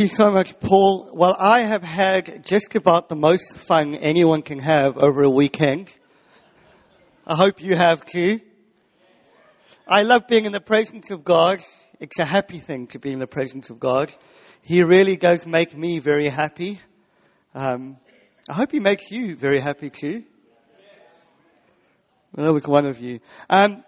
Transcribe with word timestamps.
you 0.00 0.08
so 0.08 0.30
much, 0.30 0.58
Paul. 0.60 1.10
Well, 1.12 1.36
I 1.38 1.60
have 1.60 1.84
had 1.84 2.42
just 2.46 2.74
about 2.74 3.10
the 3.10 3.16
most 3.16 3.58
fun 3.58 3.94
anyone 3.94 4.40
can 4.40 4.58
have 4.58 4.96
over 4.96 5.22
a 5.22 5.28
weekend. 5.28 5.92
I 7.26 7.36
hope 7.36 7.62
you 7.62 7.76
have 7.76 8.06
too. 8.06 8.40
I 9.86 10.02
love 10.02 10.26
being 10.26 10.46
in 10.46 10.52
the 10.52 10.60
presence 10.60 11.10
of 11.10 11.22
God. 11.22 11.62
It's 12.00 12.18
a 12.18 12.24
happy 12.24 12.60
thing 12.60 12.86
to 12.88 12.98
be 12.98 13.12
in 13.12 13.18
the 13.18 13.26
presence 13.26 13.68
of 13.68 13.78
God. 13.78 14.10
He 14.62 14.82
really 14.82 15.16
does 15.16 15.44
make 15.44 15.76
me 15.76 15.98
very 15.98 16.30
happy. 16.30 16.80
Um, 17.54 17.98
I 18.48 18.54
hope 18.54 18.72
He 18.72 18.80
makes 18.80 19.10
you 19.10 19.36
very 19.36 19.60
happy 19.60 19.90
too. 19.90 20.24
Well, 22.32 22.46
that 22.46 22.52
was 22.54 22.66
one 22.66 22.86
of 22.86 23.00
you. 23.00 23.20
Um, 23.50 23.84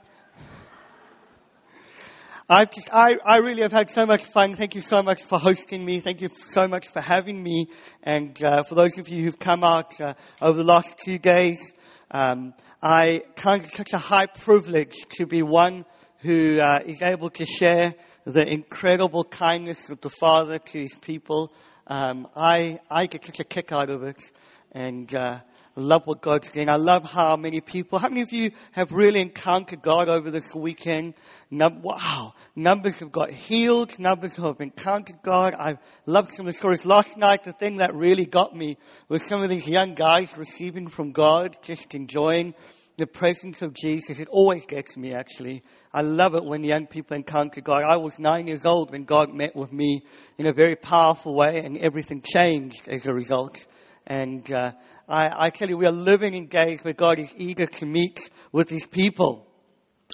I've 2.52 2.70
just, 2.70 2.90
I, 2.92 3.16
I 3.24 3.38
really 3.38 3.62
have 3.62 3.72
had 3.72 3.88
so 3.88 4.04
much 4.04 4.24
fun. 4.24 4.56
Thank 4.56 4.74
you 4.74 4.82
so 4.82 5.02
much 5.02 5.22
for 5.22 5.38
hosting 5.38 5.82
me. 5.82 6.00
Thank 6.00 6.20
you 6.20 6.28
so 6.50 6.68
much 6.68 6.86
for 6.88 7.00
having 7.00 7.42
me. 7.42 7.68
And 8.02 8.40
uh, 8.42 8.62
for 8.64 8.74
those 8.74 8.98
of 8.98 9.08
you 9.08 9.24
who've 9.24 9.38
come 9.38 9.64
out 9.64 9.98
uh, 9.98 10.12
over 10.42 10.58
the 10.58 10.64
last 10.64 10.98
two 10.98 11.18
days, 11.18 11.72
um, 12.10 12.52
I 12.82 13.22
count 13.36 13.64
it 13.64 13.70
such 13.70 13.94
a 13.94 13.98
high 13.98 14.26
privilege 14.26 14.92
to 15.16 15.24
be 15.24 15.42
one 15.42 15.86
who 16.18 16.60
uh, 16.60 16.80
is 16.84 17.00
able 17.00 17.30
to 17.30 17.46
share 17.46 17.94
the 18.26 18.46
incredible 18.46 19.24
kindness 19.24 19.88
of 19.88 20.02
the 20.02 20.10
Father 20.10 20.58
to 20.58 20.78
His 20.78 20.94
people. 20.94 21.54
Um, 21.86 22.28
I 22.36 22.80
I 22.90 23.06
get 23.06 23.24
such 23.24 23.40
a 23.40 23.44
kick 23.44 23.72
out 23.72 23.88
of 23.88 24.02
it, 24.02 24.30
and 24.72 25.12
uh, 25.14 25.40
love 25.80 26.06
what 26.06 26.20
God's 26.20 26.50
doing. 26.50 26.68
I 26.68 26.76
love 26.76 27.10
how 27.10 27.36
many 27.36 27.60
people. 27.60 27.98
How 27.98 28.08
many 28.08 28.20
of 28.20 28.32
you 28.32 28.52
have 28.72 28.92
really 28.92 29.20
encountered 29.20 29.82
God 29.82 30.08
over 30.08 30.30
this 30.30 30.54
weekend? 30.54 31.14
Num- 31.50 31.82
wow, 31.82 32.34
numbers 32.54 32.98
have 32.98 33.10
got 33.10 33.30
healed. 33.30 33.98
Numbers 33.98 34.36
have 34.36 34.60
encountered 34.60 35.22
God. 35.22 35.54
I've 35.54 35.78
loved 36.06 36.32
some 36.32 36.46
of 36.46 36.52
the 36.52 36.58
stories. 36.58 36.84
Last 36.84 37.16
night, 37.16 37.44
the 37.44 37.52
thing 37.52 37.76
that 37.78 37.94
really 37.94 38.26
got 38.26 38.54
me 38.54 38.76
was 39.08 39.24
some 39.24 39.42
of 39.42 39.48
these 39.48 39.68
young 39.68 39.94
guys 39.94 40.36
receiving 40.36 40.88
from 40.88 41.12
God, 41.12 41.56
just 41.62 41.94
enjoying 41.94 42.54
the 42.98 43.06
presence 43.06 43.62
of 43.62 43.72
Jesus. 43.72 44.18
It 44.18 44.28
always 44.28 44.66
gets 44.66 44.96
me, 44.96 45.14
actually. 45.14 45.62
I 45.92 46.02
love 46.02 46.34
it 46.34 46.44
when 46.44 46.62
young 46.62 46.86
people 46.86 47.16
encounter 47.16 47.60
God. 47.60 47.84
I 47.84 47.96
was 47.96 48.18
nine 48.18 48.46
years 48.46 48.66
old 48.66 48.90
when 48.90 49.04
God 49.04 49.32
met 49.32 49.56
with 49.56 49.72
me 49.72 50.04
in 50.38 50.46
a 50.46 50.52
very 50.52 50.76
powerful 50.76 51.34
way, 51.34 51.64
and 51.64 51.78
everything 51.78 52.22
changed 52.22 52.88
as 52.88 53.06
a 53.06 53.14
result. 53.14 53.64
And 54.06 54.52
uh, 54.52 54.72
I, 55.08 55.46
I 55.46 55.50
tell 55.50 55.68
you, 55.68 55.76
we 55.76 55.86
are 55.86 55.92
living 55.92 56.34
in 56.34 56.46
days 56.46 56.82
where 56.82 56.94
God 56.94 57.18
is 57.18 57.34
eager 57.36 57.66
to 57.66 57.86
meet 57.86 58.30
with 58.52 58.68
His 58.68 58.86
people. 58.86 59.46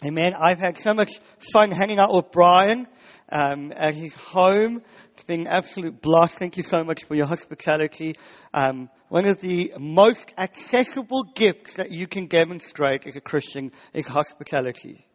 Amen. 0.05 0.35
I've 0.39 0.61
had 0.61 0.79
so 0.79 0.95
much 0.95 1.11
fun 1.53 1.73
hanging 1.73 1.99
out 1.99 2.15
with 2.15 2.31
Brian 2.31 2.87
um, 3.31 3.73
at 3.75 3.95
his 3.95 4.15
home. 4.15 4.83
It's 5.13 5.25
been 5.25 5.43
an 5.43 5.47
absolute 5.49 6.01
blast. 6.01 6.39
Thank 6.39 6.57
you 6.57 6.63
so 6.63 6.85
much 6.85 7.05
for 7.05 7.17
your 7.17 7.27
hospitality. 7.27 8.15
Um, 8.55 8.91
one 9.09 9.27
of 9.27 9.41
the 9.41 9.73
most 9.77 10.33
accessible 10.39 11.25
gifts 11.35 11.75
that 11.75 11.91
you 11.91 12.07
can 12.07 12.27
demonstrate 12.27 13.09
as 13.09 13.17
a 13.17 13.21
Christian 13.21 13.73
is 13.93 14.07
hospitality. 14.07 15.07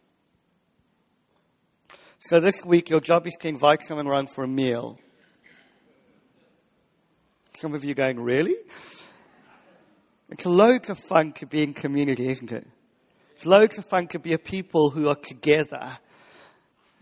So 2.19 2.41
this 2.41 2.63
week, 2.65 2.89
your 2.89 3.01
job 3.01 3.25
is 3.25 3.37
to 3.41 3.47
invite 3.47 3.83
someone 3.83 4.07
around 4.07 4.31
for 4.31 4.43
a 4.43 4.47
meal. 4.47 4.99
Some 7.55 7.73
of 7.73 7.85
you 7.85 7.93
going, 7.93 8.19
really? 8.19 8.55
It's 10.33 10.47
loads 10.47 10.89
of 10.89 10.97
fun 10.97 11.33
to 11.33 11.45
be 11.45 11.61
in 11.61 11.75
community, 11.75 12.27
isn't 12.27 12.51
it? 12.51 12.65
It's 13.35 13.45
loads 13.45 13.77
of 13.77 13.85
fun 13.85 14.07
to 14.07 14.19
be 14.19 14.33
a 14.33 14.39
people 14.39 14.89
who 14.89 15.07
are 15.07 15.15
together, 15.15 15.99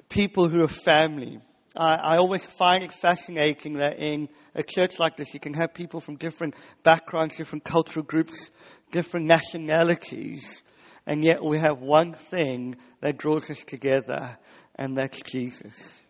people 0.09 0.49
who 0.49 0.61
are 0.65 0.67
family. 0.67 1.39
I, 1.77 1.95
I 1.95 2.17
always 2.17 2.45
find 2.45 2.83
it 2.83 2.91
fascinating 2.91 3.75
that 3.75 3.99
in 3.99 4.27
a 4.53 4.63
church 4.63 4.99
like 4.99 5.15
this, 5.15 5.33
you 5.33 5.39
can 5.39 5.53
have 5.53 5.73
people 5.73 6.01
from 6.01 6.17
different 6.17 6.55
backgrounds, 6.83 7.37
different 7.37 7.63
cultural 7.63 8.03
groups, 8.03 8.51
different 8.91 9.27
nationalities, 9.27 10.61
and 11.07 11.23
yet 11.23 11.41
we 11.41 11.57
have 11.57 11.79
one 11.79 12.11
thing 12.11 12.75
that 12.99 13.17
draws 13.17 13.49
us 13.49 13.63
together, 13.63 14.37
and 14.75 14.97
that's 14.97 15.21
Jesus. 15.21 16.01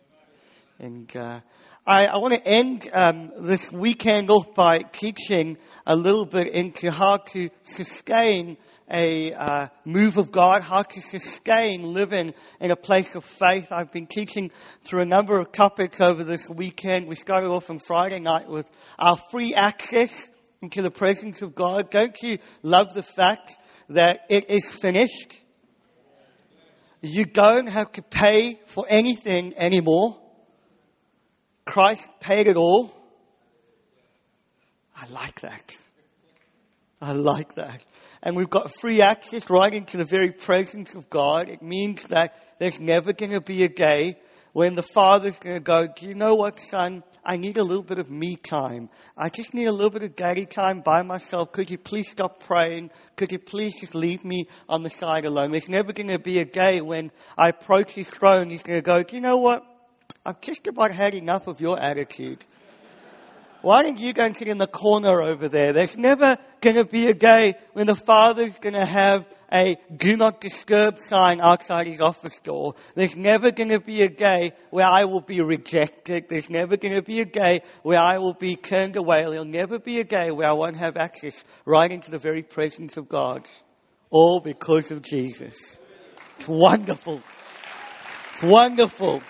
And 0.79 1.15
uh, 1.15 1.41
I, 1.85 2.05
I 2.05 2.17
want 2.17 2.35
to 2.35 2.47
end 2.47 2.87
um, 2.93 3.31
this 3.39 3.71
weekend 3.71 4.29
off 4.29 4.53
by 4.53 4.83
teaching 4.83 5.57
a 5.87 5.95
little 5.95 6.25
bit 6.25 6.49
into 6.49 6.91
how 6.91 7.17
to 7.17 7.49
sustain 7.63 8.57
a 8.87 9.33
uh, 9.33 9.67
move 9.83 10.17
of 10.17 10.31
God, 10.31 10.61
how 10.61 10.83
to 10.83 11.01
sustain 11.01 11.91
living 11.91 12.35
in 12.59 12.69
a 12.69 12.75
place 12.75 13.15
of 13.15 13.25
faith. 13.25 13.71
I've 13.71 13.91
been 13.91 14.05
teaching 14.05 14.51
through 14.83 15.01
a 15.01 15.05
number 15.05 15.39
of 15.39 15.51
topics 15.51 15.99
over 16.01 16.23
this 16.23 16.47
weekend. 16.47 17.07
We 17.07 17.15
started 17.15 17.47
off 17.47 17.71
on 17.71 17.79
Friday 17.79 18.19
night 18.19 18.47
with 18.47 18.67
our 18.99 19.17
free 19.31 19.55
access 19.55 20.29
into 20.61 20.83
the 20.83 20.91
presence 20.91 21.41
of 21.41 21.55
God. 21.55 21.89
Don't 21.89 22.15
you 22.21 22.37
love 22.61 22.93
the 22.93 23.01
fact 23.01 23.53
that 23.89 24.19
it 24.29 24.51
is 24.51 24.69
finished? 24.69 25.39
You 27.01 27.25
don't 27.25 27.67
have 27.67 27.91
to 27.93 28.03
pay 28.03 28.59
for 28.67 28.85
anything 28.87 29.55
anymore. 29.57 30.20
Christ 31.65 32.07
paid 32.19 32.47
it 32.47 32.57
all. 32.57 32.93
I 34.95 35.07
like 35.07 35.41
that. 35.41 35.75
I 37.01 37.13
like 37.13 37.55
that. 37.55 37.83
And 38.21 38.35
we've 38.35 38.49
got 38.49 38.79
free 38.79 39.01
access 39.01 39.49
right 39.49 39.73
into 39.73 39.97
the 39.97 40.05
very 40.05 40.31
presence 40.31 40.93
of 40.93 41.09
God. 41.09 41.49
It 41.49 41.63
means 41.63 42.03
that 42.05 42.35
there's 42.59 42.79
never 42.79 43.13
going 43.13 43.31
to 43.31 43.41
be 43.41 43.63
a 43.63 43.69
day 43.69 44.17
when 44.53 44.75
the 44.75 44.83
father's 44.83 45.39
going 45.39 45.55
to 45.55 45.61
go, 45.61 45.87
do 45.87 46.05
you 46.05 46.13
know 46.13 46.35
what, 46.35 46.59
son? 46.59 47.03
I 47.23 47.37
need 47.37 47.57
a 47.57 47.63
little 47.63 47.83
bit 47.83 47.99
of 47.99 48.09
me 48.09 48.35
time. 48.35 48.89
I 49.15 49.29
just 49.29 49.53
need 49.53 49.65
a 49.65 49.71
little 49.71 49.89
bit 49.89 50.03
of 50.03 50.15
daddy 50.15 50.45
time 50.45 50.81
by 50.81 51.03
myself. 51.03 51.51
Could 51.51 51.71
you 51.71 51.77
please 51.77 52.09
stop 52.09 52.43
praying? 52.43 52.91
Could 53.15 53.31
you 53.31 53.39
please 53.39 53.79
just 53.79 53.95
leave 53.95 54.25
me 54.25 54.47
on 54.67 54.83
the 54.83 54.89
side 54.89 55.25
alone? 55.25 55.51
There's 55.51 55.69
never 55.69 55.93
going 55.93 56.09
to 56.09 56.19
be 56.19 56.39
a 56.39 56.45
day 56.45 56.81
when 56.81 57.11
I 57.37 57.49
approach 57.49 57.91
his 57.91 58.09
throne. 58.09 58.49
He's 58.49 58.63
going 58.63 58.79
to 58.79 58.83
go, 58.83 59.03
do 59.03 59.15
you 59.15 59.21
know 59.21 59.37
what? 59.37 59.63
I've 60.25 60.39
just 60.41 60.67
about 60.67 60.91
had 60.91 61.15
enough 61.15 61.47
of 61.47 61.61
your 61.61 61.79
attitude. 61.79 62.45
Why 63.61 63.83
don't 63.83 63.99
you 63.99 64.13
go 64.13 64.23
and 64.23 64.35
sit 64.35 64.47
in 64.47 64.57
the 64.57 64.67
corner 64.67 65.21
over 65.21 65.47
there? 65.47 65.73
There's 65.73 65.97
never 65.97 66.37
going 66.61 66.75
to 66.77 66.85
be 66.85 67.07
a 67.07 67.13
day 67.13 67.55
when 67.73 67.85
the 67.87 67.95
father's 67.95 68.55
going 68.57 68.73
to 68.73 68.85
have 68.85 69.25
a 69.51 69.77
do 69.95 70.15
not 70.15 70.41
disturb 70.41 70.97
sign 70.99 71.41
outside 71.41 71.85
his 71.85 72.01
office 72.01 72.39
door. 72.39 72.75
There's 72.95 73.15
never 73.15 73.51
going 73.51 73.69
to 73.69 73.79
be 73.79 74.01
a 74.01 74.09
day 74.09 74.53
where 74.69 74.87
I 74.87 75.05
will 75.05 75.21
be 75.21 75.41
rejected. 75.41 76.25
There's 76.29 76.49
never 76.49 76.77
going 76.77 76.95
to 76.95 77.01
be 77.01 77.19
a 77.19 77.25
day 77.25 77.61
where 77.83 77.99
I 77.99 78.17
will 78.17 78.33
be 78.33 78.55
turned 78.55 78.95
away. 78.95 79.21
There'll 79.21 79.45
never 79.45 79.77
be 79.77 79.99
a 79.99 80.03
day 80.03 80.31
where 80.31 80.47
I 80.47 80.53
won't 80.53 80.77
have 80.77 80.97
access 80.97 81.43
right 81.65 81.91
into 81.91 82.09
the 82.09 82.17
very 82.17 82.43
presence 82.43 82.97
of 82.97 83.09
God. 83.09 83.47
All 84.09 84.39
because 84.39 84.91
of 84.91 85.01
Jesus. 85.01 85.77
It's 86.37 86.47
wonderful. 86.47 87.21
It's 88.33 88.43
wonderful. 88.43 89.21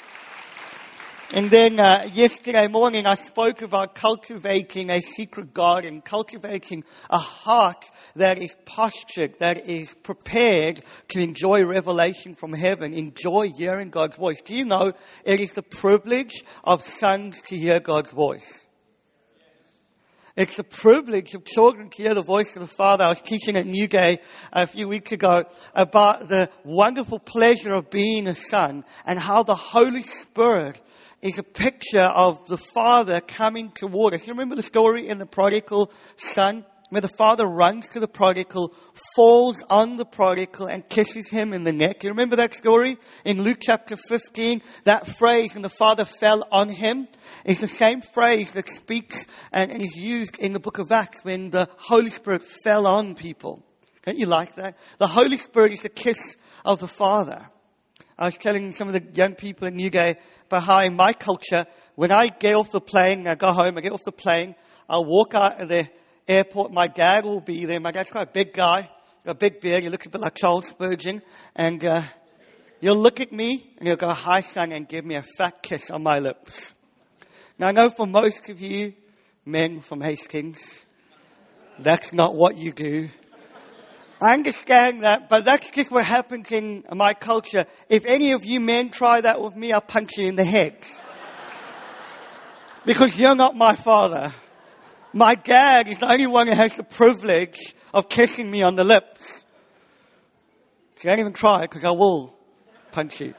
And 1.34 1.50
then 1.50 1.80
uh, 1.80 2.09
yesterday 2.14 2.68
morning, 2.68 3.06
I 3.06 3.16
spoke 3.16 3.62
about 3.62 3.96
cultivating 3.96 4.90
a 4.90 5.00
secret 5.00 5.53
garden, 5.53 6.02
cultivating 6.02 6.84
a 7.09 7.19
heart 7.19 7.90
that 8.18 8.38
is 8.38 8.53
postured, 8.66 9.40
that 9.40 9.69
is 9.69 9.94
prepared 10.03 10.84
to 11.08 11.22
enjoy 11.22 11.64
revelation 11.64 12.36
from 12.36 12.52
heaven, 12.52 12.94
enjoy 12.94 13.50
hearing 13.50 13.92
God's 13.92 14.18
voice. 14.18 14.42
Do 14.42 14.53
you 14.53 14.66
know 14.66 14.92
it 15.24 15.40
is 15.40 15.53
the 15.53 15.64
privilege 15.64 16.44
of 16.66 16.86
sons 16.86 17.42
to 17.44 17.56
hear 17.56 17.80
God's 17.80 18.12
voice? 18.12 18.66
It's 20.36 20.58
the 20.58 20.66
privilege 20.66 21.34
of 21.34 21.46
children 21.46 21.90
to 21.92 22.03
hear 22.03 22.13
the 22.13 22.24
voice 22.24 22.58
of 22.58 22.62
the 22.62 22.68
Father. 22.68 23.06
I 23.06 23.09
was 23.09 23.22
teaching 23.22 23.56
at 23.56 23.66
Newgate 23.66 24.19
a 24.52 24.68
few 24.68 24.90
weeks 24.90 25.13
ago 25.13 25.46
about 25.74 26.28
the 26.28 26.50
wonderful 26.66 27.19
pleasure 27.19 27.74
of 27.74 27.90
being 27.90 28.28
a 28.28 28.36
son 28.36 28.84
and 29.06 29.18
how 29.18 29.44
the 29.44 29.56
Holy 29.56 30.03
Spirit 30.03 30.81
is 31.22 31.38
a 31.38 31.44
picture 31.44 32.00
of 32.00 32.48
the 32.48 32.58
father 32.58 33.22
coming 33.22 33.72
toward 33.72 34.14
us. 34.14 34.26
You 34.26 34.34
remember 34.34 34.56
the 34.56 34.63
story 34.63 35.07
in 35.07 35.18
the 35.19 35.25
prodigal 35.25 35.92
son? 36.18 36.66
Where 36.90 37.00
the 37.00 37.07
father 37.07 37.45
runs 37.45 37.88
to 37.90 38.01
the 38.01 38.07
prodigal, 38.07 38.74
falls 39.16 39.63
on 39.69 39.95
the 39.95 40.04
prodigal 40.04 40.68
and 40.68 40.90
kisses 40.90 41.30
him 41.30 41.54
in 41.54 41.63
the 41.63 41.72
neck. 41.72 42.04
You 42.04 42.10
remember 42.10 42.36
that 42.36 42.54
story? 42.54 42.98
In 43.24 43.42
Luke 43.42 43.60
chapter 43.62 43.95
15, 43.95 44.62
that 44.84 45.07
phrase, 45.07 45.56
and 45.56 45.63
the 45.63 45.69
father 45.69 46.04
fell 46.04 46.45
on 46.51 46.68
him, 46.68 47.07
is 47.45 47.62
the 47.62 47.69
same 47.69 48.01
phrase 48.01 48.51
that 48.51 48.68
speaks 48.68 49.25
and, 49.54 49.72
and 49.72 49.81
is 49.81 49.95
used 49.95 50.38
in 50.38 50.51
the 50.51 50.60
book 50.60 50.80
of 50.80 50.92
Acts 50.92 51.24
when 51.24 51.50
the 51.50 51.69
Holy 51.78 52.10
Spirit 52.10 52.44
fell 52.44 52.86
on 52.86 53.16
people. 53.16 53.63
Don't 54.06 54.18
you 54.18 54.25
like 54.25 54.56
that? 54.56 54.78
The 54.98 55.07
Holy 55.07 55.38
Spirit 55.38 55.72
is 55.72 55.84
the 55.84 55.88
kiss 55.88 56.36
of 56.66 56.80
the 56.80 56.90
Father. 56.90 57.48
I 58.21 58.25
was 58.25 58.38
telling 58.38 58.71
some 58.71 58.88
of 58.88 58.94
the 58.94 59.03
young 59.19 59.33
people 59.33 59.68
in 59.68 59.75
Newgate 59.75 60.18
behind 60.47 60.95
my 60.95 61.12
culture, 61.12 61.65
when 61.95 62.12
I 62.12 62.27
get 62.27 62.53
off 62.53 62.71
the 62.71 62.79
plane, 62.79 63.27
I 63.27 63.33
go 63.33 63.51
home, 63.51 63.79
I 63.79 63.81
get 63.81 63.94
off 63.94 64.03
the 64.06 64.12
plane, 64.12 64.53
I'll 64.88 65.06
walk 65.06 65.33
out 65.33 65.59
of 65.59 65.69
the 65.69 65.89
airport, 66.27 66.71
my 66.71 66.85
dad 66.85 67.25
will 67.25 67.41
be 67.41 67.65
there. 67.65 67.79
My 67.79 67.89
dad's 67.89 68.12
quite 68.12 68.27
a 68.27 68.31
big 68.31 68.53
guy, 68.53 68.91
got 69.25 69.31
a 69.31 69.33
big 69.33 69.59
beard, 69.59 69.81
he 69.81 69.89
looks 69.89 70.06
a 70.06 70.09
bit 70.09 70.21
like 70.21 70.35
Charles 70.35 70.68
Spurgeon, 70.68 71.23
and 71.56 71.83
uh, 71.83 72.03
he'll 72.79 72.95
look 72.95 73.21
at 73.21 73.31
me 73.31 73.73
and 73.79 73.88
he'll 73.88 73.97
go, 73.97 74.13
hi 74.13 74.41
son, 74.41 74.71
and 74.71 74.88
give 74.88 75.03
me 75.03 75.15
a 75.15 75.23
fat 75.23 75.63
kiss 75.63 75.89
on 75.89 76.03
my 76.03 76.19
lips. 76.19 76.75
Now 77.57 77.69
I 77.69 77.71
know 77.71 77.89
for 77.89 78.06
most 78.06 78.51
of 78.51 78.62
you, 78.62 78.94
men 79.47 79.81
from 79.81 80.00
Hastings, 80.00 80.59
that's 81.79 82.13
not 82.13 82.35
what 82.35 82.56
you 82.56 82.71
do. 82.71 83.09
I 84.21 84.33
understand 84.33 85.01
that, 85.01 85.29
but 85.29 85.45
that's 85.45 85.71
just 85.71 85.89
what 85.89 86.06
happens 86.06 86.51
in 86.51 86.83
my 86.94 87.15
culture. 87.15 87.65
If 87.89 88.06
any 88.06 88.33
of 88.33 88.45
you 88.45 88.59
men 88.59 88.89
try 88.91 89.19
that 89.19 89.41
with 89.41 89.56
me, 89.56 89.71
I'll 89.71 89.81
punch 89.81 90.12
you 90.18 90.27
in 90.27 90.35
the 90.35 90.45
head. 90.45 90.75
because 92.85 93.19
you're 93.19 93.33
not 93.33 93.56
my 93.56 93.75
father. 93.75 94.31
My 95.12 95.33
dad 95.33 95.88
is 95.88 95.97
the 95.97 96.09
only 96.09 96.27
one 96.27 96.47
who 96.47 96.53
has 96.53 96.75
the 96.75 96.83
privilege 96.83 97.73
of 97.95 98.09
kissing 98.09 98.50
me 98.50 98.62
on 98.62 98.75
the 98.75 98.83
lips. 98.83 99.44
So 100.97 101.09
don't 101.09 101.19
even 101.19 101.33
try 101.33 101.62
because 101.62 101.83
I 101.83 101.89
will 101.89 102.35
punch 102.91 103.21
you. 103.21 103.33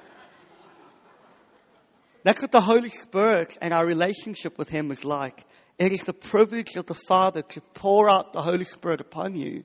That's 2.25 2.43
what 2.43 2.51
the 2.51 2.61
Holy 2.61 2.91
Spirit 2.91 3.57
and 3.61 3.73
our 3.73 3.87
relationship 3.87 4.59
with 4.59 4.69
Him 4.69 4.91
is 4.91 5.05
like. 5.05 5.45
It 5.79 5.93
is 5.93 6.03
the 6.03 6.13
privilege 6.13 6.75
of 6.75 6.87
the 6.87 6.95
Father 6.95 7.43
to 7.43 7.61
pour 7.61 8.11
out 8.11 8.33
the 8.33 8.43
Holy 8.43 8.65
Spirit 8.65 9.01
upon 9.01 9.37
you 9.37 9.65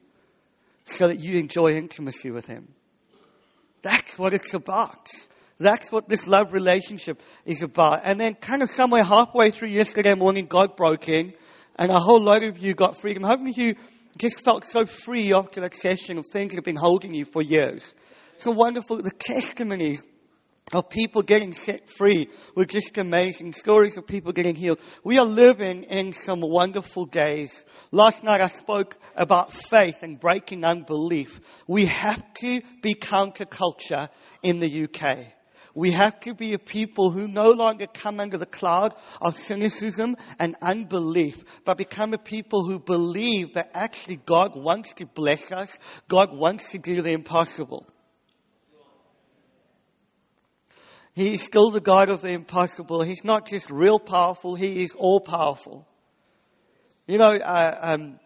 so 0.88 1.08
that 1.08 1.20
you 1.20 1.38
enjoy 1.38 1.76
intimacy 1.76 2.32
with 2.32 2.48
Him. 2.48 2.70
That's 3.84 4.18
what 4.18 4.34
it's 4.34 4.54
about. 4.54 5.10
That's 5.60 5.92
what 5.92 6.08
this 6.08 6.28
love 6.28 6.54
relationship 6.54 7.22
is 7.46 7.62
about. 7.62 8.02
And 8.04 8.20
then 8.20 8.36
kind 8.36 8.62
of 8.62 8.70
somewhere 8.70 9.04
halfway 9.04 9.52
through 9.52 9.70
yesterday 9.70 10.14
morning, 10.14 10.46
God 10.46 10.76
broke 10.76 11.10
in 11.10 11.34
and 11.78 11.92
a 11.92 12.00
whole 12.00 12.22
lot 12.22 12.44
of 12.44 12.58
you 12.58 12.74
got 12.74 13.00
freedom. 13.00 13.24
How 13.24 13.38
many 13.38 13.52
of 13.52 13.58
you 13.58 13.76
just 14.18 14.42
felt 14.42 14.66
so 14.66 14.86
free 14.86 15.34
after 15.34 15.62
that 15.62 15.74
session 15.74 16.18
of 16.18 16.26
things 16.32 16.52
that 16.52 16.58
have 16.58 16.66
been 16.66 16.76
holding 16.76 17.14
you 17.14 17.26
for 17.26 17.42
years? 17.42 17.94
So 18.40 18.52
wonderful. 18.52 19.02
The 19.02 19.12
testimonies 19.12 20.04
of 20.74 20.90
people 20.90 21.22
getting 21.22 21.54
set 21.54 21.90
free 21.90 22.30
were 22.54 22.66
just 22.66 22.98
amazing. 22.98 23.54
Stories 23.54 23.98
of 23.98 24.06
people 24.06 24.34
getting 24.34 24.56
healed. 24.56 24.80
We 25.02 25.18
are 25.18 25.26
living 25.26 25.84
in 25.84 26.12
some 26.12 26.42
wonderful 26.42 27.06
days. 27.06 27.64
Last 27.92 28.22
night 28.22 28.42
I 28.42 28.50
spoke 28.50 28.98
about 29.16 29.54
faith 29.54 29.98
and 30.02 30.20
breaking 30.20 30.66
unbelief. 30.66 31.40
We 31.68 31.86
have 31.86 32.22
to 32.42 32.62
be 32.82 32.96
counterculture 32.96 34.10
in 34.44 34.60
the 34.60 34.84
UK. 34.84 35.34
We 35.74 35.92
have 35.92 36.20
to 36.22 36.34
be 36.34 36.54
a 36.54 36.60
people 36.60 37.12
who 37.12 37.28
no 37.28 37.52
longer 37.52 37.86
come 37.88 38.20
under 38.20 38.38
the 38.38 38.48
cloud 38.48 38.96
of 39.22 39.38
cynicism 39.38 40.18
and 40.40 40.58
unbelief, 40.62 41.42
but 41.66 41.78
become 41.78 42.14
a 42.14 42.18
people 42.18 42.68
who 42.68 42.80
believe 42.80 43.54
that 43.54 43.70
actually 43.74 44.18
God 44.18 44.56
wants 44.56 44.96
to 44.96 45.06
bless 45.06 45.52
us. 45.52 45.78
God 46.10 46.36
wants 46.36 46.72
to 46.72 46.80
do 46.80 47.02
the 47.02 47.12
impossible. 47.12 47.88
He's 51.18 51.42
still 51.42 51.72
the 51.72 51.82
God 51.82 52.10
of 52.10 52.22
the 52.22 52.30
impossible. 52.30 53.02
He's 53.02 53.24
not 53.24 53.48
just 53.48 53.72
real 53.72 53.98
powerful, 53.98 54.54
He 54.54 54.84
is 54.84 54.94
all 54.94 55.20
powerful. 55.20 55.88
You 57.08 57.18
know, 57.18 57.32
uh, 57.32 57.80
um, 57.82 58.20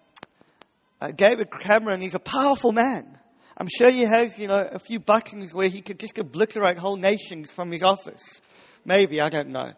uh, 0.99 1.11
David 1.11 1.47
Cameron, 1.57 2.01
he's 2.01 2.15
a 2.15 2.19
powerful 2.19 2.73
man. 2.73 3.17
I'm 3.55 3.69
sure 3.69 3.89
he 3.89 4.01
has, 4.01 4.37
you 4.37 4.49
know, 4.49 4.67
a 4.69 4.77
few 4.77 4.99
buttons 4.99 5.53
where 5.53 5.69
he 5.69 5.79
could 5.79 5.99
just 5.99 6.19
obliterate 6.19 6.77
whole 6.77 6.97
nations 6.97 7.49
from 7.49 7.71
his 7.71 7.81
office. 7.81 8.41
Maybe, 8.83 9.21
I 9.21 9.29
don't 9.29 9.51
know. 9.51 9.71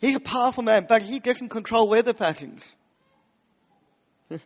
He's 0.00 0.16
a 0.16 0.20
powerful 0.20 0.64
man, 0.64 0.86
but 0.88 1.00
he 1.00 1.20
doesn't 1.20 1.50
control 1.50 1.88
weather 1.88 2.12
patterns. 2.12 2.74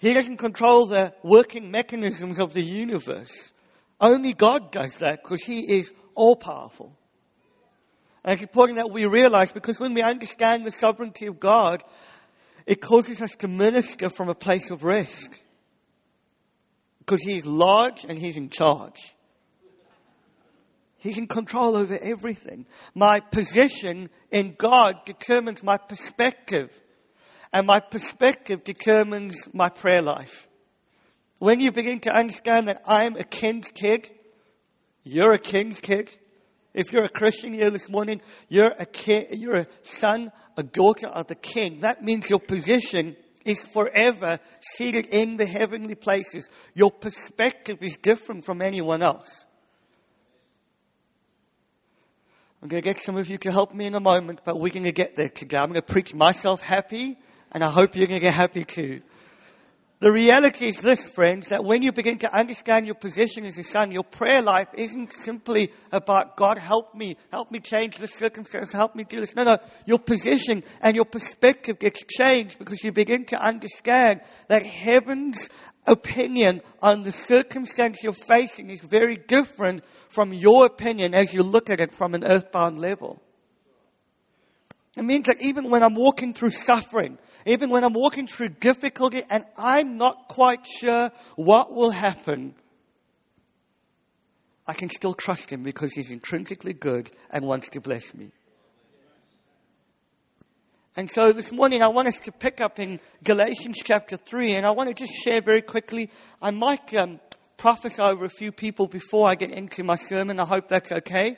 he 0.00 0.14
doesn't 0.14 0.38
control 0.38 0.86
the 0.86 1.14
working 1.22 1.70
mechanisms 1.70 2.40
of 2.40 2.54
the 2.54 2.62
universe. 2.62 3.52
Only 4.00 4.32
God 4.32 4.72
does 4.72 4.96
that 4.98 5.22
because 5.22 5.42
He 5.42 5.60
is 5.60 5.92
all 6.14 6.36
powerful. 6.36 6.96
And 8.24 8.34
it's 8.34 8.42
important 8.42 8.76
that 8.76 8.90
we 8.90 9.06
realize 9.06 9.52
because 9.52 9.78
when 9.78 9.94
we 9.94 10.02
understand 10.02 10.64
the 10.64 10.72
sovereignty 10.72 11.26
of 11.26 11.38
God, 11.38 11.82
it 12.66 12.80
causes 12.80 13.22
us 13.22 13.34
to 13.36 13.48
minister 13.48 14.10
from 14.10 14.28
a 14.28 14.34
place 14.34 14.70
of 14.70 14.82
rest. 14.82 15.40
Because 16.98 17.22
He's 17.22 17.46
large 17.46 18.04
and 18.04 18.18
He's 18.18 18.36
in 18.36 18.50
charge. 18.50 19.14
He's 20.98 21.18
in 21.18 21.28
control 21.28 21.76
over 21.76 21.96
everything. 21.96 22.66
My 22.94 23.20
position 23.20 24.10
in 24.32 24.56
God 24.58 25.04
determines 25.04 25.62
my 25.62 25.76
perspective. 25.76 26.70
And 27.52 27.66
my 27.66 27.78
perspective 27.78 28.64
determines 28.64 29.36
my 29.52 29.68
prayer 29.68 30.02
life. 30.02 30.45
When 31.38 31.60
you 31.60 31.70
begin 31.70 32.00
to 32.00 32.14
understand 32.14 32.68
that 32.68 32.82
I'm 32.86 33.16
a 33.16 33.24
king's 33.24 33.70
kid, 33.70 34.10
you're 35.04 35.34
a 35.34 35.38
king's 35.38 35.80
kid. 35.80 36.10
If 36.72 36.92
you're 36.92 37.04
a 37.04 37.10
Christian 37.10 37.52
here 37.54 37.70
this 37.70 37.88
morning, 37.88 38.20
you're 38.48 38.74
a 38.78 38.86
king, 38.86 39.26
you're 39.32 39.56
a 39.56 39.66
son, 39.82 40.30
a 40.56 40.62
daughter 40.62 41.06
of 41.06 41.26
the 41.26 41.34
king. 41.34 41.80
That 41.80 42.02
means 42.02 42.28
your 42.28 42.40
position 42.40 43.16
is 43.44 43.64
forever 43.64 44.38
seated 44.60 45.06
in 45.06 45.36
the 45.36 45.46
heavenly 45.46 45.94
places. 45.94 46.48
Your 46.74 46.90
perspective 46.90 47.78
is 47.80 47.96
different 47.96 48.44
from 48.44 48.60
anyone 48.60 49.02
else. 49.02 49.44
I'm 52.62 52.68
going 52.68 52.82
to 52.82 52.88
get 52.88 52.98
some 53.00 53.16
of 53.16 53.28
you 53.28 53.38
to 53.38 53.52
help 53.52 53.74
me 53.74 53.86
in 53.86 53.94
a 53.94 54.00
moment, 54.00 54.40
but 54.44 54.58
we're 54.58 54.72
going 54.72 54.84
to 54.84 54.92
get 54.92 55.14
there 55.14 55.28
today. 55.28 55.58
I'm 55.58 55.68
going 55.68 55.80
to 55.80 55.92
preach 55.92 56.12
myself 56.12 56.60
happy, 56.60 57.16
and 57.52 57.62
I 57.62 57.70
hope 57.70 57.94
you're 57.94 58.08
going 58.08 58.20
to 58.20 58.26
get 58.26 58.34
happy 58.34 58.64
too. 58.64 59.02
The 59.98 60.12
reality 60.12 60.68
is 60.68 60.78
this, 60.78 61.06
friends, 61.06 61.48
that 61.48 61.64
when 61.64 61.80
you 61.82 61.90
begin 61.90 62.18
to 62.18 62.34
understand 62.34 62.84
your 62.84 62.96
position 62.96 63.46
as 63.46 63.56
a 63.56 63.62
son, 63.62 63.92
your 63.92 64.04
prayer 64.04 64.42
life 64.42 64.68
isn't 64.74 65.14
simply 65.14 65.72
about 65.90 66.36
God 66.36 66.58
help 66.58 66.94
me, 66.94 67.16
help 67.32 67.50
me 67.50 67.60
change 67.60 67.96
the 67.96 68.06
circumstance, 68.06 68.72
help 68.72 68.94
me 68.94 69.04
do 69.04 69.20
this. 69.20 69.34
No, 69.34 69.44
no. 69.44 69.58
Your 69.86 69.98
position 69.98 70.64
and 70.82 70.94
your 70.94 71.06
perspective 71.06 71.78
gets 71.78 72.04
changed 72.04 72.58
because 72.58 72.84
you 72.84 72.92
begin 72.92 73.24
to 73.26 73.42
understand 73.42 74.20
that 74.48 74.66
heaven's 74.66 75.48
opinion 75.86 76.60
on 76.82 77.02
the 77.02 77.12
circumstance 77.12 78.02
you're 78.02 78.12
facing 78.12 78.68
is 78.68 78.82
very 78.82 79.16
different 79.16 79.82
from 80.10 80.34
your 80.34 80.66
opinion 80.66 81.14
as 81.14 81.32
you 81.32 81.42
look 81.42 81.70
at 81.70 81.80
it 81.80 81.94
from 81.94 82.14
an 82.14 82.22
earthbound 82.22 82.78
level. 82.78 83.22
It 84.96 85.04
means 85.04 85.26
that 85.26 85.40
even 85.40 85.70
when 85.70 85.82
I'm 85.82 85.94
walking 85.94 86.34
through 86.34 86.50
suffering, 86.50 87.18
even 87.46 87.70
when 87.70 87.84
I'm 87.84 87.92
walking 87.92 88.26
through 88.26 88.50
difficulty 88.50 89.22
and 89.30 89.46
I'm 89.56 89.96
not 89.96 90.26
quite 90.28 90.66
sure 90.66 91.12
what 91.36 91.72
will 91.72 91.92
happen, 91.92 92.56
I 94.66 94.74
can 94.74 94.90
still 94.90 95.14
trust 95.14 95.50
Him 95.50 95.62
because 95.62 95.92
He's 95.92 96.10
intrinsically 96.10 96.72
good 96.72 97.10
and 97.30 97.46
wants 97.46 97.68
to 97.70 97.80
bless 97.80 98.12
me. 98.14 98.32
And 100.96 101.08
so 101.08 101.32
this 101.32 101.52
morning 101.52 101.82
I 101.82 101.88
want 101.88 102.08
us 102.08 102.18
to 102.20 102.32
pick 102.32 102.60
up 102.60 102.80
in 102.80 102.98
Galatians 103.22 103.76
chapter 103.84 104.16
3 104.16 104.54
and 104.54 104.66
I 104.66 104.72
want 104.72 104.88
to 104.88 104.94
just 104.94 105.12
share 105.22 105.40
very 105.40 105.62
quickly. 105.62 106.10
I 106.42 106.50
might 106.50 106.96
um, 106.96 107.20
prophesy 107.58 108.02
over 108.02 108.24
a 108.24 108.30
few 108.30 108.50
people 108.50 108.88
before 108.88 109.28
I 109.28 109.36
get 109.36 109.50
into 109.50 109.84
my 109.84 109.96
sermon. 109.96 110.40
I 110.40 110.46
hope 110.46 110.66
that's 110.68 110.90
okay. 110.90 111.36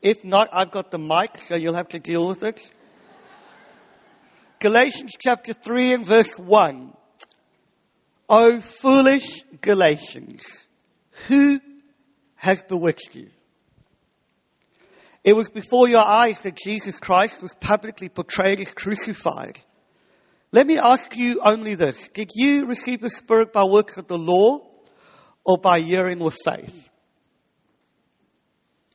If 0.00 0.22
not, 0.22 0.48
I've 0.52 0.70
got 0.70 0.90
the 0.90 0.98
mic, 0.98 1.38
so 1.38 1.56
you'll 1.56 1.74
have 1.74 1.88
to 1.88 1.98
deal 1.98 2.28
with 2.28 2.42
it. 2.42 2.70
Galatians 4.60 5.12
chapter 5.18 5.54
3 5.54 5.94
and 5.94 6.06
verse 6.06 6.38
1. 6.38 6.92
O 8.28 8.60
foolish 8.60 9.42
Galatians, 9.62 10.44
who 11.26 11.58
has 12.36 12.62
bewitched 12.62 13.14
you? 13.14 13.30
It 15.24 15.32
was 15.32 15.48
before 15.48 15.88
your 15.88 16.04
eyes 16.04 16.42
that 16.42 16.56
Jesus 16.56 16.98
Christ 16.98 17.40
was 17.40 17.54
publicly 17.54 18.10
portrayed 18.10 18.60
as 18.60 18.72
crucified. 18.74 19.58
Let 20.52 20.66
me 20.66 20.78
ask 20.78 21.16
you 21.16 21.40
only 21.42 21.74
this. 21.74 22.08
Did 22.08 22.30
you 22.34 22.66
receive 22.66 23.00
the 23.00 23.08
Spirit 23.08 23.54
by 23.54 23.64
works 23.64 23.96
of 23.96 24.08
the 24.08 24.18
law 24.18 24.58
or 25.42 25.56
by 25.56 25.80
hearing 25.80 26.18
with 26.18 26.36
faith? 26.44 26.88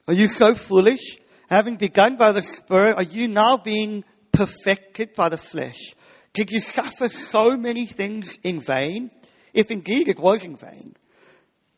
Are 0.08 0.14
you 0.14 0.28
so 0.28 0.54
foolish? 0.54 1.18
Having 1.50 1.78
begun 1.78 2.18
by 2.18 2.34
the 2.34 2.44
Spirit, 2.44 2.98
are 2.98 3.04
you 3.04 3.28
now 3.28 3.58
being 3.58 4.04
perfected 4.36 5.16
by 5.16 5.30
the 5.30 5.38
flesh? 5.38 5.96
Did 6.34 6.52
you 6.52 6.60
suffer 6.60 7.10
so 7.10 7.56
many 7.58 7.86
things 7.86 8.38
in 8.44 8.60
vain? 8.60 9.12
If 9.54 9.72
indeed 9.72 10.10
it 10.10 10.20
was 10.20 10.44
in 10.44 10.58
vain, 10.58 10.96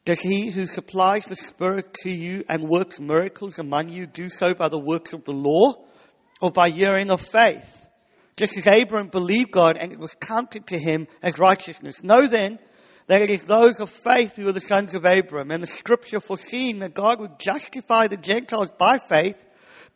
does 0.04 0.20
he 0.20 0.50
who 0.50 0.66
supplies 0.66 1.26
the 1.26 1.36
Spirit 1.36 1.94
to 2.02 2.10
you 2.10 2.44
and 2.50 2.68
works 2.68 3.00
miracles 3.00 3.60
among 3.60 3.90
you 3.90 4.08
do 4.08 4.30
so 4.30 4.54
by 4.54 4.70
the 4.70 4.80
works 4.80 5.14
of 5.14 5.26
the 5.26 5.34
law 5.34 5.86
or 6.42 6.50
by 6.50 6.70
hearing 6.70 7.12
of 7.12 7.22
faith? 7.22 7.86
Just 8.36 8.58
as 8.58 8.68
Abraham 8.68 9.10
believed 9.10 9.52
God 9.52 9.78
and 9.78 9.92
it 9.92 10.00
was 10.00 10.16
counted 10.16 10.68
to 10.68 10.80
him 10.80 11.08
as 11.22 11.38
righteousness. 11.38 12.04
Know 12.04 12.26
then 12.28 12.58
that 13.08 13.22
it 13.22 13.30
is 13.30 13.44
those 13.44 13.80
of 13.80 13.90
faith 13.90 14.36
who 14.36 14.48
are 14.48 14.54
the 14.54 14.62
sons 14.62 14.96
of 14.96 15.06
Abraham 15.06 15.52
and 15.52 15.62
the 15.62 15.68
scripture 15.68 16.20
foreseeing 16.20 16.80
that 16.80 16.94
God 16.94 17.20
would 17.20 17.40
justify 17.40 18.08
the 18.08 18.18
Gentiles 18.18 18.72
by 18.78 18.98
faith 18.98 19.44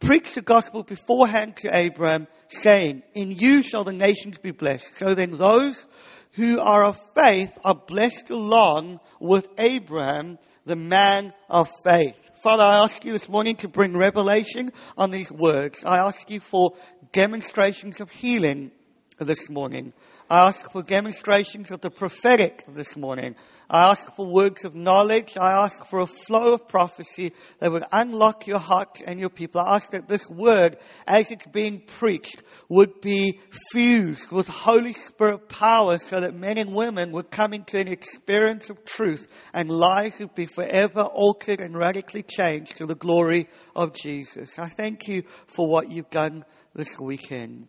preached 0.01 0.35
the 0.35 0.41
gospel 0.41 0.83
beforehand 0.83 1.55
to 1.57 1.75
Abraham 1.75 2.27
saying, 2.51 3.03
in 3.13 3.31
you 3.31 3.63
shall 3.63 3.84
the 3.84 3.93
nations 3.93 4.38
be 4.38 4.51
blessed. 4.51 4.96
So 4.96 5.15
then 5.15 5.38
those 5.38 5.88
who 6.34 6.60
are 6.60 6.86
of 6.86 7.00
faith 7.15 7.58
are 7.63 7.75
blessed 7.75 8.29
along 8.29 9.00
with 9.20 9.48
Abraham, 9.58 10.38
the 10.65 10.75
man 10.75 11.34
of 11.50 11.70
faith. 11.84 12.15
Father, 12.43 12.63
I 12.63 12.84
ask 12.84 13.03
you 13.05 13.12
this 13.12 13.29
morning 13.29 13.55
to 13.58 13.67
bring 13.67 13.96
revelation 13.96 14.72
on 14.98 15.12
these 15.12 15.31
words. 15.31 15.84
I 15.86 16.00
ask 16.00 16.29
you 16.29 16.39
for 16.39 16.74
demonstrations 17.12 18.01
of 18.01 18.10
healing 18.10 18.72
this 19.20 19.50
morning. 19.50 19.93
I 20.31 20.47
ask 20.47 20.71
for 20.71 20.81
demonstrations 20.81 21.71
of 21.71 21.81
the 21.81 21.91
prophetic 21.91 22.63
this 22.65 22.95
morning. 22.95 23.35
I 23.69 23.91
ask 23.91 24.15
for 24.15 24.25
words 24.25 24.63
of 24.63 24.73
knowledge. 24.73 25.38
I 25.38 25.51
ask 25.51 25.85
for 25.88 26.00
a 26.00 26.07
flow 26.07 26.53
of 26.53 26.69
prophecy 26.69 27.33
that 27.59 27.69
would 27.69 27.83
unlock 27.91 28.47
your 28.47 28.59
heart 28.59 29.01
and 29.05 29.19
your 29.19 29.29
people. 29.29 29.59
I 29.59 29.75
ask 29.75 29.91
that 29.91 30.07
this 30.07 30.29
word, 30.29 30.77
as 31.05 31.31
it's 31.31 31.47
being 31.47 31.81
preached, 31.81 32.43
would 32.69 33.01
be 33.01 33.41
fused 33.73 34.31
with 34.31 34.47
Holy 34.47 34.93
Spirit 34.93 35.50
power 35.50 35.97
so 35.97 36.21
that 36.21 36.33
men 36.33 36.57
and 36.57 36.73
women 36.73 37.11
would 37.11 37.29
come 37.29 37.53
into 37.53 37.77
an 37.77 37.89
experience 37.89 38.69
of 38.69 38.85
truth 38.85 39.27
and 39.53 39.69
lives 39.69 40.21
would 40.21 40.33
be 40.33 40.45
forever 40.45 41.01
altered 41.01 41.59
and 41.59 41.77
radically 41.77 42.23
changed 42.23 42.77
to 42.77 42.85
the 42.85 42.95
glory 42.95 43.50
of 43.75 43.93
Jesus. 43.93 44.57
I 44.57 44.69
thank 44.69 45.09
you 45.09 45.23
for 45.47 45.67
what 45.67 45.91
you've 45.91 46.09
done 46.09 46.45
this 46.73 46.97
weekend. 46.97 47.67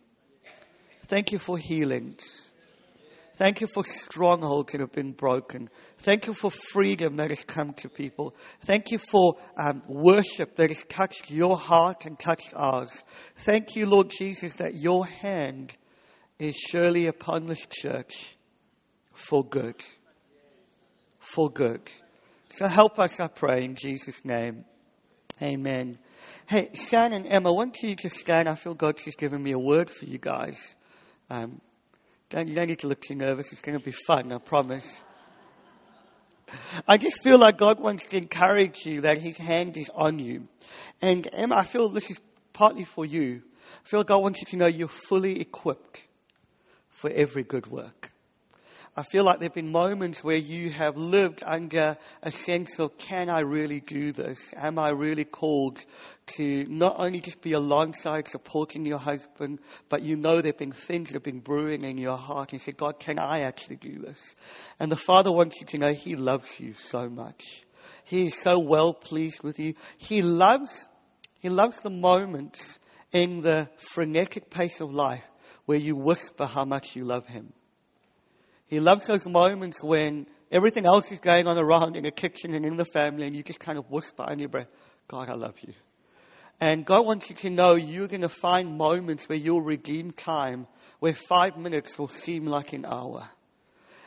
Thank 1.07 1.33
you 1.33 1.39
for 1.39 1.57
healings. 1.57 2.52
Thank 3.35 3.61
you 3.61 3.67
for 3.67 3.83
strongholds 3.83 4.71
that 4.71 4.81
have 4.81 4.91
been 4.91 5.11
broken. 5.11 5.69
Thank 5.99 6.27
you 6.27 6.33
for 6.33 6.51
freedom 6.51 7.17
that 7.17 7.31
has 7.31 7.43
come 7.43 7.73
to 7.75 7.89
people. 7.89 8.35
Thank 8.61 8.91
you 8.91 8.99
for 8.99 9.37
um, 9.57 9.81
worship 9.87 10.55
that 10.57 10.69
has 10.69 10.83
touched 10.83 11.31
your 11.31 11.57
heart 11.57 12.05
and 12.05 12.19
touched 12.19 12.53
ours. 12.55 13.03
Thank 13.37 13.75
you, 13.75 13.87
Lord 13.87 14.11
Jesus, 14.11 14.55
that 14.55 14.75
your 14.75 15.07
hand 15.07 15.75
is 16.37 16.55
surely 16.55 17.07
upon 17.07 17.47
this 17.47 17.65
church 17.69 18.35
for 19.13 19.43
good. 19.43 19.83
For 21.19 21.49
good. 21.49 21.89
So 22.51 22.67
help 22.67 22.99
us, 22.99 23.19
I 23.19 23.27
pray, 23.29 23.63
in 23.63 23.73
Jesus' 23.75 24.23
name. 24.23 24.65
Amen. 25.41 25.97
Hey, 26.45 26.69
Shan 26.73 27.13
and 27.13 27.25
Emma, 27.25 27.51
why 27.51 27.65
don't 27.65 27.81
you 27.81 27.95
just 27.95 28.17
stand? 28.17 28.47
I 28.47 28.53
feel 28.53 28.75
God's 28.75 29.05
just 29.05 29.17
given 29.17 29.41
me 29.41 29.53
a 29.53 29.59
word 29.59 29.89
for 29.89 30.05
you 30.05 30.19
guys. 30.19 30.75
Um, 31.31 31.61
don't, 32.33 32.47
you 32.47 32.55
don't 32.55 32.67
need 32.67 32.79
to 32.79 32.87
look 32.87 33.01
too 33.01 33.13
nervous. 33.13 33.51
It's 33.51 33.61
going 33.61 33.77
to 33.77 33.83
be 33.83 33.91
fun, 33.91 34.31
I 34.31 34.39
promise. 34.39 35.01
I 36.87 36.97
just 36.97 37.21
feel 37.23 37.37
like 37.37 37.57
God 37.59 37.79
wants 37.79 38.05
to 38.05 38.17
encourage 38.17 38.87
you 38.87 39.01
that 39.01 39.19
His 39.19 39.37
hand 39.37 39.77
is 39.77 39.91
on 39.93 40.17
you. 40.17 40.47
And 40.99 41.27
Emma, 41.31 41.57
I 41.57 41.63
feel 41.63 41.89
this 41.89 42.09
is 42.09 42.19
partly 42.51 42.85
for 42.85 43.05
you. 43.05 43.43
I 43.85 43.87
feel 43.87 44.03
God 44.03 44.17
wants 44.17 44.41
you 44.41 44.47
to 44.47 44.57
know 44.57 44.65
you're 44.65 44.87
fully 44.87 45.39
equipped 45.39 46.07
for 46.89 47.11
every 47.11 47.43
good 47.43 47.67
work. 47.67 48.12
I 48.95 49.01
feel 49.01 49.23
like 49.23 49.39
there 49.39 49.47
have 49.47 49.55
been 49.55 49.71
moments 49.71 50.23
where 50.23 50.37
you 50.37 50.69
have 50.69 50.95
lived 50.97 51.41
under 51.43 51.97
a 52.21 52.31
sense 52.31 52.77
of, 52.77 52.95
can 52.99 53.27
I 53.27 53.39
really 53.39 53.79
do 53.79 54.11
this? 54.11 54.53
Am 54.55 54.77
I 54.77 54.89
really 54.89 55.25
called 55.25 55.83
to 56.37 56.65
not 56.69 56.97
only 56.99 57.19
just 57.19 57.41
be 57.41 57.53
alongside 57.53 58.27
supporting 58.27 58.85
your 58.85 58.99
husband, 58.99 59.57
but 59.89 60.03
you 60.03 60.15
know 60.15 60.41
there 60.41 60.51
have 60.51 60.59
been 60.59 60.71
things 60.71 61.09
that 61.09 61.15
have 61.15 61.23
been 61.23 61.39
brewing 61.39 61.83
in 61.83 61.97
your 61.97 62.17
heart 62.17 62.51
and 62.51 62.61
you 62.61 62.63
say, 62.63 62.71
God, 62.71 62.99
can 62.99 63.17
I 63.17 63.39
actually 63.41 63.77
do 63.77 63.97
this? 63.97 64.35
And 64.79 64.91
the 64.91 64.95
Father 64.95 65.31
wants 65.31 65.59
you 65.59 65.65
to 65.65 65.77
know 65.79 65.93
He 65.93 66.15
loves 66.15 66.59
you 66.59 66.73
so 66.73 67.09
much. 67.09 67.63
He 68.03 68.27
is 68.27 68.37
so 68.37 68.59
well 68.59 68.93
pleased 68.93 69.41
with 69.41 69.57
you. 69.57 69.73
He 69.97 70.21
loves, 70.21 70.87
He 71.39 71.49
loves 71.49 71.79
the 71.79 71.89
moments 71.89 72.77
in 73.11 73.41
the 73.41 73.69
frenetic 73.93 74.51
pace 74.51 74.81
of 74.81 74.93
life 74.93 75.23
where 75.65 75.79
you 75.79 75.95
whisper 75.95 76.45
how 76.45 76.65
much 76.65 76.95
you 76.95 77.05
love 77.05 77.25
Him. 77.25 77.53
He 78.73 78.79
loves 78.79 79.05
those 79.05 79.27
moments 79.27 79.83
when 79.83 80.25
everything 80.51 80.87
else 80.87 81.11
is 81.11 81.19
going 81.19 81.45
on 81.45 81.59
around 81.59 81.95
in 81.95 82.05
the 82.05 82.11
kitchen 82.11 82.55
and 82.55 82.65
in 82.65 82.75
the 82.75 82.85
family 82.85 83.27
and 83.27 83.35
you 83.35 83.43
just 83.43 83.59
kind 83.59 83.77
of 83.77 83.91
whisper 83.91 84.23
under 84.23 84.41
your 84.41 84.49
breath, 84.49 84.67
God, 85.07 85.29
I 85.29 85.35
love 85.35 85.53
you. 85.61 85.75
And 86.59 86.83
God 86.83 87.05
wants 87.05 87.29
you 87.29 87.35
to 87.35 87.51
know 87.51 87.75
you're 87.75 88.07
going 88.07 88.21
to 88.21 88.29
find 88.29 88.75
moments 88.75 89.29
where 89.29 89.37
you'll 89.37 89.61
redeem 89.61 90.09
time, 90.09 90.65
where 90.97 91.13
five 91.13 91.55
minutes 91.55 91.99
will 91.99 92.07
seem 92.07 92.47
like 92.47 92.73
an 92.73 92.83
hour. 92.83 93.29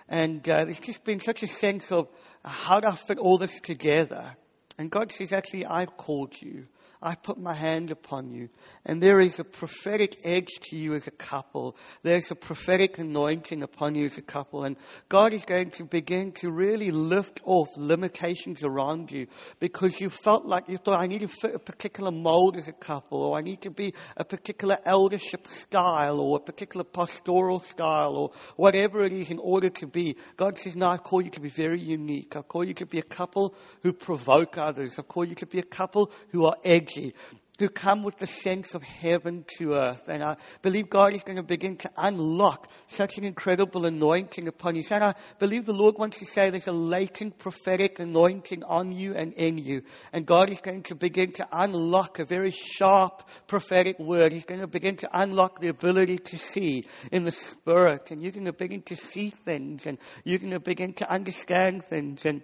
And 0.08 0.48
uh, 0.48 0.64
there's 0.64 0.80
just 0.80 1.04
been 1.04 1.20
such 1.20 1.44
a 1.44 1.46
sense 1.46 1.92
of 1.92 2.08
how 2.44 2.80
do 2.80 2.88
I 2.88 2.96
fit 2.96 3.18
all 3.18 3.38
this 3.38 3.60
together? 3.60 4.36
And 4.78 4.90
God 4.90 5.12
says, 5.12 5.32
actually, 5.32 5.64
I've 5.64 5.96
called 5.96 6.34
you. 6.42 6.66
I 7.06 7.14
put 7.14 7.38
my 7.38 7.54
hand 7.54 7.92
upon 7.92 8.32
you. 8.32 8.48
And 8.84 9.00
there 9.00 9.20
is 9.20 9.38
a 9.38 9.44
prophetic 9.44 10.18
edge 10.24 10.48
to 10.62 10.76
you 10.76 10.94
as 10.94 11.06
a 11.06 11.12
couple. 11.12 11.76
There's 12.02 12.32
a 12.32 12.34
prophetic 12.34 12.98
anointing 12.98 13.62
upon 13.62 13.94
you 13.94 14.06
as 14.06 14.18
a 14.18 14.22
couple. 14.22 14.64
And 14.64 14.76
God 15.08 15.32
is 15.32 15.44
going 15.44 15.70
to 15.70 15.84
begin 15.84 16.32
to 16.40 16.50
really 16.50 16.90
lift 16.90 17.40
off 17.44 17.68
limitations 17.76 18.64
around 18.64 19.12
you 19.12 19.28
because 19.60 20.00
you 20.00 20.10
felt 20.10 20.46
like 20.46 20.68
you 20.68 20.78
thought, 20.78 20.98
I 20.98 21.06
need 21.06 21.20
to 21.20 21.28
fit 21.28 21.54
a 21.54 21.60
particular 21.60 22.10
mold 22.10 22.56
as 22.56 22.66
a 22.66 22.72
couple, 22.72 23.22
or 23.22 23.38
I 23.38 23.40
need 23.40 23.60
to 23.60 23.70
be 23.70 23.94
a 24.16 24.24
particular 24.24 24.76
eldership 24.84 25.46
style, 25.46 26.18
or 26.18 26.38
a 26.38 26.40
particular 26.40 26.82
pastoral 26.82 27.60
style, 27.60 28.16
or 28.16 28.32
whatever 28.56 29.04
it 29.04 29.12
is 29.12 29.30
in 29.30 29.38
order 29.38 29.68
to 29.68 29.86
be. 29.86 30.16
God 30.36 30.58
says, 30.58 30.74
no, 30.74 30.88
I 30.88 30.96
call 30.96 31.22
you 31.22 31.30
to 31.30 31.40
be 31.40 31.50
very 31.50 31.80
unique. 31.80 32.34
I 32.34 32.42
call 32.42 32.64
you 32.64 32.74
to 32.74 32.86
be 32.86 32.98
a 32.98 33.04
couple 33.04 33.54
who 33.84 33.92
provoke 33.92 34.58
others. 34.58 34.98
I 34.98 35.02
call 35.02 35.24
you 35.24 35.36
to 35.36 35.46
be 35.46 35.60
a 35.60 35.62
couple 35.62 36.10
who 36.30 36.46
are 36.46 36.56
edgy 36.96 37.14
who 37.58 37.70
come 37.70 38.02
with 38.02 38.18
the 38.18 38.26
sense 38.26 38.74
of 38.74 38.82
heaven 38.82 39.42
to 39.56 39.74
earth. 39.74 40.08
And 40.08 40.22
I 40.22 40.36
believe 40.60 40.90
God 40.90 41.14
is 41.14 41.22
going 41.22 41.36
to 41.36 41.42
begin 41.42 41.78
to 41.78 41.90
unlock 41.96 42.70
such 42.88 43.16
an 43.16 43.24
incredible 43.24 43.86
anointing 43.86 44.46
upon 44.46 44.74
you. 44.74 44.82
And 44.90 45.02
I 45.02 45.14
believe 45.38 45.64
the 45.64 45.72
Lord 45.72 45.96
wants 45.96 46.18
to 46.18 46.26
say 46.26 46.50
there's 46.50 46.66
a 46.66 46.72
latent 46.72 47.38
prophetic 47.38 47.98
anointing 47.98 48.62
on 48.64 48.92
you 48.92 49.14
and 49.14 49.32
in 49.32 49.56
you. 49.56 49.82
And 50.12 50.26
God 50.26 50.50
is 50.50 50.60
going 50.60 50.82
to 50.84 50.94
begin 50.94 51.32
to 51.32 51.48
unlock 51.50 52.18
a 52.18 52.26
very 52.26 52.50
sharp 52.50 53.22
prophetic 53.46 53.98
word. 53.98 54.32
He's 54.32 54.44
going 54.44 54.60
to 54.60 54.66
begin 54.66 54.96
to 54.96 55.08
unlock 55.18 55.60
the 55.60 55.68
ability 55.68 56.18
to 56.18 56.38
see 56.38 56.84
in 57.10 57.24
the 57.24 57.32
spirit. 57.32 58.10
And 58.10 58.22
you're 58.22 58.32
going 58.32 58.44
to 58.44 58.52
begin 58.52 58.82
to 58.82 58.96
see 58.96 59.30
things 59.30 59.86
and 59.86 59.96
you're 60.24 60.40
going 60.40 60.50
to 60.50 60.60
begin 60.60 60.92
to 60.94 61.10
understand 61.10 61.84
things 61.84 62.26
and 62.26 62.42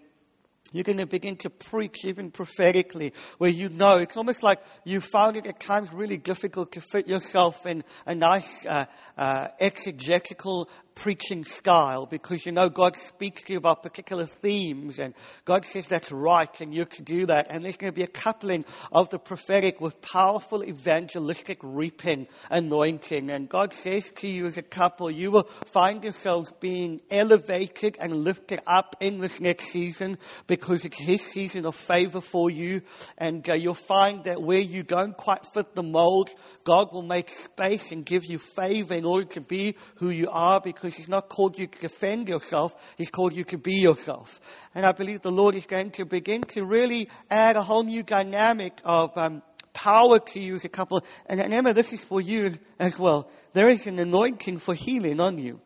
you're 0.72 0.84
going 0.84 0.98
to 0.98 1.06
begin 1.06 1.36
to 1.36 1.50
preach 1.50 2.04
even 2.04 2.30
prophetically 2.30 3.12
where 3.38 3.50
you 3.50 3.68
know 3.68 3.98
it's 3.98 4.16
almost 4.16 4.42
like 4.42 4.62
you 4.84 5.00
found 5.00 5.36
it 5.36 5.46
at 5.46 5.60
times 5.60 5.92
really 5.92 6.16
difficult 6.16 6.72
to 6.72 6.80
fit 6.80 7.06
yourself 7.06 7.64
in 7.66 7.84
a 8.06 8.14
nice 8.14 8.66
uh, 8.66 8.86
uh, 9.16 9.48
exegetical 9.60 10.68
preaching 10.94 11.44
style 11.44 12.06
because 12.06 12.44
you 12.46 12.52
know 12.52 12.68
God 12.68 12.96
speaks 12.96 13.42
to 13.44 13.52
you 13.52 13.58
about 13.58 13.82
particular 13.82 14.26
themes 14.26 14.98
and 14.98 15.14
God 15.44 15.64
says 15.64 15.86
that's 15.86 16.12
right 16.12 16.60
and 16.60 16.74
you're 16.74 16.84
to 16.86 17.02
do 17.02 17.26
that. 17.26 17.46
And 17.50 17.64
there's 17.64 17.76
going 17.76 17.92
to 17.92 17.96
be 17.96 18.04
a 18.04 18.08
coupling 18.08 18.64
of 18.90 19.10
the 19.10 19.18
prophetic 19.18 19.80
with 19.80 20.00
powerful 20.00 20.64
evangelistic 20.64 21.58
reaping 21.62 22.26
anointing. 22.50 23.30
And 23.30 23.48
God 23.48 23.72
says 23.72 24.10
to 24.16 24.28
you 24.28 24.46
as 24.46 24.58
a 24.58 24.62
couple, 24.62 25.10
you 25.10 25.30
will 25.30 25.48
find 25.72 26.02
yourselves 26.04 26.52
being 26.60 27.00
elevated 27.10 27.96
and 28.00 28.24
lifted 28.24 28.60
up 28.66 28.96
in 29.00 29.20
this 29.20 29.40
next 29.40 29.72
season 29.72 30.18
because 30.46 30.84
it's 30.84 30.98
His 30.98 31.22
season 31.22 31.66
of 31.66 31.76
favor 31.76 32.20
for 32.20 32.50
you. 32.50 32.82
And 33.18 33.48
uh, 33.48 33.54
you'll 33.54 33.74
find 33.74 34.24
that 34.24 34.42
where 34.42 34.58
you 34.58 34.82
don't 34.82 35.16
quite 35.16 35.46
fit 35.46 35.74
the 35.74 35.82
mold, 35.82 36.30
God 36.64 36.92
will 36.92 37.02
make 37.02 37.28
space 37.30 37.92
and 37.92 38.04
give 38.04 38.24
you 38.24 38.38
favor 38.38 38.94
in 38.94 39.04
order 39.04 39.26
to 39.26 39.40
be 39.40 39.76
who 39.96 40.10
you 40.10 40.28
are 40.30 40.60
because 40.60 40.81
because 40.82 40.96
He's 40.96 41.08
not 41.08 41.28
called 41.28 41.56
you 41.56 41.68
to 41.68 41.78
defend 41.78 42.28
yourself, 42.28 42.74
He's 42.98 43.10
called 43.10 43.34
you 43.34 43.44
to 43.44 43.58
be 43.58 43.74
yourself. 43.74 44.40
And 44.74 44.84
I 44.84 44.90
believe 44.90 45.22
the 45.22 45.30
Lord 45.30 45.54
is 45.54 45.64
going 45.64 45.92
to 45.92 46.04
begin 46.04 46.42
to 46.42 46.64
really 46.64 47.08
add 47.30 47.56
a 47.56 47.62
whole 47.62 47.84
new 47.84 48.02
dynamic 48.02 48.78
of 48.84 49.16
um, 49.16 49.42
power 49.72 50.18
to 50.18 50.40
you 50.40 50.56
as 50.56 50.64
a 50.64 50.68
couple. 50.68 51.04
And, 51.26 51.40
and 51.40 51.54
Emma, 51.54 51.72
this 51.72 51.92
is 51.92 52.02
for 52.02 52.20
you 52.20 52.58
as 52.80 52.98
well. 52.98 53.30
There 53.52 53.68
is 53.68 53.86
an 53.86 54.00
anointing 54.00 54.58
for 54.58 54.74
healing 54.74 55.20
on 55.20 55.38
you. 55.38 55.60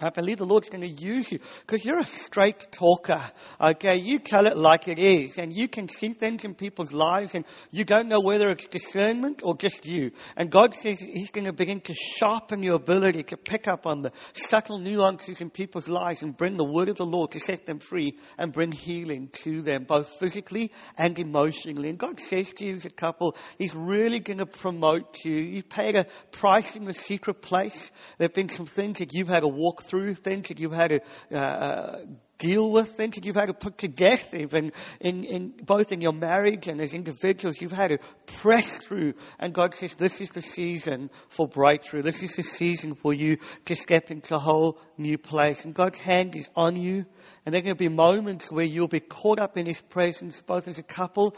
I 0.00 0.10
believe 0.10 0.38
the 0.38 0.44
Lord's 0.44 0.68
going 0.68 0.80
to 0.80 0.88
use 0.88 1.30
you 1.30 1.38
because 1.64 1.84
you're 1.84 2.00
a 2.00 2.04
straight 2.04 2.66
talker. 2.72 3.22
Okay. 3.60 3.96
You 3.96 4.18
tell 4.18 4.48
it 4.48 4.56
like 4.56 4.88
it 4.88 4.98
is 4.98 5.38
and 5.38 5.52
you 5.52 5.68
can 5.68 5.88
see 5.88 6.08
things 6.14 6.44
in 6.44 6.56
people's 6.56 6.90
lives 6.90 7.36
and 7.36 7.44
you 7.70 7.84
don't 7.84 8.08
know 8.08 8.18
whether 8.18 8.50
it's 8.50 8.66
discernment 8.66 9.42
or 9.44 9.56
just 9.56 9.86
you. 9.86 10.10
And 10.36 10.50
God 10.50 10.74
says 10.74 10.98
He's 10.98 11.30
going 11.30 11.44
to 11.44 11.52
begin 11.52 11.80
to 11.82 11.94
sharpen 11.94 12.64
your 12.64 12.74
ability 12.74 13.22
to 13.24 13.36
pick 13.36 13.68
up 13.68 13.86
on 13.86 14.02
the 14.02 14.10
subtle 14.32 14.78
nuances 14.78 15.40
in 15.40 15.48
people's 15.48 15.88
lives 15.88 16.22
and 16.22 16.36
bring 16.36 16.56
the 16.56 16.64
word 16.64 16.88
of 16.88 16.96
the 16.96 17.06
Lord 17.06 17.30
to 17.30 17.38
set 17.38 17.64
them 17.64 17.78
free 17.78 18.18
and 18.36 18.52
bring 18.52 18.72
healing 18.72 19.28
to 19.44 19.62
them, 19.62 19.84
both 19.84 20.08
physically 20.18 20.72
and 20.98 21.16
emotionally. 21.20 21.88
And 21.88 21.98
God 21.98 22.18
says 22.18 22.52
to 22.54 22.66
you 22.66 22.74
as 22.74 22.84
a 22.84 22.90
couple, 22.90 23.36
He's 23.58 23.76
really 23.76 24.18
going 24.18 24.38
to 24.38 24.46
promote 24.46 25.24
you. 25.24 25.36
You 25.36 25.62
paid 25.62 25.94
a 25.94 26.06
price 26.32 26.74
in 26.74 26.82
the 26.82 26.94
secret 26.94 27.42
place. 27.42 27.92
There 28.18 28.26
have 28.26 28.34
been 28.34 28.48
some 28.48 28.66
things 28.66 28.98
that 28.98 29.14
you've 29.14 29.28
had 29.28 29.40
to 29.40 29.48
walk 29.48 29.83
through, 29.84 30.14
things 30.14 30.48
that 30.48 30.58
you've 30.58 30.72
had 30.72 30.90
to 30.90 31.00
uh, 31.32 31.36
uh, 31.36 31.98
deal 32.38 32.70
with, 32.70 32.90
things 32.90 33.14
that 33.14 33.24
you've 33.24 33.36
had 33.36 33.46
to 33.46 33.54
put 33.54 33.78
to 33.78 33.88
death, 33.88 34.34
even 34.34 34.72
in, 35.00 35.24
in 35.24 35.54
both 35.62 35.92
in 35.92 36.00
your 36.00 36.12
marriage 36.12 36.68
and 36.68 36.80
as 36.80 36.92
individuals, 36.92 37.60
you've 37.60 37.72
had 37.72 37.88
to 37.88 37.98
press 38.26 38.78
through. 38.78 39.14
And 39.38 39.54
God 39.54 39.74
says, 39.74 39.94
"This 39.94 40.20
is 40.20 40.30
the 40.30 40.42
season 40.42 41.10
for 41.28 41.46
breakthrough. 41.46 42.02
This 42.02 42.22
is 42.22 42.36
the 42.36 42.42
season 42.42 42.94
for 42.94 43.14
you 43.14 43.38
to 43.66 43.76
step 43.76 44.10
into 44.10 44.34
a 44.34 44.38
whole 44.38 44.78
new 44.98 45.18
place." 45.18 45.64
And 45.64 45.74
God's 45.74 45.98
hand 45.98 46.34
is 46.36 46.48
on 46.56 46.76
you. 46.76 47.06
And 47.46 47.54
there 47.54 47.60
are 47.60 47.62
going 47.62 47.76
to 47.76 47.78
be 47.78 47.88
moments 47.88 48.50
where 48.50 48.64
you'll 48.64 48.88
be 48.88 49.00
caught 49.00 49.38
up 49.38 49.56
in 49.56 49.66
His 49.66 49.80
presence, 49.80 50.42
both 50.42 50.66
as 50.66 50.78
a 50.78 50.82
couple 50.82 51.36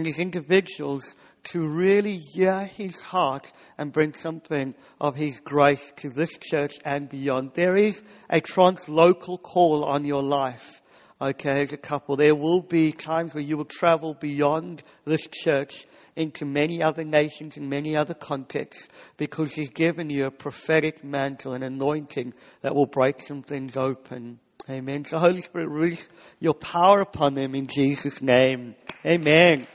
these 0.00 0.18
individuals 0.18 1.14
to 1.44 1.66
really 1.66 2.16
hear 2.16 2.64
his 2.64 3.00
heart 3.00 3.52
and 3.76 3.92
bring 3.92 4.14
something 4.14 4.74
of 5.00 5.16
his 5.16 5.40
grace 5.40 5.92
to 5.96 6.08
this 6.08 6.30
church 6.40 6.72
and 6.84 7.08
beyond. 7.08 7.52
There 7.54 7.76
is 7.76 8.02
a 8.30 8.40
translocal 8.40 9.40
call 9.42 9.84
on 9.84 10.04
your 10.04 10.22
life. 10.22 10.80
Okay, 11.20 11.62
as 11.62 11.72
a 11.72 11.76
couple, 11.76 12.16
there 12.16 12.34
will 12.34 12.62
be 12.62 12.90
times 12.90 13.34
where 13.34 13.44
you 13.44 13.56
will 13.56 13.64
travel 13.64 14.14
beyond 14.14 14.82
this 15.04 15.28
church 15.30 15.86
into 16.16 16.44
many 16.44 16.82
other 16.82 17.04
nations 17.04 17.56
and 17.56 17.70
many 17.70 17.96
other 17.96 18.14
contexts 18.14 18.88
because 19.16 19.54
he's 19.54 19.70
given 19.70 20.10
you 20.10 20.26
a 20.26 20.30
prophetic 20.30 21.04
mantle 21.04 21.52
and 21.52 21.64
anointing 21.64 22.34
that 22.62 22.74
will 22.74 22.86
break 22.86 23.22
some 23.22 23.42
things 23.42 23.76
open. 23.76 24.38
Amen. 24.68 25.04
So 25.04 25.18
Holy 25.18 25.40
Spirit, 25.40 25.68
release 25.68 26.06
your 26.38 26.54
power 26.54 27.00
upon 27.00 27.34
them 27.34 27.54
in 27.54 27.66
Jesus' 27.66 28.22
name. 28.22 28.74
Amen. 29.04 29.66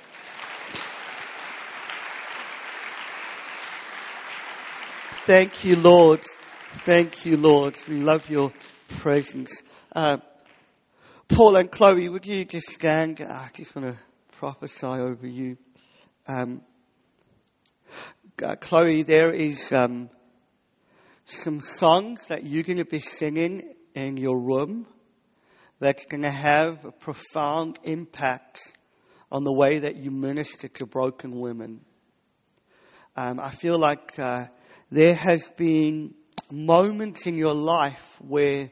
Thank 5.27 5.65
you, 5.65 5.75
Lord. 5.75 6.21
Thank 6.85 7.25
you, 7.25 7.35
Lord. 7.35 7.77
We 7.85 7.97
love 7.97 8.29
your 8.29 8.53
presence. 8.87 9.61
Uh, 9.93 10.19
Paul 11.27 11.57
and 11.57 11.69
Chloe, 11.69 12.07
would 12.07 12.25
you 12.25 12.45
just 12.45 12.69
stand? 12.69 13.19
I 13.19 13.49
just 13.53 13.75
want 13.75 13.89
to 13.89 13.99
prophesy 14.37 14.85
over 14.85 15.27
you. 15.27 15.57
Um, 16.29 16.61
uh, 18.41 18.55
Chloe, 18.55 19.03
there 19.03 19.33
is 19.33 19.73
um, 19.73 20.09
some 21.25 21.59
songs 21.59 22.25
that 22.27 22.45
you're 22.45 22.63
going 22.63 22.77
to 22.77 22.85
be 22.85 23.01
singing 23.01 23.75
in 23.95 24.15
your 24.15 24.39
room 24.39 24.87
that's 25.81 26.05
going 26.05 26.23
to 26.23 26.31
have 26.31 26.85
a 26.85 26.91
profound 26.93 27.79
impact 27.83 28.61
on 29.29 29.43
the 29.43 29.51
way 29.51 29.79
that 29.79 29.97
you 29.97 30.09
minister 30.09 30.69
to 30.69 30.85
broken 30.85 31.41
women. 31.41 31.81
Um, 33.17 33.41
I 33.41 33.51
feel 33.51 33.77
like 33.77 34.17
uh, 34.17 34.45
there 34.89 35.15
has 35.15 35.49
been 35.57 36.13
moments 36.49 37.25
in 37.25 37.35
your 37.35 37.53
life 37.53 38.17
where 38.21 38.71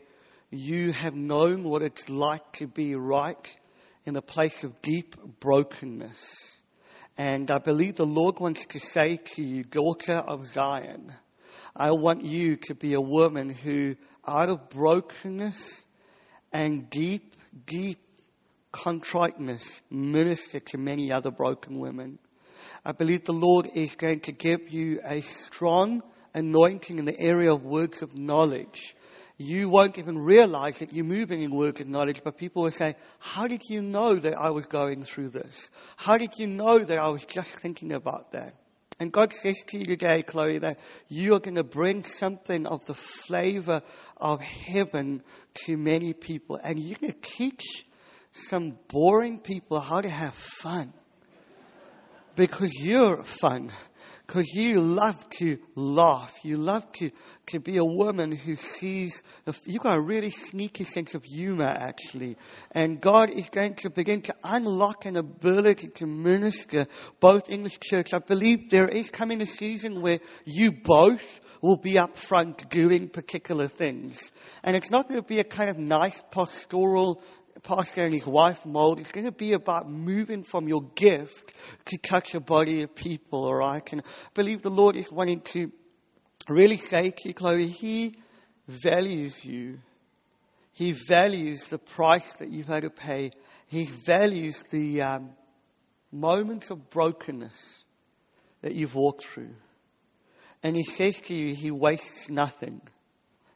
you 0.50 0.94
have 0.94 1.14
known 1.14 1.64
what 1.64 1.82
it's 1.82 2.08
like 2.08 2.54
to 2.54 2.68
be 2.68 2.96
right 2.96 3.58
in 4.06 4.16
a 4.16 4.22
place 4.22 4.64
of 4.64 4.82
deep 4.82 5.18
brokenness. 5.42 6.56
And 7.18 7.52
I 7.52 7.58
believe 7.58 7.96
the 7.96 8.06
Lord 8.06 8.40
wants 8.40 8.66
to 8.68 8.80
say 8.80 9.18
to 9.36 9.44
you, 9.44 9.64
daughter 9.64 10.18
of 10.18 10.48
Zion, 10.48 11.12
I 11.76 11.92
want 11.92 12.24
you 12.24 12.56
to 12.68 12.76
be 12.76 12.94
a 12.94 13.02
woman 13.02 13.50
who, 13.50 13.98
out 14.26 14.48
of 14.48 14.70
brokenness 14.70 15.84
and 16.54 16.90
deep, 16.90 17.36
deep 17.66 18.00
contriteness, 18.72 19.82
minister 19.90 20.62
to 20.62 20.78
many 20.78 21.12
other 21.12 21.32
broken 21.32 21.80
women. 21.80 22.20
I 22.88 22.92
believe 22.92 23.26
the 23.26 23.34
Lord 23.34 23.72
is 23.74 23.96
going 23.96 24.20
to 24.22 24.32
give 24.32 24.70
you 24.70 25.00
a 25.04 25.22
strong 25.22 26.04
anointing 26.36 27.00
in 27.00 27.06
the 27.06 27.20
area 27.20 27.52
of 27.52 27.64
words 27.64 28.04
of 28.04 28.16
knowledge. 28.16 28.96
You 29.38 29.70
won't 29.70 29.98
even 29.98 30.20
realize 30.20 30.78
that 30.80 30.94
you're 30.94 31.04
moving 31.04 31.42
in 31.42 31.50
words 31.50 31.82
of 31.82 31.88
knowledge, 31.88 32.22
but 32.24 32.38
people 32.38 32.62
will 32.62 32.72
say, 32.72 32.96
how 33.18 33.48
did 33.48 33.64
you 33.68 33.82
know 33.82 34.14
that 34.14 34.38
I 34.38 34.52
was 34.52 34.68
going 34.68 35.04
through 35.04 35.30
this? 35.30 35.72
How 35.98 36.20
did 36.20 36.34
you 36.38 36.46
know 36.46 36.78
that 36.78 37.00
I 37.00 37.10
was 37.10 37.26
just 37.26 37.50
thinking 37.60 37.92
about 37.92 38.34
that? 38.34 38.54
And 39.00 39.12
God 39.12 39.34
says 39.34 39.58
to 39.70 39.80
you 39.80 39.86
today, 39.86 40.22
Chloe, 40.22 40.60
that 40.60 40.80
you 41.10 41.34
are 41.34 41.40
going 41.40 41.56
to 41.56 41.64
bring 41.64 42.04
something 42.04 42.68
of 42.68 42.86
the 42.86 42.94
flavor 42.94 43.82
of 44.16 44.42
heaven 44.42 45.24
to 45.66 45.76
many 45.76 46.14
people. 46.14 46.60
And 46.64 46.80
you're 46.80 47.00
going 47.00 47.14
to 47.14 47.20
teach 47.20 47.86
some 48.32 48.78
boring 48.90 49.40
people 49.40 49.80
how 49.80 50.02
to 50.02 50.10
have 50.10 50.36
fun 50.36 50.94
because 52.36 52.74
you're 52.74 53.24
fun. 53.24 53.72
Because 54.26 54.48
you 54.56 54.82
love 54.82 55.30
to 55.38 55.60
laugh. 55.76 56.34
You 56.42 56.58
love 56.58 56.92
to, 56.94 57.12
to 57.48 57.60
be 57.60 57.78
a 57.78 57.86
woman 57.86 58.32
who 58.32 58.56
sees, 58.56 59.22
you've 59.66 59.84
got 59.84 59.98
a 59.98 60.02
really 60.02 60.32
sneaky 60.32 60.84
sense 60.86 61.14
of 61.14 61.24
humor 61.24 61.66
actually. 61.66 62.36
And 62.72 63.00
God 63.00 63.30
is 63.30 63.50
going 63.50 63.76
to 63.76 63.92
begin 63.92 64.24
to 64.24 64.36
unlock 64.44 65.06
an 65.06 65.16
ability 65.16 65.90
to 65.96 66.08
minister 66.08 66.88
both 67.20 67.50
English 67.50 67.80
church. 67.80 68.14
I 68.14 68.20
believe 68.20 68.72
there 68.72 68.88
is 68.88 69.12
coming 69.12 69.42
a 69.42 69.46
season 69.46 70.02
where 70.02 70.20
you 70.44 70.72
both 70.72 71.40
will 71.62 71.78
be 71.78 72.00
up 72.00 72.18
front 72.18 72.68
doing 72.70 73.10
particular 73.10 73.68
things. 73.68 74.32
And 74.64 74.76
it's 74.76 74.90
not 74.90 75.08
going 75.08 75.22
to 75.22 75.28
be 75.28 75.40
a 75.40 75.44
kind 75.44 75.70
of 75.70 75.78
nice 75.78 76.22
pastoral 76.32 77.22
pastor 77.66 78.06
and 78.06 78.14
his 78.14 78.28
wife 78.28 78.66
mold. 78.66 79.00
It's 79.00 79.12
going 79.12 79.26
to 79.26 79.32
be 79.32 79.54
about 79.54 79.90
moving 79.90 80.44
from 80.44 80.68
your 80.68 80.84
gift 80.96 81.54
to 81.86 81.98
touch 81.98 82.36
a 82.36 82.40
body 82.40 82.84
of 82.84 82.96
people, 82.96 83.46
all 83.46 83.56
right? 83.56 83.92
And 83.92 84.02
I 84.02 84.30
believe 84.34 84.62
the 84.62 84.70
Lord 84.70 84.96
is 84.96 85.12
wanting 85.12 85.42
to 85.42 85.72
really 86.48 86.78
say 86.78 87.10
to 87.10 87.28
you, 87.28 87.34
Chloe, 87.34 87.68
He 87.68 88.18
values 88.68 89.44
you. 89.44 89.80
He 90.74 90.92
values 90.92 91.68
the 91.68 91.80
price 91.80 92.34
that 92.36 92.50
you've 92.50 92.68
had 92.68 92.84
to 92.84 92.90
pay. 92.90 93.32
He 93.68 93.86
values 93.86 94.64
the 94.70 95.02
um, 95.02 95.30
moments 96.12 96.70
of 96.70 96.90
brokenness 96.90 97.84
that 98.62 98.76
you've 98.76 98.96
walked 98.96 99.26
through. 99.26 99.56
And 100.62 100.76
He 100.76 100.84
says 100.84 101.20
to 101.22 101.34
you, 101.34 101.56
He 101.56 101.72
wastes 101.72 102.30
nothing. 102.30 102.82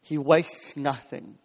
He 0.01 0.17
wastes 0.17 0.75
nothing. 0.75 1.37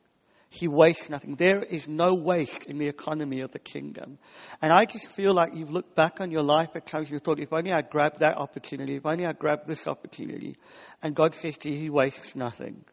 He 0.54 0.68
wastes 0.68 1.10
nothing. 1.10 1.34
There 1.34 1.64
is 1.64 1.88
no 1.88 2.14
waste 2.14 2.66
in 2.66 2.78
the 2.78 2.86
economy 2.86 3.40
of 3.40 3.50
the 3.50 3.58
kingdom. 3.58 4.18
And 4.62 4.72
I 4.72 4.84
just 4.84 5.08
feel 5.08 5.34
like 5.34 5.52
you've 5.52 5.72
looked 5.72 5.96
back 5.96 6.20
on 6.20 6.30
your 6.30 6.44
life 6.44 6.68
at 6.76 6.86
times 6.86 7.10
you 7.10 7.18
thought, 7.18 7.40
if 7.40 7.52
only 7.52 7.72
I 7.72 7.82
grabbed 7.82 8.20
that 8.20 8.36
opportunity, 8.36 8.94
if 8.94 9.04
only 9.04 9.26
I 9.26 9.32
grabbed 9.32 9.66
this 9.66 9.88
opportunity. 9.88 10.56
And 11.02 11.16
God 11.16 11.34
says 11.34 11.56
to 11.58 11.68
you, 11.68 11.76
He 11.76 11.90
wastes 11.90 12.36
nothing. 12.36 12.84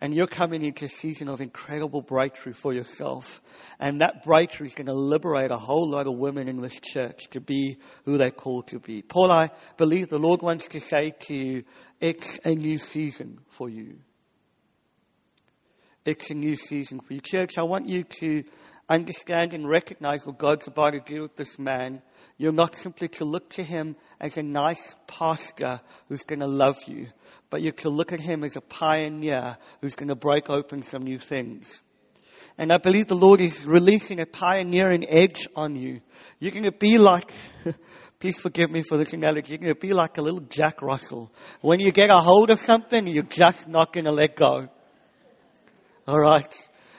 And 0.00 0.14
you're 0.14 0.26
coming 0.26 0.64
into 0.64 0.86
a 0.86 0.88
season 0.88 1.28
of 1.28 1.42
incredible 1.42 2.00
breakthrough 2.00 2.54
for 2.54 2.72
yourself. 2.72 3.42
And 3.78 4.00
that 4.00 4.24
breakthrough 4.24 4.68
is 4.68 4.74
going 4.74 4.86
to 4.86 4.94
liberate 4.94 5.50
a 5.50 5.58
whole 5.58 5.90
lot 5.90 6.06
of 6.06 6.16
women 6.16 6.48
in 6.48 6.62
this 6.62 6.80
church 6.80 7.28
to 7.32 7.42
be 7.42 7.76
who 8.06 8.16
they're 8.16 8.30
called 8.30 8.68
to 8.68 8.78
be. 8.78 9.02
Paul, 9.02 9.30
I 9.30 9.50
believe 9.76 10.08
the 10.08 10.18
Lord 10.18 10.40
wants 10.40 10.66
to 10.68 10.80
say 10.80 11.12
to 11.26 11.34
you, 11.34 11.64
it's 12.00 12.40
a 12.46 12.54
new 12.54 12.78
season 12.78 13.40
for 13.50 13.68
you 13.68 13.98
it's 16.04 16.30
a 16.30 16.34
new 16.34 16.56
season 16.56 17.00
for 17.00 17.14
you. 17.14 17.20
Church, 17.20 17.58
I 17.58 17.62
want 17.62 17.88
you 17.88 18.04
to 18.04 18.44
understand 18.88 19.54
and 19.54 19.68
recognize 19.68 20.26
what 20.26 20.38
God's 20.38 20.66
about 20.66 20.92
to 20.92 21.00
do 21.00 21.22
with 21.22 21.36
this 21.36 21.58
man. 21.58 22.02
You're 22.38 22.52
not 22.52 22.74
simply 22.76 23.08
to 23.08 23.24
look 23.24 23.50
to 23.50 23.62
him 23.62 23.96
as 24.20 24.36
a 24.36 24.42
nice 24.42 24.96
pastor 25.06 25.80
who's 26.08 26.24
going 26.24 26.40
to 26.40 26.46
love 26.46 26.76
you, 26.86 27.08
but 27.50 27.62
you're 27.62 27.72
to 27.74 27.88
look 27.88 28.12
at 28.12 28.20
him 28.20 28.42
as 28.42 28.56
a 28.56 28.60
pioneer 28.60 29.56
who's 29.80 29.94
going 29.94 30.08
to 30.08 30.16
break 30.16 30.50
open 30.50 30.82
some 30.82 31.02
new 31.02 31.18
things. 31.18 31.82
And 32.58 32.72
I 32.72 32.78
believe 32.78 33.06
the 33.06 33.14
Lord 33.14 33.40
is 33.40 33.64
releasing 33.64 34.20
a 34.20 34.26
pioneering 34.26 35.08
edge 35.08 35.48
on 35.56 35.76
you. 35.76 36.00
You're 36.38 36.50
going 36.50 36.64
to 36.64 36.72
be 36.72 36.98
like, 36.98 37.32
please 38.20 38.38
forgive 38.38 38.70
me 38.70 38.82
for 38.82 38.98
this 38.98 39.12
analogy, 39.12 39.52
you're 39.52 39.58
going 39.58 39.74
to 39.74 39.80
be 39.80 39.92
like 39.94 40.18
a 40.18 40.22
little 40.22 40.40
Jack 40.40 40.82
Russell. 40.82 41.32
When 41.60 41.80
you 41.80 41.92
get 41.92 42.10
a 42.10 42.18
hold 42.18 42.50
of 42.50 42.58
something, 42.58 43.06
you're 43.06 43.22
just 43.22 43.68
not 43.68 43.92
going 43.92 44.04
to 44.04 44.12
let 44.12 44.36
go. 44.36 44.68
All 46.06 46.18
right. 46.18 46.52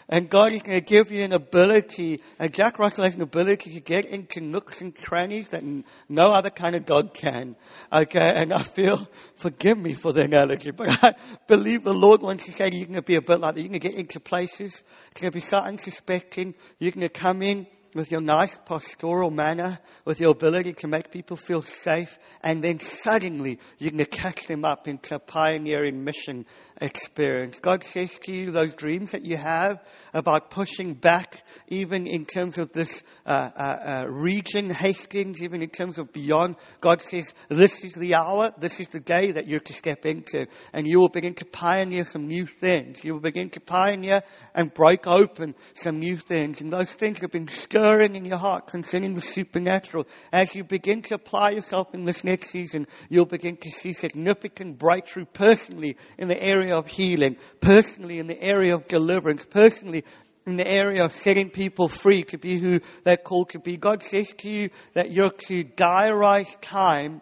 And 0.10 0.30
God 0.30 0.54
is 0.54 0.62
going 0.62 0.78
to 0.78 0.86
give 0.86 1.12
you 1.12 1.24
an 1.24 1.32
ability, 1.32 2.22
and 2.38 2.54
Jack 2.54 2.78
Russell 2.78 3.06
has 3.06 3.16
an 3.16 3.22
ability 3.22 3.72
to 3.72 3.80
get 3.80 4.06
into 4.06 4.42
nooks 4.42 4.82
and 4.82 4.96
crannies 4.96 5.50
that 5.50 5.64
no 6.10 6.34
other 6.34 6.50
kind 6.50 6.76
of 6.76 6.86
dog 6.86 7.14
can. 7.14 7.56
Okay, 7.92 8.34
and 8.36 8.54
I 8.54 8.64
feel, 8.64 9.08
forgive 9.38 9.78
me 9.78 9.94
for 9.94 10.12
the 10.12 10.22
analogy, 10.22 10.72
but 10.72 10.90
I 11.04 11.16
believe 11.48 11.84
the 11.84 11.94
Lord 11.94 12.22
wants 12.22 12.46
to 12.46 12.52
say 12.52 12.70
you're 12.72 12.86
going 12.86 12.96
to 12.96 13.02
be 13.02 13.16
a 13.16 13.22
bit 13.22 13.40
like 13.40 13.56
that. 13.56 13.62
You're 13.62 13.70
going 13.70 13.80
to 13.80 13.90
get 13.90 13.98
into 13.98 14.20
places, 14.20 14.84
it's 15.12 15.22
going 15.22 15.32
to 15.32 15.36
be 15.36 15.42
so 15.42 15.60
unsuspecting, 15.60 16.54
you're 16.80 16.92
going 16.92 17.02
to 17.02 17.10
come 17.10 17.42
in, 17.42 17.66
with 17.94 18.12
your 18.12 18.22
nice 18.22 18.58
pastoral 18.66 19.30
manner, 19.30 19.80
with 20.06 20.20
your 20.20 20.32
ability 20.32 20.74
to 20.74 20.88
make 20.88 21.12
people 21.12 21.38
feel 21.38 21.62
safe, 21.62 22.18
and 22.42 22.64
then 22.64 22.80
suddenly 22.80 23.60
you're 23.78 23.92
going 23.92 24.00
to 24.00 24.06
catch 24.06 24.48
them 24.48 24.66
up 24.66 24.88
into 24.88 25.16
a 25.16 25.20
pioneering 25.20 26.04
mission 26.04 26.46
experience. 26.82 27.60
God 27.60 27.84
says 27.84 28.18
to 28.24 28.34
you 28.34 28.52
those 28.52 28.74
dreams 28.74 29.12
that 29.12 29.26
you 29.26 29.38
have 29.38 29.82
about 30.14 30.50
pushing 30.50 30.94
back, 30.94 31.44
even 31.68 32.08
in 32.08 32.26
terms 32.26 32.58
of 32.58 32.72
this 32.74 33.04
uh, 33.26 33.50
uh, 33.56 33.62
uh, 33.62 34.06
region, 34.08 34.70
Hastings, 34.70 35.42
even 35.42 35.62
in 35.62 35.70
terms 35.70 35.98
of 35.98 36.12
beyond. 36.14 36.56
God 36.82 37.02
says, 37.02 37.34
this 37.50 37.84
is 37.84 37.94
the 37.94 38.16
hour, 38.16 38.54
this 38.58 38.80
is 38.80 38.90
the 38.90 39.00
day 39.00 39.32
that 39.32 39.48
you're 39.48 39.60
to 39.62 39.74
step 39.74 40.06
into, 40.06 40.48
and 40.74 40.88
you 40.88 41.00
will 41.00 41.10
begin 41.10 41.36
to 41.36 41.46
pioneer 41.46 42.06
some 42.06 42.28
new 42.28 42.46
things. 42.46 43.04
You 43.04 43.14
will 43.14 43.22
begin 43.22 43.50
to 43.52 43.60
pioneer 43.60 44.24
and 44.54 44.74
break 44.74 45.08
open 45.08 45.56
some 45.74 46.00
new 46.00 46.18
things, 46.18 46.62
and 46.62 46.72
those 46.72 46.94
things 46.94 47.20
have 47.20 47.32
been 47.32 47.48
stirring 47.48 48.16
in 48.16 48.26
your 48.26 48.38
heart 48.38 48.68
concerning 48.68 49.14
the 49.14 49.22
supernatural. 49.22 50.08
As 50.32 50.56
you 50.56 50.64
begin 50.64 51.02
to 51.04 51.16
apply 51.16 51.52
yourself 51.52 51.94
in 51.94 52.06
this 52.06 52.24
next 52.24 52.50
season, 52.50 52.88
you'll 53.10 53.26
begin 53.26 53.58
to 53.58 53.72
see 53.72 53.94
significant 53.94 54.78
breakthrough 54.78 55.26
personally 55.26 55.98
in 56.18 56.28
the 56.28 56.42
area 56.42 56.63
of 56.72 56.88
healing, 56.88 57.38
personally 57.60 58.20
in 58.20 58.28
the 58.28 58.42
area 58.42 58.76
of 58.76 58.88
deliverance, 58.88 59.46
personally 59.46 60.04
in 60.46 60.56
the 60.58 60.68
area 60.68 61.06
of 61.06 61.14
setting 61.14 61.50
people 61.50 61.88
free 61.88 62.24
to 62.24 62.38
be 62.38 62.60
who 62.60 62.82
they're 63.04 63.18
called 63.18 63.50
to 63.50 63.60
be. 63.60 63.78
God 63.78 64.04
says 64.04 64.34
to 64.40 64.50
you 64.50 64.70
that 64.94 65.12
you're 65.12 65.32
to 65.48 65.64
diarize 65.64 66.56
time 66.62 67.22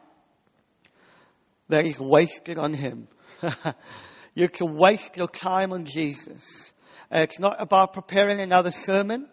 that 1.70 1.86
is 1.86 2.00
wasted 2.00 2.58
on 2.58 2.74
Him. 2.74 3.08
you're 4.36 4.48
to 4.50 4.66
waste 4.66 5.18
your 5.18 5.28
time 5.28 5.72
on 5.72 5.86
Jesus. 5.86 6.74
It's 7.12 7.40
not 7.40 7.62
about 7.62 7.94
preparing 7.94 8.40
another 8.40 8.72
sermon. 8.72 9.28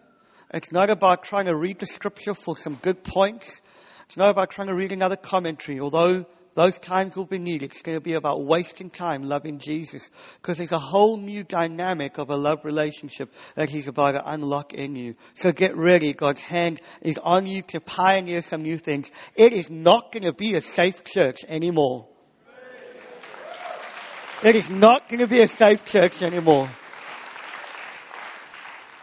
It's 0.52 0.72
not 0.72 0.90
about 0.90 1.22
trying 1.22 1.46
to 1.46 1.56
read 1.56 1.78
the 1.78 1.86
scripture 1.86 2.34
for 2.34 2.56
some 2.56 2.74
good 2.76 3.04
points. 3.04 3.60
It's 4.06 4.16
not 4.16 4.30
about 4.30 4.50
trying 4.50 4.68
to 4.68 4.74
read 4.74 4.92
another 4.92 5.16
commentary, 5.16 5.80
although 5.80 6.26
those 6.58 6.76
times 6.80 7.14
will 7.14 7.24
be 7.24 7.38
needed. 7.38 7.70
It's 7.70 7.82
going 7.82 7.96
to 7.96 8.02
be 8.02 8.14
about 8.14 8.44
wasting 8.44 8.90
time 8.90 9.22
loving 9.22 9.60
Jesus 9.60 10.10
because 10.42 10.58
there's 10.58 10.72
a 10.72 10.78
whole 10.80 11.16
new 11.16 11.44
dynamic 11.44 12.18
of 12.18 12.30
a 12.30 12.36
love 12.36 12.64
relationship 12.64 13.32
that 13.54 13.70
He's 13.70 13.86
about 13.86 14.14
to 14.14 14.28
unlock 14.28 14.74
in 14.74 14.96
you. 14.96 15.14
So 15.34 15.52
get 15.52 15.76
ready. 15.76 16.12
God's 16.12 16.40
hand 16.40 16.80
is 17.00 17.16
on 17.18 17.46
you 17.46 17.62
to 17.68 17.80
pioneer 17.80 18.42
some 18.42 18.62
new 18.62 18.76
things. 18.76 19.08
It 19.36 19.52
is 19.52 19.70
not 19.70 20.10
going 20.10 20.24
to 20.24 20.32
be 20.32 20.56
a 20.56 20.60
safe 20.60 21.04
church 21.04 21.44
anymore. 21.46 22.08
It 24.42 24.56
is 24.56 24.68
not 24.68 25.08
going 25.08 25.20
to 25.20 25.28
be 25.28 25.42
a 25.42 25.48
safe 25.48 25.84
church 25.84 26.22
anymore. 26.22 26.68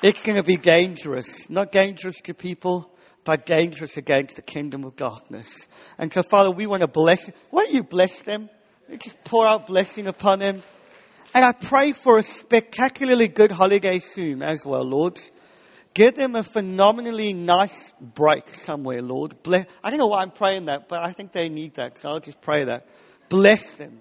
It's 0.03 0.21
going 0.21 0.35
to 0.35 0.43
be 0.43 0.57
dangerous. 0.57 1.49
Not 1.49 1.71
dangerous 1.71 2.19
to 2.23 2.33
people, 2.33 2.94
but 3.25 3.45
dangerous 3.45 3.97
against 3.97 4.37
the 4.37 4.41
kingdom 4.41 4.85
of 4.85 4.95
darkness. 4.95 5.67
And 5.97 6.13
so, 6.13 6.23
Father, 6.23 6.51
we 6.51 6.67
want 6.67 6.81
to 6.81 6.87
bless. 6.87 7.29
Why 7.49 7.65
don't 7.65 7.73
you 7.73 7.83
bless 7.83 8.21
them? 8.21 8.49
You 8.87 8.97
just 8.97 9.21
pour 9.23 9.45
out 9.45 9.67
blessing 9.67 10.07
upon 10.07 10.39
them. 10.39 10.61
And 11.33 11.43
I 11.43 11.51
pray 11.51 11.91
for 11.91 12.17
a 12.17 12.23
spectacularly 12.23 13.27
good 13.27 13.51
holiday 13.51 13.99
soon 13.99 14.41
as 14.41 14.65
well, 14.65 14.83
Lord. 14.83 15.19
Give 15.95 16.15
them 16.15 16.35
a 16.35 16.43
phenomenally 16.43 17.33
nice 17.33 17.93
break 17.99 18.53
somewhere, 18.53 19.01
Lord. 19.01 19.41
Bless, 19.43 19.65
I 19.83 19.89
don't 19.89 19.99
know 19.99 20.07
why 20.07 20.21
I'm 20.21 20.31
praying 20.31 20.65
that, 20.65 20.87
but 20.87 21.03
I 21.03 21.11
think 21.13 21.31
they 21.31 21.49
need 21.49 21.75
that, 21.75 21.97
so 21.97 22.09
I'll 22.09 22.19
just 22.19 22.41
pray 22.41 22.65
that. 22.65 22.85
Bless 23.27 23.75
them. 23.75 23.99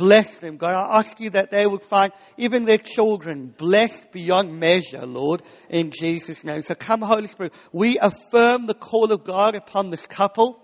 Bless 0.00 0.38
them, 0.38 0.56
God. 0.56 0.70
I 0.70 1.00
ask 1.00 1.20
you 1.20 1.28
that 1.30 1.50
they 1.50 1.66
would 1.66 1.82
find 1.82 2.10
even 2.38 2.64
their 2.64 2.78
children 2.78 3.54
blessed 3.54 4.12
beyond 4.12 4.58
measure, 4.58 5.04
Lord, 5.04 5.42
in 5.68 5.90
Jesus' 5.90 6.42
name. 6.42 6.62
So 6.62 6.74
come, 6.74 7.02
Holy 7.02 7.26
Spirit. 7.26 7.52
We 7.70 7.98
affirm 7.98 8.64
the 8.64 8.72
call 8.72 9.12
of 9.12 9.24
God 9.24 9.54
upon 9.54 9.90
this 9.90 10.06
couple. 10.06 10.58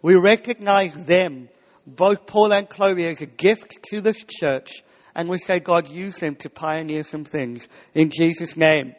We 0.00 0.14
recognize 0.14 0.94
them, 1.04 1.50
both 1.86 2.24
Paul 2.26 2.50
and 2.50 2.66
Chloe, 2.66 3.04
as 3.04 3.20
a 3.20 3.26
gift 3.26 3.82
to 3.90 4.00
this 4.00 4.24
church. 4.26 4.82
And 5.14 5.28
we 5.28 5.36
say, 5.36 5.60
God, 5.60 5.90
use 5.90 6.16
them 6.16 6.36
to 6.36 6.48
pioneer 6.48 7.02
some 7.02 7.24
things. 7.24 7.68
In 7.92 8.08
Jesus' 8.08 8.56
name. 8.56 8.94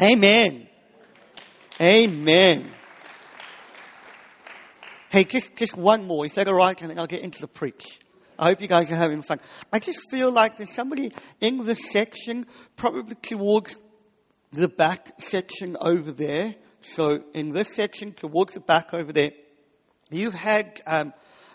Amen. 0.00 0.68
Amen. 1.80 2.70
Hey, 5.10 5.24
just, 5.24 5.56
just 5.56 5.76
one 5.76 6.06
more. 6.06 6.24
Is 6.26 6.34
that 6.34 6.46
alright? 6.46 6.80
And 6.80 6.90
then 6.90 6.98
I'll 7.00 7.08
get 7.08 7.22
into 7.22 7.40
the 7.40 7.48
preach. 7.48 7.98
I 8.38 8.48
hope 8.48 8.60
you 8.60 8.68
guys 8.68 8.90
are 8.92 8.96
having 8.96 9.22
fun. 9.22 9.40
I 9.72 9.78
just 9.78 10.10
feel 10.10 10.30
like 10.30 10.58
there's 10.58 10.74
somebody 10.74 11.12
in 11.40 11.64
this 11.64 11.90
section, 11.90 12.46
probably 12.76 13.14
towards 13.16 13.78
the 14.52 14.68
back 14.68 15.20
section 15.20 15.76
over 15.80 16.12
there. 16.12 16.54
So 16.82 17.24
in 17.34 17.52
this 17.52 17.74
section, 17.74 18.12
towards 18.12 18.52
the 18.52 18.60
back 18.60 18.92
over 18.92 19.12
there, 19.12 19.30
you've 20.10 20.34
had, 20.34 20.80
um, 20.86 21.12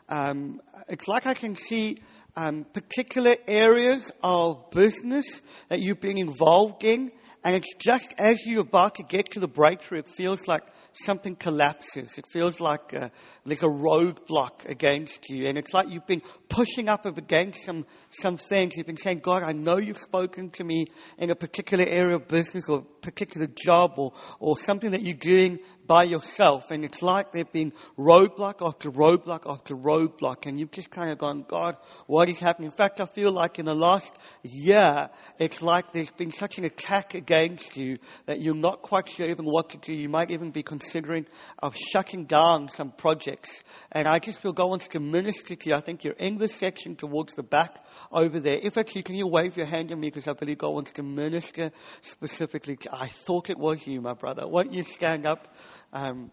um, 0.09 0.61
it's 0.89 1.07
like 1.07 1.27
I 1.27 1.33
can 1.33 1.55
see 1.55 1.99
um, 2.35 2.65
particular 2.73 3.35
areas 3.47 4.11
of 4.23 4.71
business 4.71 5.41
that 5.69 5.79
you've 5.79 6.01
been 6.01 6.17
involved 6.17 6.83
in, 6.83 7.11
and 7.43 7.55
it's 7.55 7.73
just 7.75 8.13
as 8.17 8.45
you're 8.45 8.61
about 8.61 8.95
to 8.95 9.03
get 9.03 9.31
to 9.31 9.39
the 9.39 9.47
breakthrough, 9.47 9.99
it 9.99 10.09
feels 10.09 10.47
like 10.47 10.63
something 10.93 11.35
collapses. 11.35 12.17
It 12.17 12.25
feels 12.27 12.59
like 12.59 12.93
uh, 12.93 13.09
there's 13.45 13.63
a 13.63 13.67
roadblock 13.67 14.65
against 14.65 15.29
you. 15.29 15.47
And 15.47 15.57
it's 15.57 15.73
like 15.73 15.89
you've 15.89 16.05
been 16.05 16.21
pushing 16.49 16.89
up 16.89 17.05
against 17.05 17.65
some, 17.65 17.85
some 18.09 18.37
things. 18.37 18.75
You've 18.75 18.87
been 18.87 18.97
saying, 18.97 19.19
God, 19.19 19.43
I 19.43 19.53
know 19.53 19.77
you've 19.77 19.97
spoken 19.97 20.49
to 20.51 20.63
me 20.63 20.87
in 21.17 21.29
a 21.29 21.35
particular 21.35 21.85
area 21.87 22.15
of 22.15 22.27
business 22.27 22.69
or 22.69 22.81
particular 22.81 23.47
job 23.47 23.93
or, 23.97 24.13
or 24.39 24.57
something 24.57 24.91
that 24.91 25.01
you're 25.01 25.13
doing 25.15 25.59
by 25.91 26.03
yourself. 26.03 26.71
And 26.71 26.85
it's 26.85 27.01
like 27.01 27.33
there've 27.33 27.51
been 27.51 27.73
roadblock 27.97 28.65
after 28.65 28.89
roadblock 28.89 29.41
after 29.45 29.75
roadblock. 29.75 30.45
And 30.45 30.57
you've 30.57 30.71
just 30.71 30.89
kind 30.89 31.09
of 31.11 31.17
gone, 31.17 31.43
God, 31.45 31.75
what 32.07 32.29
is 32.29 32.39
happening? 32.39 32.67
In 32.67 32.71
fact, 32.71 33.01
I 33.01 33.05
feel 33.05 33.33
like 33.33 33.59
in 33.59 33.65
the 33.65 33.75
last 33.75 34.13
year, 34.41 35.09
it's 35.37 35.61
like 35.61 35.91
there's 35.91 36.09
been 36.11 36.31
such 36.31 36.57
an 36.57 36.63
attack 36.63 37.13
against 37.13 37.75
you 37.75 37.97
that 38.25 38.39
you're 38.39 38.55
not 38.55 38.81
quite 38.81 39.09
sure 39.09 39.27
even 39.27 39.43
what 39.43 39.71
to 39.71 39.77
do. 39.79 39.93
You 39.93 40.07
might 40.07 40.31
even 40.31 40.51
be 40.51 40.63
considering 40.63 41.25
of 41.59 41.75
shutting 41.75 42.23
down 42.23 42.69
some 42.69 42.91
projects. 42.91 43.61
And 43.91 44.07
I 44.07 44.19
just 44.19 44.41
feel 44.41 44.53
God 44.53 44.69
wants 44.69 44.87
to 44.89 45.01
minister 45.01 45.55
to 45.57 45.69
you. 45.69 45.75
I 45.75 45.81
think 45.81 46.05
you're 46.05 46.13
in 46.13 46.37
the 46.37 46.47
section 46.47 46.95
towards 46.95 47.33
the 47.33 47.43
back 47.43 47.83
over 48.13 48.39
there. 48.39 48.59
If 48.63 48.77
actually, 48.77 49.03
can 49.03 49.15
you 49.15 49.27
wave 49.27 49.57
your 49.57 49.65
hand 49.65 49.91
at 49.91 49.97
me 49.97 50.07
because 50.07 50.29
I 50.29 50.33
believe 50.33 50.59
God 50.59 50.69
wants 50.69 50.93
to 50.93 51.03
minister 51.03 51.69
specifically. 51.99 52.77
To, 52.77 52.95
I 52.95 53.07
thought 53.07 53.49
it 53.49 53.57
was 53.59 53.85
you, 53.85 53.99
my 53.99 54.13
brother. 54.13 54.47
Won't 54.47 54.71
you 54.71 54.85
stand 54.85 55.25
up? 55.25 55.53
Um, 55.93 56.31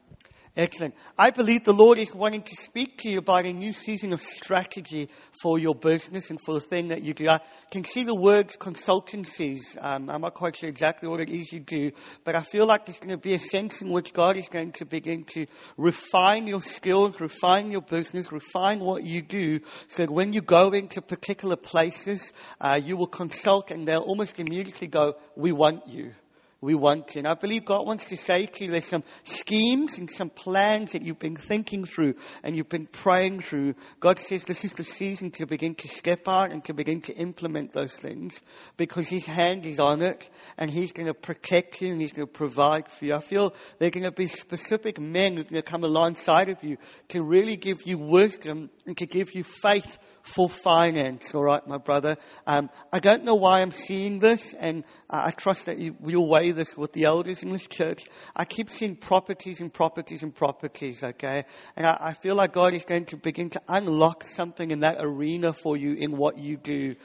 excellent. 0.57 0.94
I 1.16 1.31
believe 1.31 1.64
the 1.64 1.73
Lord 1.73 1.99
is 1.99 2.14
wanting 2.14 2.42
to 2.42 2.57
speak 2.57 2.99
to 2.99 3.11
you 3.11 3.18
about 3.18 3.44
a 3.44 3.53
new 3.53 3.73
season 3.73 4.12
of 4.12 4.23
strategy 4.23 5.09
for 5.42 5.59
your 5.59 5.75
business 5.75 6.31
and 6.31 6.40
for 6.40 6.55
the 6.55 6.61
thing 6.61 6.88
that 6.88 7.03
you 7.03 7.12
do. 7.12 7.29
I 7.29 7.40
can 7.73 7.83
see 7.83 8.05
the 8.05 8.14
words 8.14 8.57
consultancies. 8.57 9.61
Um, 9.81 10.09
I'm 10.09 10.21
not 10.21 10.35
quite 10.35 10.57
sure 10.57 10.68
exactly 10.68 11.09
what 11.09 11.21
it 11.21 11.29
is 11.29 11.53
you 11.53 11.59
do, 11.59 11.90
but 12.23 12.37
I 12.37 12.42
feel 12.42 12.66
like 12.66 12.87
there's 12.87 12.99
going 12.99 13.11
to 13.11 13.16
be 13.16 13.35
a 13.35 13.38
sense 13.40 13.83
in 13.83 13.90
which 13.90 14.12
God 14.12 14.37
is 14.37 14.49
going 14.49 14.73
to 14.73 14.85
begin 14.85 15.25
to 15.35 15.47
refine 15.77 16.47
your 16.47 16.62
skills, 16.62 17.21
refine 17.21 17.73
your 17.73 17.83
business, 17.83 18.31
refine 18.31 18.79
what 18.79 19.03
you 19.03 19.23
do, 19.23 19.59
so 19.88 20.05
that 20.05 20.12
when 20.12 20.33
you 20.33 20.40
go 20.40 20.71
into 20.71 21.03
particular 21.03 21.57
places, 21.57 22.33
uh, 22.61 22.81
you 22.83 22.97
will 22.97 23.09
consult 23.09 23.73
and 23.73 23.88
they'll 23.88 24.01
almost 24.01 24.38
immediately 24.38 24.87
go, 24.87 25.16
"We 25.35 25.51
want 25.51 25.88
you." 25.88 26.14
We 26.61 26.75
want. 26.75 27.14
And 27.14 27.27
I 27.27 27.35
believe 27.35 27.64
God 27.64 27.87
wants 27.87 28.07
to 28.07 28.16
say 28.16 28.47
to 28.47 28.64
you 28.64 28.71
there's 28.71 28.85
some 28.85 29.05
schemes 29.25 29.99
and 29.99 30.11
some 30.11 30.29
plans 30.29 30.92
that 30.92 31.03
you've 31.03 31.18
been 31.18 31.37
thinking 31.37 31.85
through 31.85 32.14
and 32.42 32.57
you've 32.57 32.68
been 32.68 32.87
praying 32.87 33.40
through. 33.40 33.75
God 34.01 34.18
says 34.18 34.44
this 34.44 34.64
is 34.64 34.73
the 34.73 34.85
season 34.85 35.31
to 35.33 35.47
begin 35.47 35.75
to 35.77 35.88
step 35.88 36.27
out 36.27 36.51
and 36.51 36.64
to 36.64 36.75
begin 36.75 37.01
to 37.03 37.14
implement 37.14 37.73
those 37.73 37.92
things 37.92 38.42
because 38.77 39.09
His 39.09 39.25
hand 39.25 39.66
is 39.66 39.79
on 39.79 40.03
it 40.03 40.29
and 40.57 40.71
He's 40.71 40.92
going 40.92 41.07
to 41.07 41.14
protect 41.14 41.81
you 41.81 41.92
and 41.92 42.01
He's 42.01 42.12
going 42.12 42.27
to 42.27 42.33
provide 42.33 42.90
for 42.90 43.05
you. 43.05 43.14
I 43.14 43.21
feel 43.21 43.55
there 43.79 43.88
are 43.88 43.92
going 43.92 44.03
to 44.05 44.11
be 44.11 44.27
specific 44.27 44.99
men 44.99 45.35
who 45.35 45.40
are 45.42 45.44
going 45.44 45.55
to 45.55 45.62
come 45.62 45.85
alongside 45.85 46.49
of 46.49 46.62
you 46.64 46.77
to 47.09 47.23
really 47.23 47.57
give 47.57 47.87
you 47.87 47.99
wisdom 47.99 48.71
and 48.85 48.97
to 48.99 49.07
give 49.07 49.35
you 49.35 49.44
faith 49.44 49.99
for 50.29 50.49
finance. 50.49 51.35
All 51.35 51.44
right, 51.44 51.66
my 51.66 51.79
brother. 51.79 52.16
Um, 52.47 52.71
I 52.92 53.01
don't 53.01 53.25
know 53.25 53.35
why 53.35 53.62
I'm 53.62 53.73
seeing 53.73 54.18
this, 54.18 54.55
and 54.55 54.85
I 55.09 55.31
trust 55.31 55.66
that 55.66 55.79
you, 55.79 55.97
will 56.01 56.29
weigh 56.48 56.52
this 56.52 56.76
with 56.76 56.92
the 56.92 57.04
elders 57.04 57.42
in 57.42 57.50
this 57.50 57.66
church. 57.66 58.04
I 58.34 58.44
keep 58.44 58.70
seeing 58.70 58.96
properties 58.96 59.61
and 59.61 59.72
properties 59.72 60.22
and 60.22 60.34
properties. 60.34 61.04
Okay, 61.04 61.44
and 61.76 61.87
I, 61.87 61.98
I 62.00 62.12
feel 62.14 62.34
like 62.34 62.52
God 62.52 62.74
is 62.74 62.84
going 62.84 63.06
to 63.06 63.16
begin 63.16 63.50
to 63.50 63.62
unlock 63.68 64.24
something 64.24 64.70
in 64.70 64.80
that 64.80 64.96
arena 64.98 65.52
for 65.52 65.76
you 65.76 65.94
in 65.94 66.16
what 66.16 66.38
you 66.38 66.56
do, 66.56 66.96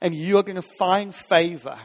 and 0.00 0.14
you 0.14 0.38
are 0.38 0.42
going 0.42 0.56
to 0.56 0.68
find 0.78 1.14
favor 1.14 1.78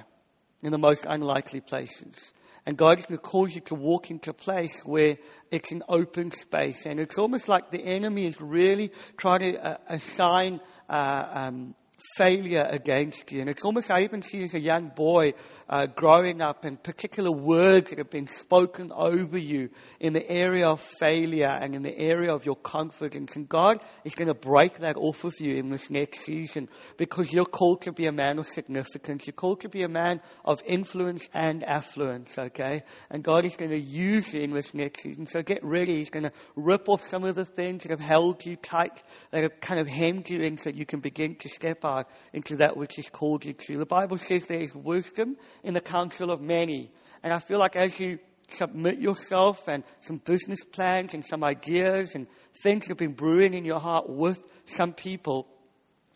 in 0.61 0.71
the 0.71 0.77
most 0.77 1.05
unlikely 1.07 1.61
places. 1.61 2.33
And 2.63 2.77
God 2.77 2.99
is 2.99 3.07
going 3.07 3.17
to 3.17 3.23
cause 3.23 3.55
you 3.55 3.61
to 3.61 3.75
walk 3.75 4.11
into 4.11 4.29
a 4.29 4.33
place 4.33 4.83
where 4.85 5.17
it's 5.49 5.71
an 5.71 5.81
open 5.89 6.29
space. 6.29 6.85
And 6.85 6.99
it's 6.99 7.17
almost 7.17 7.49
like 7.49 7.71
the 7.71 7.83
enemy 7.83 8.27
is 8.27 8.39
really 8.39 8.91
trying 9.17 9.39
to 9.39 9.65
uh, 9.65 9.77
assign 9.87 10.61
uh, 10.87 11.25
um, 11.31 11.73
failure 12.15 12.67
against 12.69 13.31
you. 13.31 13.41
And 13.41 13.49
it's 13.49 13.63
almost, 13.63 13.91
I 13.91 14.03
even 14.03 14.21
see 14.21 14.43
as 14.43 14.53
a 14.53 14.59
young 14.59 14.89
boy 14.89 15.33
uh, 15.69 15.85
growing 15.87 16.41
up 16.41 16.65
and 16.65 16.81
particular 16.81 17.31
words 17.31 17.89
that 17.89 17.99
have 17.99 18.09
been 18.09 18.27
spoken 18.27 18.91
over 18.91 19.37
you 19.37 19.69
in 19.99 20.13
the 20.13 20.29
area 20.29 20.67
of 20.67 20.81
failure 20.81 21.47
and 21.47 21.75
in 21.75 21.83
the 21.83 21.97
area 21.97 22.33
of 22.33 22.45
your 22.45 22.55
confidence. 22.55 23.35
And 23.35 23.47
God 23.47 23.79
is 24.03 24.15
going 24.15 24.27
to 24.27 24.33
break 24.33 24.79
that 24.79 24.97
off 24.97 25.23
of 25.23 25.39
you 25.39 25.55
in 25.55 25.69
this 25.69 25.89
next 25.89 26.25
season 26.25 26.67
because 26.97 27.31
you're 27.31 27.45
called 27.45 27.83
to 27.83 27.91
be 27.91 28.07
a 28.07 28.11
man 28.11 28.39
of 28.39 28.47
significance. 28.47 29.25
You're 29.25 29.33
called 29.33 29.61
to 29.61 29.69
be 29.69 29.83
a 29.83 29.89
man 29.89 30.21
of 30.43 30.61
influence 30.65 31.29
and 31.33 31.63
affluence, 31.63 32.37
okay? 32.37 32.83
And 33.09 33.23
God 33.23 33.45
is 33.45 33.55
going 33.55 33.71
to 33.71 33.79
use 33.79 34.33
you 34.33 34.41
in 34.41 34.51
this 34.51 34.73
next 34.73 35.03
season. 35.03 35.27
So 35.27 35.41
get 35.41 35.63
ready. 35.63 35.97
He's 35.97 36.09
going 36.09 36.23
to 36.23 36.33
rip 36.55 36.89
off 36.89 37.03
some 37.03 37.23
of 37.23 37.35
the 37.35 37.45
things 37.45 37.83
that 37.83 37.91
have 37.91 38.01
held 38.01 38.45
you 38.45 38.55
tight, 38.55 39.03
that 39.31 39.43
have 39.43 39.61
kind 39.61 39.79
of 39.79 39.87
hemmed 39.87 40.29
you 40.29 40.41
in 40.41 40.57
so 40.57 40.65
that 40.65 40.75
you 40.75 40.85
can 40.85 40.99
begin 40.99 41.35
to 41.35 41.49
step 41.49 41.85
into 42.33 42.55
that 42.57 42.77
which 42.77 42.97
called 43.11 43.45
you 43.45 43.53
to. 43.53 43.77
The 43.77 43.85
Bible 43.85 44.17
says 44.17 44.45
there 44.45 44.59
is 44.59 44.75
wisdom 44.75 45.37
in 45.63 45.73
the 45.73 45.81
counsel 45.81 46.31
of 46.31 46.41
many. 46.41 46.91
And 47.23 47.33
I 47.33 47.39
feel 47.39 47.59
like 47.59 47.75
as 47.75 47.99
you 47.99 48.19
submit 48.49 48.99
yourself 48.99 49.67
and 49.67 49.83
some 50.01 50.17
business 50.17 50.63
plans 50.63 51.13
and 51.13 51.25
some 51.25 51.43
ideas 51.43 52.15
and 52.15 52.27
things 52.63 52.87
have 52.87 52.97
been 52.97 53.13
brewing 53.13 53.53
in 53.53 53.65
your 53.65 53.79
heart 53.79 54.09
with 54.09 54.41
some 54.65 54.93
people, 54.93 55.47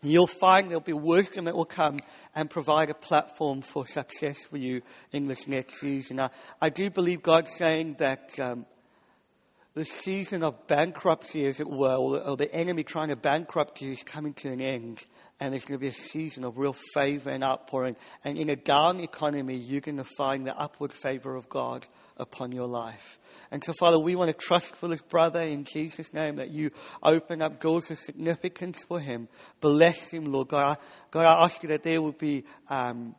you'll 0.02 0.26
find 0.26 0.68
there'll 0.68 0.80
be 0.80 0.92
wisdom 0.92 1.46
that 1.46 1.56
will 1.56 1.64
come 1.64 1.98
and 2.34 2.50
provide 2.50 2.90
a 2.90 2.94
platform 2.94 3.62
for 3.62 3.86
success 3.86 4.44
for 4.44 4.58
you 4.58 4.82
in 5.12 5.24
this 5.24 5.46
next 5.46 5.80
season. 5.80 6.20
I, 6.20 6.30
I 6.60 6.70
do 6.70 6.90
believe 6.90 7.22
God's 7.22 7.52
saying 7.56 7.96
that 7.98 8.38
um, 8.38 8.66
the 9.76 9.84
season 9.84 10.42
of 10.42 10.66
bankruptcy, 10.66 11.44
as 11.44 11.60
it 11.60 11.68
were, 11.68 11.96
or, 11.96 12.34
the 12.34 12.50
enemy 12.50 12.82
trying 12.82 13.08
to 13.08 13.16
bankrupt 13.16 13.82
you 13.82 13.92
is 13.92 14.02
coming 14.02 14.32
to 14.32 14.50
an 14.50 14.58
end. 14.58 15.04
And 15.38 15.52
there's 15.52 15.66
going 15.66 15.78
to 15.78 15.82
be 15.82 15.88
a 15.88 15.92
season 15.92 16.44
of 16.44 16.56
real 16.56 16.74
favor 16.94 17.28
and 17.28 17.44
outpouring. 17.44 17.94
And 18.24 18.38
in 18.38 18.48
a 18.48 18.56
down 18.56 19.00
economy, 19.00 19.56
you're 19.56 19.82
going 19.82 19.98
to 19.98 20.04
find 20.16 20.46
the 20.46 20.56
upward 20.56 20.94
favor 20.94 21.36
of 21.36 21.50
God 21.50 21.86
upon 22.16 22.52
your 22.52 22.66
life. 22.66 23.18
And 23.50 23.62
so, 23.62 23.74
Father, 23.78 23.98
we 23.98 24.16
want 24.16 24.30
to 24.30 24.46
trust 24.46 24.74
for 24.76 24.88
this 24.88 25.02
brother 25.02 25.42
in 25.42 25.64
Jesus' 25.64 26.10
name 26.14 26.36
that 26.36 26.48
you 26.48 26.70
open 27.02 27.42
up 27.42 27.60
doors 27.60 27.90
of 27.90 27.98
significance 27.98 28.82
for 28.82 28.98
him. 28.98 29.28
Bless 29.60 30.08
him, 30.08 30.24
Lord 30.24 30.48
God. 30.48 30.78
God, 31.10 31.26
I 31.26 31.44
ask 31.44 31.62
you 31.62 31.68
that 31.68 31.82
there 31.82 32.00
will 32.00 32.12
be 32.12 32.44
um, 32.70 33.14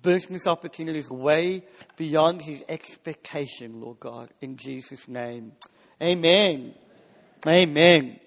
business 0.00 0.46
opportunities 0.46 1.10
way 1.10 1.64
beyond 1.96 2.42
his 2.42 2.62
expectation, 2.68 3.80
Lord 3.80 3.98
God, 3.98 4.30
in 4.40 4.56
Jesus' 4.56 5.08
name. 5.08 5.54
Amen. 6.00 6.74
Amen. 7.44 8.20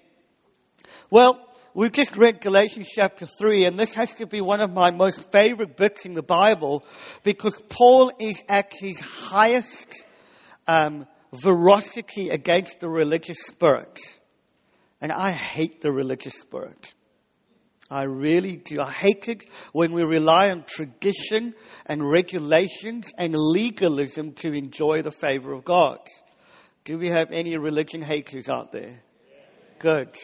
Well, 1.10 1.40
we've 1.72 1.92
just 1.92 2.18
read 2.18 2.42
Galatians 2.42 2.90
chapter 2.94 3.26
3, 3.26 3.64
and 3.64 3.78
this 3.78 3.94
has 3.94 4.12
to 4.14 4.26
be 4.26 4.42
one 4.42 4.60
of 4.60 4.70
my 4.70 4.90
most 4.90 5.32
favorite 5.32 5.74
books 5.74 6.04
in 6.04 6.12
the 6.12 6.22
Bible 6.22 6.84
because 7.22 7.58
Paul 7.70 8.12
is 8.20 8.42
at 8.46 8.74
his 8.78 9.00
highest 9.00 10.04
um, 10.66 11.06
ferocity 11.40 12.28
against 12.28 12.80
the 12.80 12.90
religious 12.90 13.38
spirit. 13.46 13.98
And 15.00 15.10
I 15.10 15.30
hate 15.30 15.80
the 15.80 15.90
religious 15.90 16.34
spirit. 16.40 16.92
I 17.90 18.02
really 18.02 18.56
do. 18.56 18.82
I 18.82 18.90
hate 18.90 19.28
it 19.28 19.44
when 19.72 19.92
we 19.92 20.02
rely 20.02 20.50
on 20.50 20.64
tradition 20.64 21.54
and 21.86 22.06
regulations 22.06 23.10
and 23.16 23.34
legalism 23.34 24.32
to 24.34 24.52
enjoy 24.52 25.00
the 25.00 25.10
favor 25.10 25.54
of 25.54 25.64
God. 25.64 26.00
Do 26.84 26.98
we 26.98 27.08
have 27.08 27.30
any 27.30 27.56
religion 27.56 28.02
haters 28.02 28.48
out 28.48 28.72
there? 28.72 29.00
Good. 29.78 30.16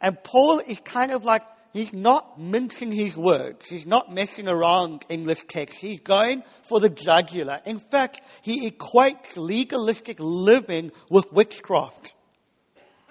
And 0.00 0.22
Paul 0.22 0.60
is 0.60 0.80
kind 0.80 1.12
of 1.12 1.24
like 1.24 1.42
He's 1.74 1.92
not 1.92 2.40
mincing 2.40 2.92
his 2.92 3.16
words. 3.16 3.66
He's 3.66 3.84
not 3.84 4.14
messing 4.14 4.46
around 4.46 5.04
in 5.08 5.24
this 5.24 5.42
text. 5.42 5.74
He's 5.76 5.98
going 5.98 6.44
for 6.62 6.78
the 6.78 6.88
jugular. 6.88 7.60
In 7.66 7.80
fact, 7.80 8.20
he 8.42 8.70
equates 8.70 9.36
legalistic 9.36 10.18
living 10.20 10.92
with 11.10 11.32
witchcraft. 11.32 12.14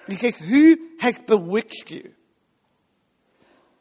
He 0.07 0.15
says, 0.15 0.39
who 0.39 0.77
has 1.01 1.17
bewitched 1.27 1.91
you? 1.91 2.13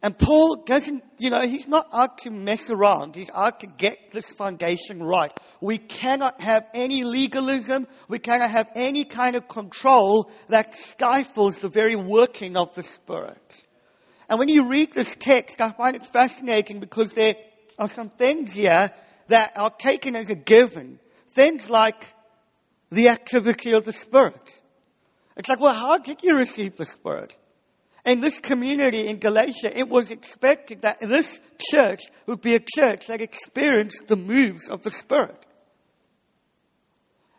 And 0.02 0.18
Paul 0.18 0.64
doesn't, 0.64 1.04
you 1.18 1.30
know, 1.30 1.42
he's 1.42 1.68
not 1.68 1.88
out 1.92 2.18
to 2.18 2.30
mess 2.30 2.68
around. 2.70 3.14
He's 3.14 3.30
out 3.32 3.60
to 3.60 3.68
get 3.68 4.10
this 4.10 4.26
foundation 4.26 5.00
right. 5.00 5.30
We 5.60 5.78
cannot 5.78 6.40
have 6.40 6.66
any 6.74 7.04
legalism. 7.04 7.86
We 8.08 8.18
cannot 8.18 8.50
have 8.50 8.68
any 8.74 9.04
kind 9.04 9.36
of 9.36 9.46
control 9.46 10.28
that 10.48 10.74
stifles 10.74 11.60
the 11.60 11.68
very 11.68 11.94
working 11.94 12.56
of 12.56 12.74
the 12.74 12.82
Spirit. 12.82 13.62
And 14.28 14.40
when 14.40 14.48
you 14.48 14.68
read 14.68 14.92
this 14.92 15.14
text, 15.16 15.60
I 15.60 15.70
find 15.70 15.94
it 15.94 16.04
fascinating 16.06 16.80
because 16.80 17.12
there 17.12 17.36
are 17.78 17.88
some 17.88 18.10
things 18.10 18.52
here 18.52 18.90
that 19.28 19.52
are 19.56 19.70
taken 19.70 20.16
as 20.16 20.30
a 20.30 20.34
given. 20.34 20.98
Things 21.28 21.70
like 21.70 22.12
the 22.90 23.08
activity 23.08 23.72
of 23.72 23.84
the 23.84 23.92
Spirit. 23.92 24.60
It's 25.36 25.48
like, 25.48 25.60
well, 25.60 25.74
how 25.74 25.98
did 25.98 26.24
you 26.24 26.36
receive 26.36 26.76
the 26.76 26.86
Spirit? 26.86 27.36
In 28.04 28.20
this 28.20 28.40
community 28.40 29.06
in 29.06 29.18
Galatia, 29.18 29.76
it 29.76 29.88
was 29.88 30.10
expected 30.10 30.82
that 30.82 30.98
this 31.00 31.40
church 31.70 32.02
would 32.26 32.40
be 32.40 32.56
a 32.56 32.60
church 32.60 33.06
that 33.06 33.20
experienced 33.20 34.02
the 34.08 34.16
moves 34.16 34.68
of 34.68 34.82
the 34.82 34.90
Spirit. 34.90 35.46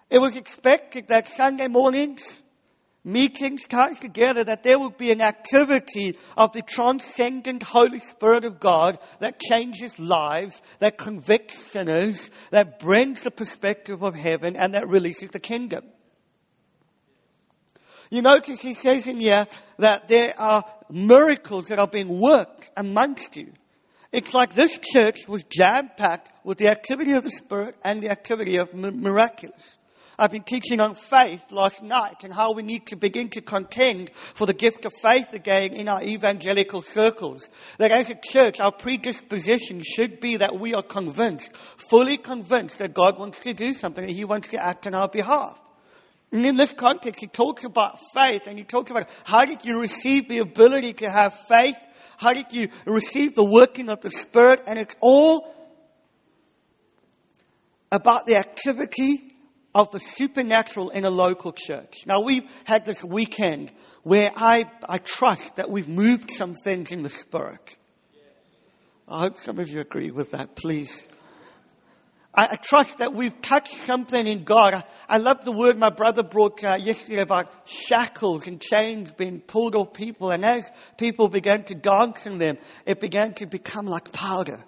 It 0.10 0.20
was 0.20 0.38
expected 0.38 1.10
that 1.10 1.28
Sunday 1.28 1.68
mornings, 1.68 2.42
meetings 3.04 3.68
tied 3.68 4.00
together 4.00 4.46
that 4.46 4.64
there 4.64 4.80
would 4.80 4.96
be 4.96 5.12
an 5.12 5.20
activity 5.20 6.18
of 6.38 6.54
the 6.54 6.62
transcendent 6.62 7.64
Holy 7.64 8.00
Spirit 8.00 8.46
of 8.46 8.62
God 8.62 9.00
that 9.20 9.42
changes 9.42 10.00
lives, 10.00 10.62
that 10.80 10.98
convicts 10.98 11.58
sinners, 11.58 12.32
that 12.52 12.80
brings 12.80 13.24
the 13.24 13.32
perspective 13.32 14.02
of 14.02 14.16
heaven, 14.16 14.56
and 14.56 14.76
that 14.76 14.88
releases 14.88 15.30
the 15.32 15.40
kingdom. 15.40 15.84
You 18.14 18.22
notice 18.22 18.62
he 18.62 18.76
says 18.76 19.08
in 19.08 19.20
here 19.20 19.48
that 19.80 20.08
there 20.08 20.36
are 20.38 20.64
miracles 20.88 21.70
that 21.70 21.80
are 21.80 21.88
being 21.88 22.20
worked 22.20 22.70
amongst 22.78 23.36
you. 23.36 23.54
It's 24.12 24.36
like 24.36 24.54
this 24.54 24.78
church 24.78 25.28
was 25.28 25.44
jam 25.46 25.90
packed 25.98 26.32
with 26.46 26.60
the 26.60 26.68
activity 26.68 27.14
of 27.14 27.24
the 27.24 27.32
Spirit 27.32 27.76
and 27.84 28.04
the 28.04 28.12
activity 28.12 28.58
of 28.58 28.72
miraculous. 28.76 29.80
I've 30.20 30.30
been 30.30 30.44
teaching 30.44 30.80
on 30.80 30.94
faith 30.94 31.42
last 31.50 31.82
night 31.82 32.24
and 32.24 32.32
how 32.32 32.54
we 32.54 32.62
need 32.62 32.86
to 32.88 32.96
begin 32.96 33.30
to 33.30 33.42
contend 33.42 34.12
for 34.14 34.46
the 34.46 34.54
gift 34.54 34.86
of 34.86 34.94
faith 35.02 35.34
again 35.34 35.74
in 35.74 35.90
our 35.90 36.04
evangelical 36.04 36.84
circles. 36.84 37.50
That 37.80 37.90
as 37.90 38.12
a 38.12 38.20
church, 38.24 38.60
our 38.60 38.72
predisposition 38.72 39.82
should 39.84 40.20
be 40.20 40.38
that 40.38 40.60
we 40.60 40.76
are 40.76 40.84
convinced, 40.84 41.58
fully 41.90 42.18
convinced 42.18 42.78
that 42.78 42.94
God 42.94 43.18
wants 43.18 43.40
to 43.40 43.56
do 43.56 43.74
something, 43.74 44.06
that 44.06 44.14
He 44.14 44.24
wants 44.24 44.50
to 44.50 44.64
act 44.64 44.86
on 44.86 44.94
our 44.94 45.08
behalf. 45.08 45.58
And 46.34 46.48
in 46.48 46.56
this 46.56 46.74
context, 46.74 47.22
he 47.22 47.28
talks 47.28 47.64
about 47.64 48.00
faith 48.12 48.48
and 48.48 48.58
he 48.58 48.64
talks 48.64 48.90
about 48.90 49.08
how 49.24 49.46
did 49.46 49.64
you 49.64 49.80
receive 49.80 50.28
the 50.28 50.40
ability 50.40 50.94
to 50.94 51.10
have 51.10 51.40
faith? 51.48 51.78
How 52.18 52.34
did 52.34 52.52
you 52.52 52.70
receive 52.88 53.36
the 53.36 53.46
working 53.46 53.88
of 53.88 54.02
the 54.02 54.10
Spirit? 54.10 54.64
And 54.66 54.80
it's 54.80 54.96
all 55.00 55.54
about 57.92 58.26
the 58.26 58.38
activity 58.38 59.36
of 59.76 59.92
the 59.92 60.00
supernatural 60.00 60.90
in 60.90 61.06
a 61.06 61.12
local 61.12 61.52
church. 61.52 62.02
Now 62.08 62.22
we've 62.22 62.50
had 62.64 62.84
this 62.84 63.04
weekend 63.04 63.72
where 64.02 64.32
I, 64.36 64.66
I 64.90 64.98
trust 64.98 65.58
that 65.58 65.70
we've 65.70 65.88
moved 65.88 66.32
some 66.32 66.56
things 66.56 66.92
in 66.92 67.04
the 67.04 67.10
spirit. 67.10 67.78
I 69.08 69.20
hope 69.20 69.38
some 69.38 69.60
of 69.60 69.70
you 69.70 69.82
agree 69.82 70.10
with 70.10 70.32
that, 70.32 70.56
please. 70.56 71.08
I, 72.36 72.56
trust 72.56 72.98
that 72.98 73.14
we've 73.14 73.40
touched 73.42 73.76
something 73.86 74.26
in 74.26 74.44
God. 74.44 74.74
I, 74.74 74.84
I 75.08 75.18
love 75.18 75.46
the 75.46 75.52
word 75.52 75.78
my 75.78 75.92
brother 75.92 76.24
brought 76.24 76.64
uh, 76.64 76.76
yesterday 76.76 77.22
about 77.22 77.52
shackles 77.66 78.48
and 78.48 78.60
chains 78.60 79.12
being 79.12 79.40
pulled 79.40 79.76
off 79.76 79.94
people. 79.94 80.32
And 80.32 80.44
as 80.44 80.70
people 80.98 81.28
began 81.28 81.64
to 81.66 81.76
dance 81.76 82.26
in 82.26 82.40
them, 82.40 82.58
it 82.88 83.00
began 83.00 83.36
to 83.36 83.46
become 83.46 83.86
like 83.86 84.12
powder. 84.12 84.64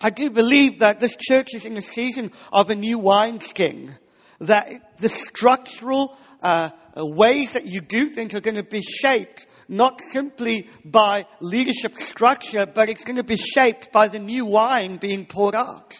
I 0.00 0.08
do 0.08 0.30
believe 0.30 0.78
that 0.78 1.00
this 1.00 1.16
church 1.18 1.54
is 1.54 1.66
in 1.66 1.76
a 1.76 1.82
season 1.82 2.32
of 2.50 2.70
a 2.70 2.74
new 2.74 2.98
wineskin. 2.98 3.94
That 4.40 4.98
the 4.98 5.10
structural 5.10 6.16
uh, 6.42 6.70
ways 6.96 7.52
that 7.52 7.66
you 7.66 7.82
do 7.82 8.08
things 8.10 8.34
are 8.34 8.40
going 8.40 8.56
to 8.56 8.62
be 8.62 8.82
shaped 8.82 9.46
not 9.68 10.00
simply 10.00 10.68
by 10.84 11.26
leadership 11.40 11.96
structure, 11.96 12.66
but 12.66 12.88
it's 12.88 13.04
going 13.04 13.16
to 13.16 13.24
be 13.24 13.36
shaped 13.36 13.92
by 13.92 14.08
the 14.08 14.18
new 14.18 14.44
wine 14.44 14.96
being 14.96 15.26
poured 15.26 15.54
out. 15.54 15.94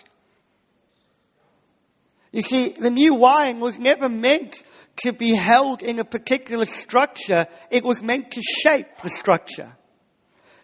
You 2.33 2.42
see, 2.42 2.70
the 2.70 2.90
new 2.90 3.14
wine 3.14 3.61
was 3.61 3.79
never 3.79 4.09
meant 4.09 4.62
to 5.03 5.12
be 5.12 5.35
held 5.35 5.83
in 5.83 5.98
a 5.98 6.05
particular 6.05 6.66
structure. 6.66 7.46
It 7.70 7.85
was 7.85 8.03
meant 8.03 8.33
to 8.33 8.42
shape 8.42 8.98
the 9.03 9.11
structure. 9.11 9.77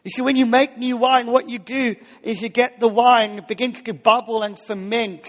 You 0.04 0.10
see, 0.10 0.22
when 0.22 0.36
you 0.36 0.46
make 0.46 0.78
new 0.78 0.96
wine, 0.96 1.26
what 1.26 1.48
you 1.48 1.58
do 1.58 1.94
is 2.22 2.40
you 2.40 2.48
get 2.48 2.80
the 2.80 2.88
wine, 2.88 3.38
it 3.38 3.48
begins 3.48 3.82
to 3.82 3.92
bubble 3.92 4.42
and 4.42 4.58
ferment. 4.58 5.26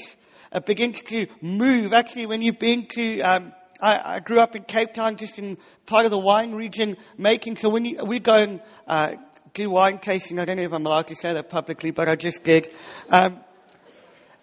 It 0.53 0.65
begins 0.65 1.01
to 1.03 1.27
move. 1.41 1.93
Actually, 1.93 2.25
when 2.25 2.41
you've 2.41 2.59
been 2.59 2.87
to, 2.95 3.21
um, 3.21 3.53
I, 3.81 4.15
I, 4.15 4.19
grew 4.19 4.39
up 4.39 4.55
in 4.55 4.63
Cape 4.63 4.93
Town, 4.93 5.17
just 5.17 5.39
in 5.39 5.57
part 5.85 6.05
of 6.05 6.11
the 6.11 6.19
wine 6.19 6.53
region 6.53 6.97
making. 7.17 7.57
So 7.57 7.69
when 7.69 7.85
you, 7.85 8.05
we 8.05 8.19
go 8.19 8.35
and 8.35 8.61
uh, 8.87 9.13
do 9.53 9.69
wine 9.69 9.99
tasting, 9.99 10.39
I 10.39 10.45
don't 10.45 10.57
know 10.57 10.63
if 10.63 10.73
I'm 10.73 10.85
allowed 10.85 11.07
to 11.07 11.15
say 11.15 11.33
that 11.33 11.49
publicly, 11.49 11.91
but 11.91 12.07
I 12.07 12.15
just 12.15 12.43
did. 12.43 12.71
Um, 13.09 13.41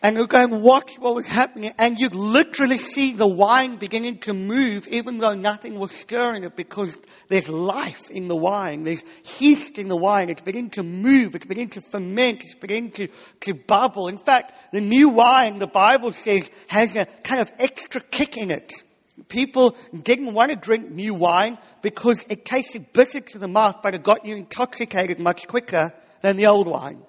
and 0.01 0.17
you 0.17 0.29
go 0.29 0.39
and 0.39 0.63
watch 0.63 0.97
what 0.97 1.17
was 1.17 1.27
happening, 1.27 1.73
and 1.77 1.99
you'd 1.99 2.15
literally 2.15 2.79
see 2.79 3.15
the 3.15 3.27
wine 3.27 3.77
beginning 3.77 4.19
to 4.21 4.33
move, 4.33 4.87
even 4.87 5.19
though 5.19 5.35
nothing 5.35 5.77
was 5.77 5.91
stirring 5.91 6.45
it, 6.45 6.55
because 6.55 6.97
there's 7.29 7.49
life 7.49 8.09
in 8.09 8.29
the 8.29 8.37
wine, 8.37 8.85
there's 8.85 9.03
yeast 9.41 9.77
in 9.77 9.89
the 9.89 9.97
wine, 9.97 10.31
it's 10.31 10.41
beginning 10.41 10.71
to 10.71 10.85
move, 10.85 11.35
it's 11.35 11.47
beginning 11.47 11.71
to 11.71 11.81
ferment, 11.81 12.43
it's 12.43 12.55
beginning 12.55 12.93
to, 12.93 13.09
to 13.41 13.55
bubble. 13.55 14.07
In 14.07 14.19
fact, 14.19 14.73
the 14.73 14.81
new 14.81 15.09
wine, 15.09 15.59
the 15.59 15.67
Bible 15.67 16.13
says, 16.13 16.49
has 16.69 16.95
a 16.95 17.07
kind 17.25 17.41
of 17.41 17.51
extra 17.59 18.01
kick 18.01 18.37
in 18.37 18.53
it. 18.53 18.73
People 19.27 19.77
didn't 20.03 20.33
want 20.33 20.51
to 20.51 20.57
drink 20.57 20.91
new 20.91 21.15
wine 21.15 21.59
because 21.83 22.25
it 22.29 22.45
tasted 22.45 22.93
bitter 22.93 23.21
to 23.21 23.39
the 23.39 23.49
mouth, 23.49 23.77
but 23.83 23.95
it 23.95 24.03
got 24.03 24.25
you 24.25 24.37
intoxicated 24.37 25.19
much 25.19 25.49
quicker 25.49 25.93
than 26.23 26.37
the 26.37 26.47
old 26.47 26.69
wine. 26.69 27.03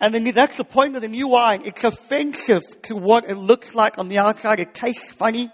And 0.00 0.14
then 0.14 0.24
that's 0.34 0.56
the 0.56 0.64
point 0.64 0.96
of 0.96 1.02
the 1.02 1.08
new 1.08 1.28
wine. 1.28 1.62
It's 1.64 1.84
offensive 1.84 2.62
to 2.82 2.96
what 2.96 3.28
it 3.28 3.36
looks 3.36 3.74
like 3.74 3.98
on 3.98 4.08
the 4.08 4.18
outside. 4.18 4.60
It 4.60 4.74
tastes 4.74 5.12
funny, 5.12 5.50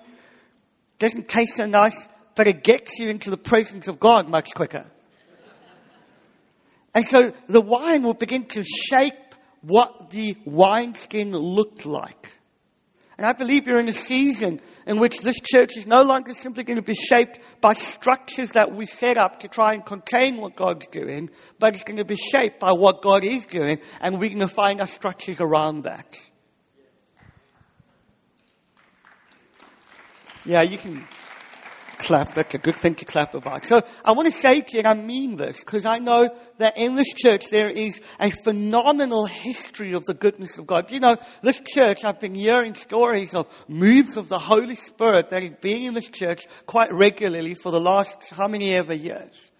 doesn't 0.99 1.29
taste 1.29 1.57
so 1.57 1.67
nice, 1.67 2.09
but 2.35 2.47
it 2.49 2.65
gets 2.65 2.99
you 2.99 3.09
into 3.09 3.31
the 3.31 3.37
presence 3.37 3.89
of 3.89 4.01
God 4.01 4.29
much 4.29 4.51
quicker. 4.55 4.87
And 6.95 7.07
so 7.07 7.33
the 7.49 7.61
wine 7.61 8.03
will 8.03 8.15
begin 8.15 8.47
to 8.49 8.65
shape 8.65 9.15
what 9.63 10.11
the 10.11 10.37
wineskin 10.45 11.33
looked 11.33 11.87
like. 11.87 12.39
And 13.23 13.29
I 13.29 13.35
believe 13.35 13.69
you're 13.69 13.79
in 13.79 13.89
a 13.89 13.93
season 13.93 14.61
in 14.85 14.99
which 14.99 15.21
this 15.21 15.39
church 15.39 15.77
is 15.77 15.87
no 15.87 16.03
longer 16.03 16.35
simply 16.35 16.65
going 16.65 16.79
to 16.79 16.83
be 16.83 16.97
shaped 16.97 17.39
by 17.61 17.73
structures 17.73 18.51
that 18.51 18.75
we 18.75 18.85
set 18.85 19.17
up 19.17 19.39
to 19.41 19.49
try 19.49 19.75
and 19.75 19.87
contain 19.87 20.39
what 20.39 20.57
God's 20.57 20.89
doing, 20.89 21.31
but 21.61 21.77
it's 21.77 21.85
going 21.85 21.99
to 21.99 22.05
be 22.05 22.17
shaped 22.17 22.59
by 22.59 22.73
what 22.73 23.01
God 23.01 23.23
is 23.23 23.47
doing, 23.47 23.79
and 24.01 24.19
we're 24.19 24.31
going 24.31 24.41
to 24.41 24.49
find 24.49 24.81
our 24.81 24.89
structures 24.89 25.41
around 25.41 25.85
that. 25.85 26.19
Yeah, 30.45 30.63
you 30.63 30.77
can 30.77 31.07
clap. 32.03 32.35
That's 32.35 32.55
a 32.55 32.59
good 32.59 32.77
thing 32.77 32.95
to 32.97 33.05
clap 33.05 33.35
about. 33.35 33.65
So 33.65 33.83
I 34.05 34.13
want 34.13 34.33
to 34.33 34.39
say 34.39 34.61
to 34.61 34.73
you, 34.73 34.79
and 34.81 34.87
I 34.87 34.95
mean 34.95 35.37
this, 35.37 35.61
because 35.61 35.87
I 35.87 35.99
know 35.99 36.29
that 36.59 36.77
in 36.77 36.95
this 36.95 37.13
church 37.15 37.45
there 37.51 37.71
is 37.71 38.01
a 38.21 38.31
phenomenal 38.31 39.27
history 39.27 39.93
of 39.95 40.05
the 40.05 40.15
goodness 40.15 40.59
of 40.59 40.67
God. 40.67 40.91
You 40.91 41.01
know, 41.01 41.17
this 41.43 41.61
church, 41.61 42.05
I've 42.05 42.21
been 42.21 42.35
hearing 42.35 42.75
stories 42.75 43.35
of 43.35 43.47
moves 43.69 44.17
of 44.17 44.29
the 44.29 44.39
Holy 44.39 44.75
Spirit 44.75 45.31
that 45.31 45.43
is 45.43 45.53
being 45.61 45.85
in 45.85 45.95
this 45.95 46.09
church 46.09 46.47
quite 46.67 46.93
regularly 46.93 47.55
for 47.55 47.73
the 47.73 47.81
last 47.81 48.29
how 48.31 48.49
many 48.49 48.75
ever 48.75 48.95
years. 48.95 49.51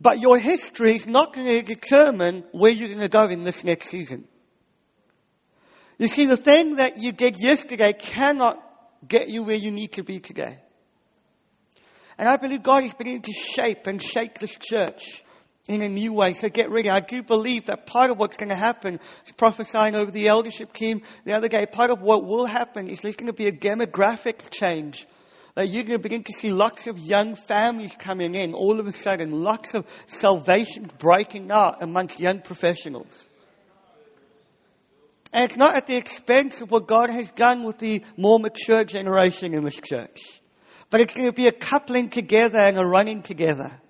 But 0.00 0.20
your 0.20 0.38
history 0.38 0.94
is 0.94 1.06
not 1.06 1.32
going 1.32 1.46
to 1.46 1.62
determine 1.62 2.44
where 2.52 2.70
you're 2.70 2.88
going 2.88 3.00
to 3.00 3.08
go 3.08 3.26
in 3.28 3.44
this 3.44 3.64
next 3.64 3.88
season. 3.88 4.28
You 5.98 6.08
see, 6.08 6.26
the 6.26 6.36
thing 6.36 6.76
that 6.76 6.98
you 6.98 7.12
did 7.12 7.40
yesterday 7.40 7.94
cannot 7.94 8.62
get 9.06 9.28
you 9.28 9.42
where 9.42 9.56
you 9.56 9.70
need 9.70 9.92
to 9.92 10.02
be 10.02 10.20
today. 10.20 10.58
And 12.18 12.28
I 12.28 12.36
believe 12.36 12.62
God 12.62 12.84
is 12.84 12.94
beginning 12.94 13.22
to 13.22 13.32
shape 13.32 13.86
and 13.86 14.02
shake 14.02 14.38
this 14.38 14.56
church 14.56 15.22
in 15.68 15.82
a 15.82 15.88
new 15.88 16.12
way. 16.12 16.32
So 16.32 16.48
get 16.48 16.70
ready. 16.70 16.88
I 16.88 17.00
do 17.00 17.22
believe 17.22 17.66
that 17.66 17.86
part 17.86 18.10
of 18.10 18.18
what's 18.18 18.36
going 18.36 18.48
to 18.48 18.54
happen 18.54 19.00
is 19.26 19.32
prophesying 19.32 19.94
over 19.94 20.10
the 20.10 20.28
eldership 20.28 20.72
team 20.72 21.02
the 21.24 21.32
other 21.32 21.48
day. 21.48 21.66
Part 21.66 21.90
of 21.90 22.00
what 22.00 22.24
will 22.24 22.46
happen 22.46 22.88
is 22.88 23.00
there's 23.00 23.16
going 23.16 23.26
to 23.26 23.32
be 23.32 23.46
a 23.46 23.52
demographic 23.52 24.50
change. 24.50 25.06
That 25.54 25.68
you're 25.68 25.84
going 25.84 25.98
to 25.98 26.02
begin 26.02 26.22
to 26.24 26.32
see 26.34 26.52
lots 26.52 26.86
of 26.86 26.98
young 26.98 27.34
families 27.34 27.96
coming 27.98 28.34
in 28.34 28.52
all 28.52 28.78
of 28.78 28.86
a 28.86 28.92
sudden, 28.92 29.42
lots 29.42 29.74
of 29.74 29.86
salvation 30.06 30.90
breaking 30.98 31.50
out 31.50 31.82
amongst 31.82 32.20
young 32.20 32.40
professionals. 32.40 33.26
And 35.32 35.44
it's 35.44 35.56
not 35.56 35.74
at 35.74 35.86
the 35.86 35.96
expense 35.96 36.60
of 36.60 36.70
what 36.70 36.86
God 36.86 37.10
has 37.10 37.30
done 37.30 37.64
with 37.64 37.78
the 37.78 38.04
more 38.16 38.38
mature 38.38 38.84
generation 38.84 39.54
in 39.54 39.64
this 39.64 39.80
church. 39.80 40.40
But 40.90 41.00
it's 41.00 41.14
going 41.14 41.26
to 41.26 41.32
be 41.32 41.48
a 41.48 41.52
coupling 41.52 42.10
together 42.10 42.58
and 42.58 42.78
a 42.78 42.84
running 42.84 43.22
together. 43.22 43.80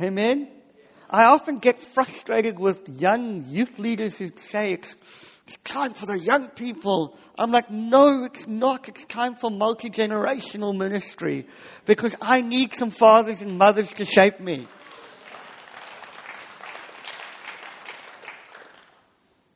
Amen? 0.00 0.48
I 1.08 1.24
often 1.24 1.58
get 1.58 1.78
frustrated 1.80 2.58
with 2.58 2.88
young 2.88 3.44
youth 3.46 3.78
leaders 3.78 4.18
who 4.18 4.28
say 4.36 4.72
it's, 4.72 4.96
it's 5.46 5.56
time 5.58 5.94
for 5.94 6.06
the 6.06 6.18
young 6.18 6.48
people. 6.48 7.16
I'm 7.38 7.52
like, 7.52 7.70
no, 7.70 8.24
it's 8.24 8.46
not. 8.46 8.88
It's 8.88 9.04
time 9.04 9.36
for 9.36 9.50
multi-generational 9.50 10.76
ministry 10.76 11.46
because 11.84 12.16
I 12.20 12.40
need 12.40 12.72
some 12.72 12.90
fathers 12.90 13.42
and 13.42 13.56
mothers 13.56 13.92
to 13.94 14.04
shape 14.04 14.40
me. 14.40 14.66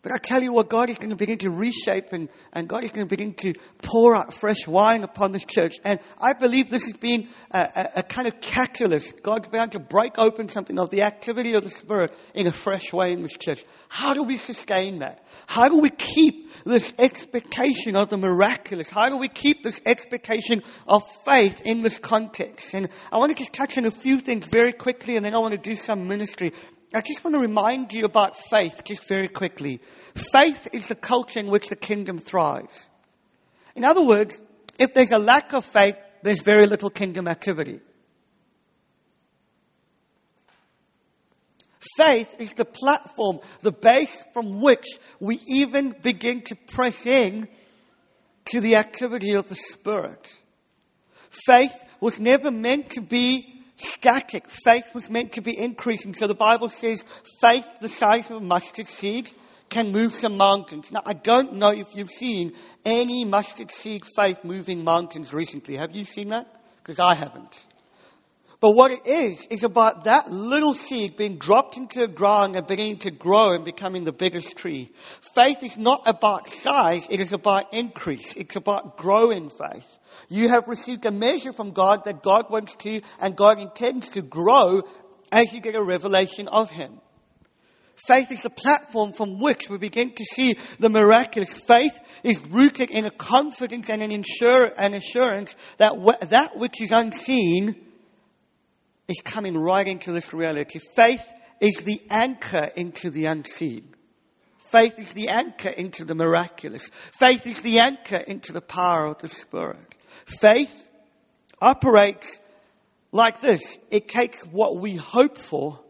But 0.02 0.12
I 0.12 0.16
tell 0.16 0.42
you 0.42 0.50
what, 0.50 0.70
God 0.70 0.88
is 0.88 0.96
going 0.96 1.10
to 1.10 1.16
begin 1.16 1.36
to 1.38 1.50
reshape 1.50 2.12
and, 2.12 2.30
and 2.54 2.66
God 2.66 2.84
is 2.84 2.90
going 2.90 3.06
to 3.06 3.10
begin 3.10 3.34
to 3.34 3.52
pour 3.82 4.16
out 4.16 4.32
fresh 4.32 4.66
wine 4.66 5.04
upon 5.04 5.32
this 5.32 5.44
church. 5.44 5.78
And 5.84 6.00
I 6.18 6.32
believe 6.32 6.70
this 6.70 6.84
has 6.84 6.94
been 6.94 7.28
a, 7.50 7.58
a, 7.58 7.88
a 7.96 8.02
kind 8.02 8.26
of 8.26 8.40
catalyst. 8.40 9.22
God's 9.22 9.48
begun 9.48 9.68
to 9.70 9.78
break 9.78 10.16
open 10.16 10.48
something 10.48 10.78
of 10.78 10.88
the 10.88 11.02
activity 11.02 11.52
of 11.52 11.64
the 11.64 11.70
Spirit 11.70 12.16
in 12.32 12.46
a 12.46 12.52
fresh 12.52 12.94
way 12.94 13.12
in 13.12 13.22
this 13.22 13.36
church. 13.36 13.62
How 13.90 14.14
do 14.14 14.22
we 14.22 14.38
sustain 14.38 15.00
that? 15.00 15.22
How 15.46 15.68
do 15.68 15.78
we 15.80 15.90
keep 15.90 16.50
this 16.64 16.94
expectation 16.98 17.94
of 17.94 18.08
the 18.08 18.16
miraculous? 18.16 18.88
How 18.88 19.10
do 19.10 19.18
we 19.18 19.28
keep 19.28 19.62
this 19.62 19.82
expectation 19.84 20.62
of 20.88 21.02
faith 21.26 21.60
in 21.66 21.82
this 21.82 21.98
context? 21.98 22.72
And 22.72 22.88
I 23.12 23.18
want 23.18 23.36
to 23.36 23.42
just 23.42 23.52
touch 23.52 23.76
on 23.76 23.84
a 23.84 23.90
few 23.90 24.20
things 24.20 24.46
very 24.46 24.72
quickly 24.72 25.16
and 25.16 25.26
then 25.26 25.34
I 25.34 25.38
want 25.38 25.52
to 25.52 25.58
do 25.58 25.76
some 25.76 26.08
ministry. 26.08 26.54
I 26.92 27.00
just 27.02 27.22
want 27.22 27.34
to 27.34 27.40
remind 27.40 27.92
you 27.92 28.04
about 28.04 28.36
faith 28.36 28.82
just 28.84 29.06
very 29.06 29.28
quickly. 29.28 29.80
Faith 30.32 30.68
is 30.72 30.88
the 30.88 30.96
culture 30.96 31.38
in 31.38 31.46
which 31.46 31.68
the 31.68 31.76
kingdom 31.76 32.18
thrives. 32.18 32.88
In 33.76 33.84
other 33.84 34.04
words, 34.04 34.40
if 34.78 34.92
there's 34.92 35.12
a 35.12 35.18
lack 35.18 35.52
of 35.52 35.64
faith, 35.64 35.96
there's 36.22 36.42
very 36.42 36.66
little 36.66 36.90
kingdom 36.90 37.28
activity. 37.28 37.80
Faith 41.96 42.34
is 42.38 42.52
the 42.54 42.64
platform, 42.64 43.40
the 43.62 43.72
base 43.72 44.24
from 44.32 44.60
which 44.60 44.86
we 45.20 45.40
even 45.46 45.94
begin 46.02 46.42
to 46.42 46.56
press 46.56 47.06
in 47.06 47.48
to 48.46 48.60
the 48.60 48.76
activity 48.76 49.34
of 49.34 49.48
the 49.48 49.54
Spirit. 49.54 50.30
Faith 51.46 51.74
was 52.00 52.18
never 52.18 52.50
meant 52.50 52.90
to 52.90 53.00
be 53.00 53.59
static. 53.80 54.48
Faith 54.48 54.86
was 54.94 55.10
meant 55.10 55.32
to 55.32 55.40
be 55.40 55.58
increasing. 55.58 56.14
So 56.14 56.26
the 56.26 56.34
Bible 56.34 56.68
says 56.68 57.04
faith 57.40 57.66
the 57.80 57.88
size 57.88 58.30
of 58.30 58.36
a 58.36 58.40
mustard 58.40 58.88
seed 58.88 59.30
can 59.68 59.92
move 59.92 60.12
some 60.12 60.36
mountains. 60.36 60.90
Now, 60.90 61.02
I 61.06 61.12
don't 61.12 61.54
know 61.54 61.70
if 61.70 61.86
you've 61.94 62.10
seen 62.10 62.54
any 62.84 63.24
mustard 63.24 63.70
seed 63.70 64.02
faith 64.16 64.44
moving 64.44 64.84
mountains 64.84 65.32
recently. 65.32 65.76
Have 65.76 65.94
you 65.94 66.04
seen 66.04 66.28
that? 66.28 66.46
Because 66.82 66.98
I 66.98 67.14
haven't. 67.14 67.64
But 68.60 68.72
what 68.72 68.90
it 68.90 69.06
is, 69.06 69.46
is 69.48 69.64
about 69.64 70.04
that 70.04 70.30
little 70.30 70.74
seed 70.74 71.16
being 71.16 71.38
dropped 71.38 71.78
into 71.78 72.00
the 72.00 72.08
ground 72.08 72.56
and 72.56 72.66
beginning 72.66 72.98
to 72.98 73.10
grow 73.10 73.54
and 73.54 73.64
becoming 73.64 74.04
the 74.04 74.12
biggest 74.12 74.54
tree. 74.56 74.92
Faith 75.34 75.62
is 75.62 75.78
not 75.78 76.02
about 76.04 76.46
size, 76.46 77.06
it 77.08 77.20
is 77.20 77.32
about 77.32 77.72
increase. 77.72 78.36
It's 78.36 78.56
about 78.56 78.98
growing 78.98 79.48
faith. 79.48 79.86
You 80.28 80.48
have 80.48 80.68
received 80.68 81.06
a 81.06 81.10
measure 81.10 81.52
from 81.52 81.72
God 81.72 82.04
that 82.04 82.22
God 82.22 82.50
wants 82.50 82.74
to 82.76 83.00
and 83.20 83.36
God 83.36 83.58
intends 83.58 84.10
to 84.10 84.22
grow 84.22 84.82
as 85.32 85.52
you 85.52 85.60
get 85.60 85.76
a 85.76 85.82
revelation 85.82 86.48
of 86.48 86.70
Him. 86.70 87.00
Faith 88.06 88.32
is 88.32 88.42
the 88.42 88.50
platform 88.50 89.12
from 89.12 89.40
which 89.40 89.68
we 89.68 89.76
begin 89.76 90.12
to 90.14 90.24
see 90.24 90.56
the 90.78 90.88
miraculous. 90.88 91.52
Faith 91.52 91.98
is 92.22 92.44
rooted 92.46 92.90
in 92.90 93.04
a 93.04 93.10
confidence 93.10 93.90
and 93.90 94.02
an, 94.02 94.10
insure, 94.10 94.72
an 94.78 94.94
assurance 94.94 95.54
that 95.76 95.92
that 96.30 96.56
which 96.56 96.80
is 96.80 96.92
unseen 96.92 97.76
is 99.06 99.20
coming 99.22 99.56
right 99.56 99.86
into 99.86 100.12
this 100.12 100.32
reality. 100.32 100.80
Faith 100.96 101.24
is 101.60 101.76
the 101.78 102.00
anchor 102.08 102.70
into 102.74 103.10
the 103.10 103.26
unseen. 103.26 103.94
Faith 104.70 104.98
is 104.98 105.12
the 105.12 105.28
anchor 105.28 105.68
into 105.68 106.04
the 106.04 106.14
miraculous. 106.14 106.88
Faith 107.18 107.46
is 107.46 107.60
the 107.60 107.80
anchor 107.80 108.16
into 108.16 108.52
the 108.52 108.60
power 108.60 109.06
of 109.06 109.18
the 109.18 109.28
Spirit. 109.28 109.89
Faith 110.38 110.72
operates 111.60 112.38
like 113.12 113.40
this. 113.40 113.78
It 113.90 114.08
takes 114.08 114.42
what 114.42 114.78
we 114.78 114.96
hope 114.96 115.36
for 115.36 115.80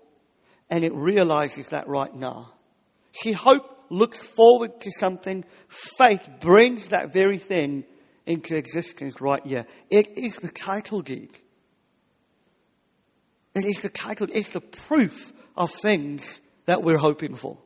and 0.70 0.84
it 0.84 0.94
realizes 0.94 1.68
that 1.68 1.88
right 1.88 2.14
now. 2.14 2.52
See, 3.12 3.32
hope 3.32 3.84
looks 3.90 4.22
forward 4.22 4.80
to 4.80 4.90
something. 4.92 5.44
Faith 5.68 6.28
brings 6.40 6.88
that 6.88 7.12
very 7.12 7.38
thing 7.38 7.84
into 8.24 8.56
existence 8.56 9.20
right 9.20 9.44
here. 9.44 9.66
It 9.90 10.16
is 10.16 10.36
the 10.36 10.50
title 10.50 11.02
deed. 11.02 11.36
It 13.54 13.64
is 13.64 13.80
the 13.80 13.88
title, 13.88 14.28
it's 14.32 14.50
the 14.50 14.60
proof 14.60 15.32
of 15.56 15.72
things 15.72 16.40
that 16.66 16.84
we're 16.84 16.98
hoping 16.98 17.34
for. 17.34 17.58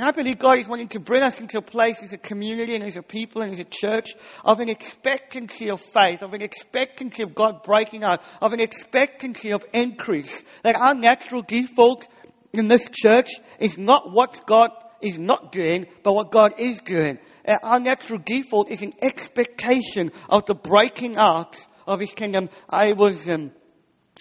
And 0.00 0.08
I 0.08 0.12
believe 0.12 0.38
God 0.38 0.58
is 0.58 0.66
wanting 0.66 0.88
to 0.88 0.98
bring 0.98 1.22
us 1.22 1.42
into 1.42 1.58
a 1.58 1.60
place 1.60 2.02
as 2.02 2.14
a 2.14 2.16
community 2.16 2.74
and 2.74 2.82
as 2.82 2.96
a 2.96 3.02
people 3.02 3.42
and 3.42 3.52
as 3.52 3.58
a 3.58 3.64
church 3.64 4.14
of 4.46 4.58
an 4.58 4.70
expectancy 4.70 5.68
of 5.68 5.78
faith, 5.78 6.22
of 6.22 6.32
an 6.32 6.40
expectancy 6.40 7.22
of 7.22 7.34
God 7.34 7.62
breaking 7.62 8.02
out, 8.02 8.22
of 8.40 8.54
an 8.54 8.60
expectancy 8.60 9.50
of 9.50 9.62
increase. 9.74 10.42
That 10.62 10.74
our 10.74 10.94
natural 10.94 11.42
default 11.42 12.08
in 12.54 12.68
this 12.68 12.88
church 12.90 13.28
is 13.58 13.76
not 13.76 14.10
what 14.10 14.46
God 14.46 14.70
is 15.02 15.18
not 15.18 15.52
doing, 15.52 15.84
but 16.02 16.14
what 16.14 16.30
God 16.30 16.54
is 16.58 16.80
doing. 16.80 17.18
Our 17.62 17.78
natural 17.78 18.22
default 18.24 18.70
is 18.70 18.80
an 18.80 18.94
expectation 19.02 20.12
of 20.30 20.46
the 20.46 20.54
breaking 20.54 21.18
out 21.18 21.58
of 21.86 22.00
His 22.00 22.14
kingdom. 22.14 22.48
I 22.70 22.94
was 22.94 23.28
um, 23.28 23.50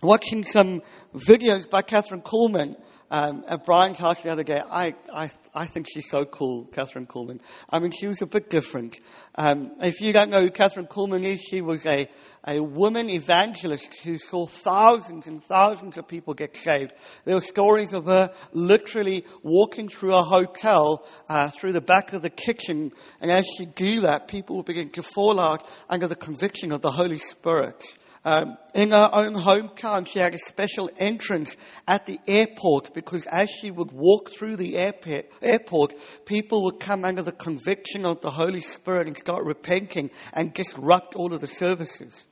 watching 0.03 0.43
some 0.43 0.81
videos 1.15 1.69
by 1.69 1.83
Kathryn 1.83 2.21
Kuhlman 2.21 2.75
um, 3.11 3.43
at 3.47 3.65
Brian's 3.65 3.99
house 3.99 4.21
the 4.21 4.31
other 4.31 4.43
day, 4.43 4.61
I, 4.69 4.95
I, 5.11 5.31
I 5.53 5.65
think 5.65 5.87
she's 5.91 6.09
so 6.09 6.25
cool, 6.25 6.65
Kathryn 6.65 7.07
Kuhlman. 7.07 7.39
I 7.69 7.79
mean, 7.79 7.91
she 7.91 8.05
was 8.05 8.21
a 8.21 8.27
bit 8.27 8.49
different. 8.49 8.99
Um, 9.35 9.71
if 9.81 9.99
you 9.99 10.13
don't 10.13 10.29
know 10.29 10.41
who 10.41 10.51
Kathryn 10.51 10.87
Kuhlman 10.87 11.23
is, 11.23 11.41
she 11.41 11.61
was 11.61 11.85
a, 11.87 12.07
a 12.45 12.59
woman 12.59 13.09
evangelist 13.09 14.03
who 14.03 14.19
saw 14.19 14.45
thousands 14.45 15.25
and 15.25 15.43
thousands 15.43 15.97
of 15.97 16.07
people 16.07 16.35
get 16.35 16.55
saved. 16.55 16.93
There 17.25 17.35
were 17.35 17.41
stories 17.41 17.93
of 17.93 18.05
her 18.05 18.31
literally 18.53 19.25
walking 19.41 19.89
through 19.89 20.15
a 20.15 20.23
hotel, 20.23 21.07
uh, 21.27 21.49
through 21.49 21.73
the 21.73 21.81
back 21.81 22.13
of 22.13 22.21
the 22.21 22.29
kitchen, 22.29 22.91
and 23.19 23.31
as 23.31 23.47
she 23.57 23.65
do 23.65 24.01
that, 24.01 24.27
people 24.27 24.57
would 24.57 24.65
begin 24.65 24.91
to 24.91 25.03
fall 25.03 25.39
out 25.39 25.67
under 25.89 26.07
the 26.07 26.15
conviction 26.15 26.71
of 26.71 26.81
the 26.81 26.91
Holy 26.91 27.17
Spirit 27.17 27.83
Um, 28.25 28.57
in 28.75 28.91
her 28.91 29.09
own 29.13 29.33
hometown, 29.33 30.05
she 30.05 30.19
had 30.19 30.35
a 30.35 30.39
special 30.39 30.89
entrance 30.97 31.55
at 31.87 32.05
the 32.05 32.19
airport 32.27 32.93
because 32.93 33.25
as 33.27 33.49
she 33.49 33.71
would 33.71 33.91
walk 33.93 34.31
through 34.33 34.57
the 34.57 34.77
airport, 34.77 35.93
people 36.25 36.65
would 36.65 36.79
come 36.79 37.05
under 37.05 37.21
the 37.21 37.31
conviction 37.31 38.05
of 38.05 38.19
the 38.19 38.31
Holy 38.31 38.59
Spirit 38.59 39.07
and 39.07 39.17
start 39.17 39.45
repenting 39.45 40.11
and 40.33 40.53
disrupt 40.53 41.15
all 41.15 41.33
of 41.33 41.39
the 41.39 41.47
services. 41.47 42.25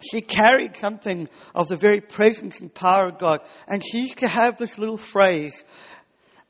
She 0.00 0.20
carried 0.20 0.76
something 0.76 1.28
of 1.54 1.66
the 1.66 1.76
very 1.76 2.00
presence 2.00 2.60
and 2.60 2.72
power 2.72 3.08
of 3.08 3.18
God. 3.18 3.40
And 3.66 3.82
she 3.84 4.02
used 4.02 4.18
to 4.18 4.28
have 4.28 4.56
this 4.56 4.78
little 4.78 4.96
phrase, 4.96 5.64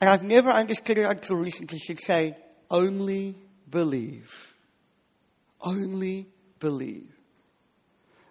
and 0.01 0.11
I've 0.11 0.23
never 0.23 0.51
understood 0.51 0.99
it 0.99 1.05
until 1.05 1.37
recently. 1.37 1.79
She'd 1.79 2.01
say, 2.01 2.37
only 2.71 3.37
believe. 3.71 4.55
Only 5.63 6.29
believe. 6.59 7.11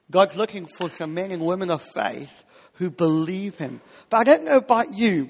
God's 0.09 0.35
looking 0.35 0.65
for 0.65 0.89
some 0.89 1.13
men 1.13 1.31
and 1.31 1.45
women 1.45 1.69
of 1.69 1.83
faith 1.83 2.43
who 2.73 2.89
believe 2.89 3.57
Him. 3.57 3.81
But 4.09 4.17
I 4.17 4.23
don't 4.23 4.45
know 4.45 4.57
about 4.57 4.93
you, 4.93 5.29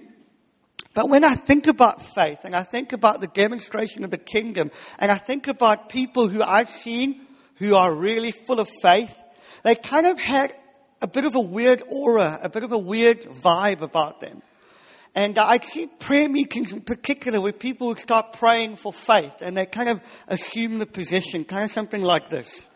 but 0.94 1.10
when 1.10 1.24
I 1.24 1.36
think 1.36 1.68
about 1.68 2.04
faith 2.04 2.40
and 2.44 2.56
I 2.56 2.64
think 2.64 2.94
about 2.94 3.22
the 3.22 3.28
demonstration 3.28 4.04
of 4.04 4.12
the 4.12 4.18
kingdom 4.18 4.72
and 4.98 5.12
I 5.12 5.18
think 5.18 5.48
about 5.48 5.90
people 5.90 6.28
who 6.28 6.42
I've 6.42 6.70
seen 6.70 7.22
who 7.58 7.76
are 7.76 7.94
really 7.94 8.32
full 8.32 8.60
of 8.60 8.70
faith, 8.82 9.16
they 9.64 9.76
kind 9.76 10.06
of 10.06 10.20
had 10.20 10.56
a 11.02 11.08
bit 11.08 11.26
of 11.26 11.36
a 11.36 11.40
weird 11.40 11.84
aura, 11.88 12.40
a 12.42 12.50
bit 12.50 12.64
of 12.64 12.72
a 12.72 12.78
weird 12.78 13.22
vibe 13.22 13.82
about 13.82 14.20
them. 14.20 14.42
And 15.16 15.38
I 15.40 15.60
see 15.60 15.88
prayer 15.88 16.30
meetings 16.30 16.72
in 16.72 16.82
particular 16.82 17.42
where 17.42 17.54
people 17.54 17.96
start 17.96 18.34
praying 18.34 18.76
for 18.76 18.94
faith 18.94 19.34
and 19.42 19.58
they 19.58 19.66
kind 19.66 19.90
of 19.90 20.02
assume 20.28 20.80
the 20.80 20.86
position, 20.86 21.44
kind 21.44 21.64
of 21.64 21.72
something 21.72 22.02
like 22.02 22.30
this. 22.30 22.67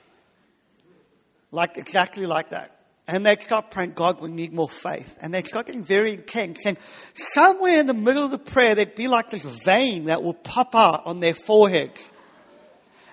Like 1.52 1.78
exactly 1.78 2.26
like 2.26 2.50
that. 2.50 2.78
And 3.08 3.26
they'd 3.26 3.42
start 3.42 3.72
praying, 3.72 3.94
God, 3.94 4.22
we 4.22 4.30
need 4.30 4.54
more 4.54 4.70
faith. 4.70 5.18
And 5.22 5.34
they'd 5.34 5.48
start 5.48 5.66
getting 5.66 5.84
very 5.84 6.14
intense. 6.14 6.66
And 6.66 6.78
somewhere 7.14 7.80
in 7.80 7.88
the 7.88 7.94
middle 7.94 8.24
of 8.24 8.32
the 8.32 8.38
prayer, 8.38 8.74
there'd 8.76 8.96
be 8.96 9.08
like 9.08 9.30
this 9.32 9.44
vein 9.44 10.06
that 10.06 10.24
would 10.24 10.44
pop 10.44 10.76
out 10.76 11.06
on 11.06 11.20
their 11.20 11.34
foreheads. 11.34 12.10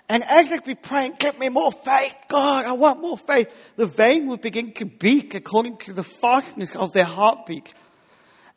And 0.08 0.22
as 0.24 0.48
they'd 0.48 0.64
be 0.64 0.74
praying, 0.74 1.16
give 1.18 1.38
me 1.38 1.48
more 1.48 1.72
faith, 1.72 2.16
God, 2.28 2.64
I 2.64 2.72
want 2.72 3.00
more 3.00 3.18
faith, 3.18 3.48
the 3.76 3.86
vein 3.86 4.28
would 4.28 4.40
begin 4.40 4.72
to 4.74 4.86
beat 4.86 5.34
according 5.34 5.78
to 5.78 5.92
the 5.92 6.04
fastness 6.04 6.76
of 6.76 6.92
their 6.92 7.04
heartbeat. 7.04 7.74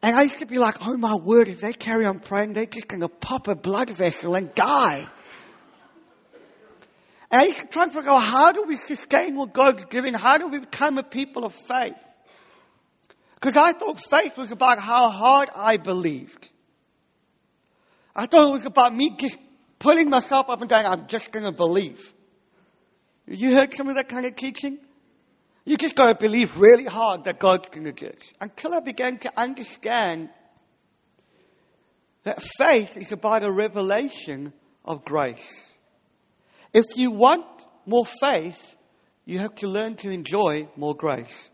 And 0.01 0.15
I 0.15 0.23
used 0.23 0.39
to 0.39 0.45
be 0.45 0.57
like, 0.57 0.87
oh 0.87 0.95
my 0.95 1.15
word, 1.15 1.49
if 1.49 1.59
they 1.61 1.73
carry 1.73 2.05
on 2.05 2.19
praying, 2.19 2.53
they're 2.53 2.65
just 2.65 2.87
going 2.87 3.01
to 3.01 3.09
pop 3.09 3.47
a 3.47 3.55
blood 3.55 3.89
vessel 3.89 4.35
and 4.35 4.53
die. 4.53 5.07
And 7.31 7.41
I 7.41 7.45
used 7.45 7.71
to 7.71 7.89
figure 7.89 8.09
out 8.09 8.19
how 8.19 8.51
do 8.51 8.63
we 8.63 8.75
sustain 8.75 9.37
what 9.37 9.53
God's 9.53 9.85
giving? 9.85 10.13
How 10.13 10.37
do 10.37 10.47
we 10.49 10.59
become 10.59 10.97
a 10.97 11.03
people 11.03 11.45
of 11.45 11.53
faith? 11.53 11.95
Because 13.35 13.55
I 13.55 13.71
thought 13.71 14.03
faith 14.09 14.37
was 14.37 14.51
about 14.51 14.79
how 14.79 15.09
hard 15.09 15.49
I 15.55 15.77
believed. 15.77 16.49
I 18.13 18.25
thought 18.25 18.49
it 18.49 18.51
was 18.51 18.65
about 18.65 18.93
me 18.93 19.15
just 19.17 19.37
pulling 19.79 20.09
myself 20.09 20.49
up 20.49 20.59
and 20.59 20.69
going, 20.69 20.85
I'm 20.85 21.07
just 21.07 21.31
going 21.31 21.45
to 21.45 21.53
believe. 21.53 22.13
You 23.25 23.55
heard 23.55 23.73
some 23.73 23.87
of 23.87 23.95
that 23.95 24.09
kind 24.09 24.25
of 24.25 24.35
teaching? 24.35 24.77
You 25.63 25.77
just 25.77 25.95
got 25.95 26.07
to 26.07 26.15
believe 26.15 26.57
really 26.57 26.85
hard 26.85 27.23
that 27.23 27.39
God's 27.39 27.69
going 27.69 27.85
to 27.85 27.93
do 27.93 28.07
it. 28.07 28.23
Until 28.41 28.73
I 28.73 28.81
began 28.81 29.17
to 29.19 29.31
understand 29.39 30.29
that 32.23 32.43
faith 32.57 32.97
is 32.97 33.11
about 33.11 33.43
a 33.43 33.51
revelation 33.51 34.51
of 34.83 35.05
grace. 35.05 35.70
If 36.73 36.85
you 36.95 37.11
want 37.11 37.45
more 37.85 38.05
faith, 38.05 38.75
you 39.25 39.39
have 39.39 39.55
to 39.55 39.67
learn 39.67 39.95
to 39.97 40.09
enjoy 40.09 40.67
more 40.75 40.95
grace. 40.95 41.49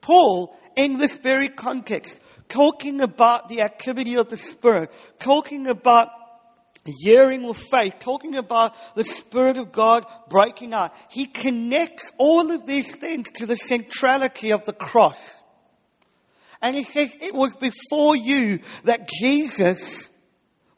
Paul, 0.00 0.56
in 0.76 0.98
this 0.98 1.16
very 1.16 1.48
context, 1.48 2.18
talking 2.48 3.00
about 3.00 3.48
the 3.48 3.62
activity 3.62 4.16
of 4.16 4.28
the 4.28 4.36
Spirit, 4.36 4.90
talking 5.18 5.68
about 5.68 6.08
hearing 6.84 7.42
with 7.42 7.58
faith, 7.70 7.94
talking 7.98 8.36
about 8.36 8.74
the 8.94 9.04
Spirit 9.04 9.56
of 9.56 9.72
God 9.72 10.04
breaking 10.28 10.72
out, 10.74 10.92
he 11.08 11.26
connects 11.26 12.10
all 12.18 12.50
of 12.50 12.66
these 12.66 12.94
things 12.94 13.30
to 13.32 13.46
the 13.46 13.56
centrality 13.56 14.50
of 14.52 14.64
the 14.64 14.72
cross. 14.72 15.18
And 16.62 16.76
he 16.76 16.84
says 16.84 17.14
it 17.20 17.34
was 17.34 17.54
before 17.54 18.16
you 18.16 18.60
that 18.84 19.08
Jesus 19.08 20.09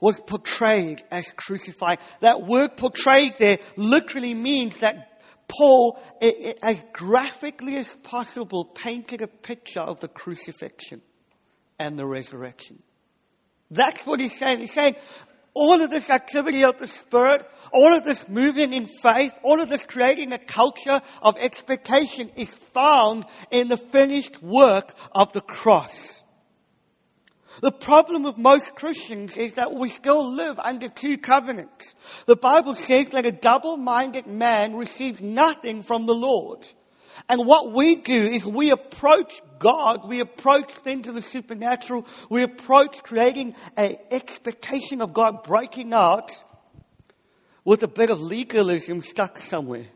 was 0.03 0.18
portrayed 0.18 1.03
as 1.12 1.32
crucified. 1.36 2.00
That 2.20 2.44
word 2.44 2.76
portrayed 2.76 3.36
there 3.38 3.59
literally 3.76 4.34
means 4.34 4.76
that 4.78 5.22
Paul, 5.46 5.98
as 6.61 6.82
graphically 6.92 7.76
as 7.76 7.94
possible, 8.03 8.64
painted 8.64 9.22
a 9.22 9.28
picture 9.28 9.80
of 9.80 10.00
the 10.00 10.09
crucifixion 10.09 11.03
and 11.78 11.96
the 11.96 12.05
resurrection. 12.05 12.82
That's 13.70 14.05
what 14.05 14.18
he's 14.18 14.36
saying. 14.36 14.59
He's 14.59 14.72
saying, 14.72 14.96
all 15.55 15.80
of 15.80 15.90
this 15.90 16.11
activity 16.11 16.64
of 16.64 16.78
the 16.78 16.88
Spirit, 16.88 17.46
all 17.72 17.96
of 17.96 18.03
this 18.03 18.28
moving 18.28 18.72
in 18.72 18.86
faith, 18.86 19.32
all 19.44 19.61
of 19.61 19.68
this 19.68 19.86
creating 19.86 20.32
a 20.32 20.38
culture 20.38 21.00
of 21.22 21.36
expectation 21.38 22.30
is 22.36 22.53
found 22.72 23.24
in 23.53 23.68
the 23.68 23.76
finished 23.76 24.42
work 24.42 24.94
of 25.12 25.32
the 25.32 25.42
cross. 25.42 26.22
The 27.61 27.72
problem 27.72 28.22
with 28.22 28.38
most 28.38 28.74
Christians 28.74 29.36
is 29.36 29.55
that 29.55 29.74
we 29.74 29.88
still 29.88 30.32
live 30.32 30.59
under 30.59 30.88
two 30.88 31.18
covenants. 31.18 31.94
The 32.26 32.36
Bible 32.36 32.74
says 32.74 33.09
that 33.09 33.26
a 33.26 33.32
double-minded 33.32 34.26
man 34.26 34.74
receives 34.74 35.20
nothing 35.20 35.82
from 35.82 36.07
the 36.07 36.14
Lord. 36.14 36.66
And 37.28 37.46
what 37.46 37.72
we 37.72 37.96
do 37.96 38.24
is 38.26 38.44
we 38.44 38.70
approach 38.70 39.40
God, 39.59 40.09
we 40.09 40.20
approach 40.20 40.72
things 40.72 41.07
of 41.07 41.14
the 41.14 41.22
supernatural, 41.22 42.07
we 42.28 42.42
approach 42.42 43.03
creating 43.03 43.55
an 43.76 43.96
expectation 44.11 45.03
of 45.03 45.12
God 45.12 45.42
breaking 45.44 45.92
out 45.92 46.32
with 47.64 47.82
a 47.82 47.88
bit 47.88 48.11
of 48.11 48.20
legalism 48.20 49.03
stuck 49.03 49.38
somewhere. 49.38 49.86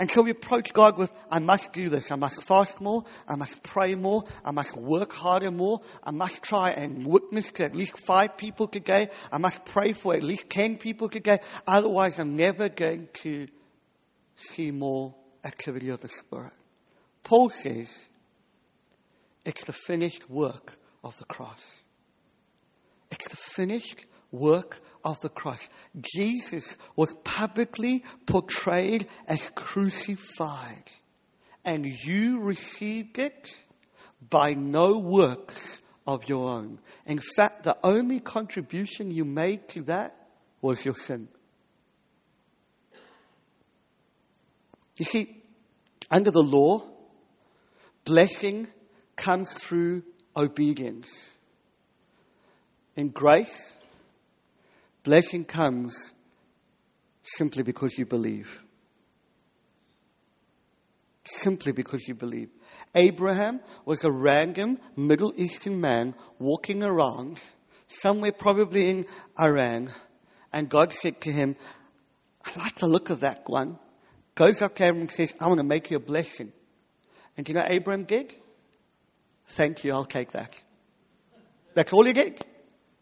And 0.00 0.10
so 0.10 0.22
we 0.22 0.30
approach 0.30 0.72
God 0.72 0.96
with, 0.96 1.12
I 1.30 1.40
must 1.40 1.74
do 1.74 1.90
this. 1.90 2.10
I 2.10 2.16
must 2.16 2.42
fast 2.42 2.80
more. 2.80 3.04
I 3.28 3.36
must 3.36 3.62
pray 3.62 3.94
more. 3.94 4.24
I 4.42 4.50
must 4.50 4.74
work 4.74 5.12
harder 5.12 5.50
more. 5.50 5.82
I 6.02 6.10
must 6.10 6.42
try 6.42 6.70
and 6.70 7.06
witness 7.06 7.52
to 7.52 7.64
at 7.64 7.74
least 7.74 7.98
five 7.98 8.38
people 8.38 8.66
today. 8.66 9.10
I 9.30 9.36
must 9.36 9.66
pray 9.66 9.92
for 9.92 10.14
at 10.14 10.22
least 10.22 10.48
ten 10.48 10.78
people 10.78 11.10
today. 11.10 11.40
Otherwise, 11.66 12.18
I'm 12.18 12.34
never 12.34 12.70
going 12.70 13.08
to 13.24 13.46
see 14.36 14.70
more 14.70 15.14
activity 15.44 15.90
of 15.90 16.00
the 16.00 16.08
Spirit. 16.08 16.54
Paul 17.22 17.50
says, 17.50 17.94
it's 19.44 19.64
the 19.64 19.74
finished 19.74 20.30
work 20.30 20.78
of 21.04 21.18
the 21.18 21.26
cross. 21.26 21.62
It's 23.10 23.28
the 23.28 23.36
finished 23.36 24.06
work 24.32 24.80
of 25.04 25.20
the 25.20 25.28
cross. 25.28 25.68
Jesus 26.00 26.76
was 26.96 27.14
publicly 27.24 28.04
portrayed 28.26 29.08
as 29.26 29.50
crucified, 29.54 30.90
and 31.64 31.86
you 31.86 32.40
received 32.40 33.18
it 33.18 33.50
by 34.28 34.54
no 34.54 34.98
works 34.98 35.80
of 36.06 36.28
your 36.28 36.48
own. 36.48 36.78
In 37.06 37.20
fact, 37.20 37.62
the 37.62 37.76
only 37.82 38.20
contribution 38.20 39.10
you 39.10 39.24
made 39.24 39.68
to 39.70 39.82
that 39.82 40.28
was 40.60 40.84
your 40.84 40.94
sin. 40.94 41.28
You 44.96 45.04
see, 45.04 45.42
under 46.10 46.30
the 46.30 46.42
law, 46.42 46.84
blessing 48.04 48.66
comes 49.16 49.52
through 49.54 50.02
obedience. 50.36 51.30
In 52.96 53.08
grace, 53.08 53.74
Blessing 55.02 55.44
comes 55.44 56.12
simply 57.22 57.62
because 57.62 57.96
you 57.98 58.06
believe. 58.06 58.62
Simply 61.24 61.72
because 61.72 62.06
you 62.08 62.14
believe. 62.14 62.50
Abraham 62.94 63.60
was 63.84 64.04
a 64.04 64.10
random 64.10 64.78
Middle 64.96 65.32
Eastern 65.36 65.80
man 65.80 66.14
walking 66.38 66.82
around 66.82 67.38
somewhere 67.88 68.32
probably 68.32 68.90
in 68.90 69.06
Iran 69.38 69.90
and 70.52 70.68
God 70.68 70.92
said 70.92 71.20
to 71.22 71.32
him, 71.32 71.56
I 72.44 72.58
like 72.58 72.76
the 72.76 72.86
look 72.86 73.10
of 73.10 73.20
that 73.20 73.42
one. 73.46 73.78
Goes 74.34 74.62
up 74.62 74.74
to 74.76 74.84
him 74.84 75.00
and 75.00 75.10
says, 75.10 75.34
I 75.40 75.46
want 75.46 75.58
to 75.58 75.64
make 75.64 75.90
you 75.90 75.98
a 75.98 76.00
blessing. 76.00 76.52
And 77.36 77.48
you 77.48 77.54
know 77.54 77.64
Abraham 77.66 78.04
did? 78.04 78.34
Thank 79.46 79.84
you, 79.84 79.92
I'll 79.92 80.04
take 80.04 80.32
that. 80.32 80.54
That's 81.74 81.92
all 81.92 82.04
he 82.04 82.12
did. 82.12 82.44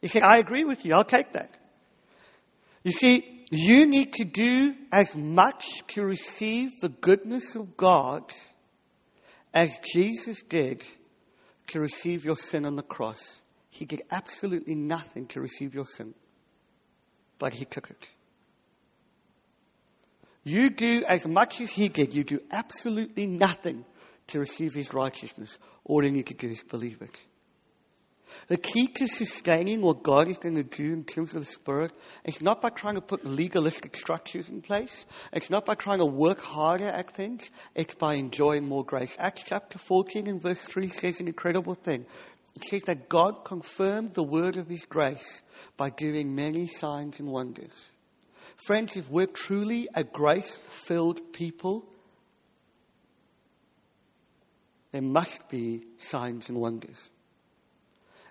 He 0.01 0.09
said, 0.09 0.23
I 0.23 0.39
agree 0.39 0.65
with 0.65 0.85
you, 0.85 0.95
I'll 0.95 1.05
take 1.05 1.33
that. 1.33 1.57
You 2.89 2.93
see, 2.93 3.45
you 3.51 3.86
need 3.86 4.14
to 4.14 4.24
do 4.24 4.74
as 4.91 5.14
much 5.14 5.86
to 5.89 6.03
receive 6.03 6.80
the 6.80 6.89
goodness 6.89 7.55
of 7.55 7.76
God 7.76 8.32
as 9.53 9.78
Jesus 9.93 10.43
did 10.43 10.82
to 11.66 11.80
receive 11.80 12.24
your 12.24 12.36
sin 12.36 12.64
on 12.64 12.76
the 12.76 12.82
cross. 12.82 13.43
He 13.68 13.84
did 13.84 14.05
absolutely 14.11 14.74
nothing 14.74 15.26
to 15.26 15.41
receive 15.43 15.74
your 15.74 15.84
sin, 15.84 16.14
but 17.39 17.53
he 17.53 17.66
took 17.66 17.91
it. 17.91 18.09
You 20.43 20.70
do 20.70 21.05
as 21.07 21.26
much 21.26 21.61
as 21.61 21.68
he 21.68 21.91
did. 21.91 22.14
You 22.14 22.24
do 22.24 22.41
absolutely 22.51 23.26
nothing 23.26 23.84
to 24.28 24.39
receive 24.39 24.72
his 24.72 24.95
righteousness. 24.95 25.59
All 25.84 26.03
you 26.03 26.11
need 26.11 26.28
to 26.28 26.34
do 26.34 26.49
is 26.49 26.62
believe 26.62 27.03
it. 27.03 27.18
The 28.49 28.57
key 28.57 28.87
to 28.87 29.07
sustaining 29.07 29.83
what 29.83 30.03
God 30.03 30.27
is 30.27 30.39
going 30.39 30.55
to 30.55 30.63
do 30.63 30.95
in 30.95 31.05
terms 31.05 31.35
of 31.35 31.41
the 31.41 31.53
Spirit 31.53 31.93
is 32.25 32.41
not 32.41 32.63
by 32.63 32.71
trying 32.71 32.95
to 32.95 33.03
put 33.03 33.27
legalistic 33.27 33.95
structures 33.95 34.49
in 34.49 34.63
place. 34.63 35.05
It's 35.35 35.51
not 35.51 35.67
by 35.67 35.75
trying 35.75 35.99
to 35.99 36.07
work 36.07 36.41
harder 36.41 36.89
at 36.89 37.15
things. 37.15 37.51
It's 37.75 37.95
by 37.95 38.15
enjoying 38.15 38.67
more 38.67 38.87
grace. 38.87 39.15
Acts 39.19 39.43
chapter 39.45 39.79
14 39.79 40.27
and 40.27 40.41
verse 40.41 40.63
3 40.63 40.89
says 40.89 41.21
an 41.21 41.29
incredible 41.29 41.75
thing. 41.75 42.07
It 42.57 42.65
says 42.65 42.83
that 42.85 43.11
God 43.11 43.45
confirmed 43.45 44.15
the 44.15 44.23
word 44.23 44.57
of 44.57 44.67
his 44.67 44.87
grace 44.87 45.43
by 45.77 45.91
doing 45.91 46.35
many 46.35 46.67
signs 46.67 47.21
and 47.21 47.29
wonders. 47.29 47.93
Friends, 48.57 48.97
if 48.97 49.11
we're 49.11 49.27
truly 49.27 49.89
a 49.95 50.05
grace 50.05 50.59
filled 50.69 51.35
people, 51.35 51.85
there 54.91 55.03
must 55.03 55.51
be 55.51 55.83
signs 55.99 56.49
and 56.49 56.59
wonders. 56.59 57.11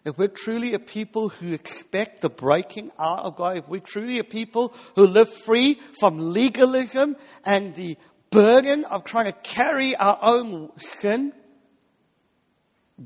If 0.07 0.17
we're 0.17 0.29
truly 0.29 0.73
a 0.73 0.79
people 0.79 1.27
who 1.27 1.51
expect 1.51 2.21
the 2.21 2.29
breaking 2.29 2.91
out 2.97 3.25
of 3.25 3.35
God, 3.35 3.57
if 3.57 3.67
we're 3.67 3.81
truly 3.81 4.19
a 4.19 4.23
people 4.23 4.73
who 4.95 5.05
live 5.05 5.29
free 5.29 5.81
from 5.99 6.31
legalism 6.31 7.17
and 7.43 7.75
the 7.75 7.97
burden 8.29 8.85
of 8.85 9.03
trying 9.03 9.25
to 9.25 9.33
carry 9.33 9.97
our 9.97 10.17
own 10.21 10.69
sin, 10.77 11.33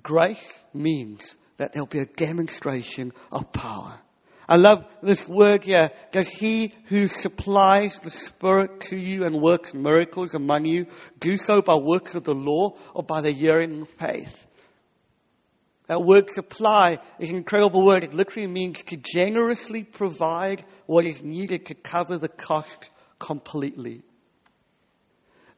grace 0.03 0.53
means 0.75 1.35
that 1.57 1.73
there'll 1.73 1.87
be 1.87 1.97
a 1.97 2.05
demonstration 2.05 3.13
of 3.31 3.51
power. 3.51 3.99
I 4.47 4.57
love 4.57 4.85
this 5.01 5.27
word 5.27 5.63
here. 5.63 5.89
Does 6.11 6.29
he 6.29 6.71
who 6.85 7.07
supplies 7.07 7.97
the 7.99 8.11
Spirit 8.11 8.79
to 8.81 8.95
you 8.95 9.25
and 9.25 9.41
works 9.41 9.73
miracles 9.73 10.35
among 10.35 10.65
you 10.65 10.85
do 11.19 11.37
so 11.37 11.63
by 11.63 11.77
works 11.77 12.13
of 12.13 12.25
the 12.25 12.35
law 12.35 12.77
or 12.93 13.01
by 13.01 13.21
the 13.21 13.31
hearing 13.31 13.81
of 13.81 13.89
faith? 13.89 14.45
That 15.91 16.03
word 16.03 16.29
supply 16.29 16.99
is 17.19 17.31
an 17.31 17.35
incredible 17.35 17.83
word. 17.83 18.05
It 18.05 18.13
literally 18.13 18.47
means 18.47 18.81
to 18.83 18.95
generously 18.95 19.83
provide 19.83 20.63
what 20.85 21.05
is 21.05 21.21
needed 21.21 21.65
to 21.65 21.75
cover 21.75 22.17
the 22.17 22.29
cost 22.29 22.89
completely. 23.19 24.01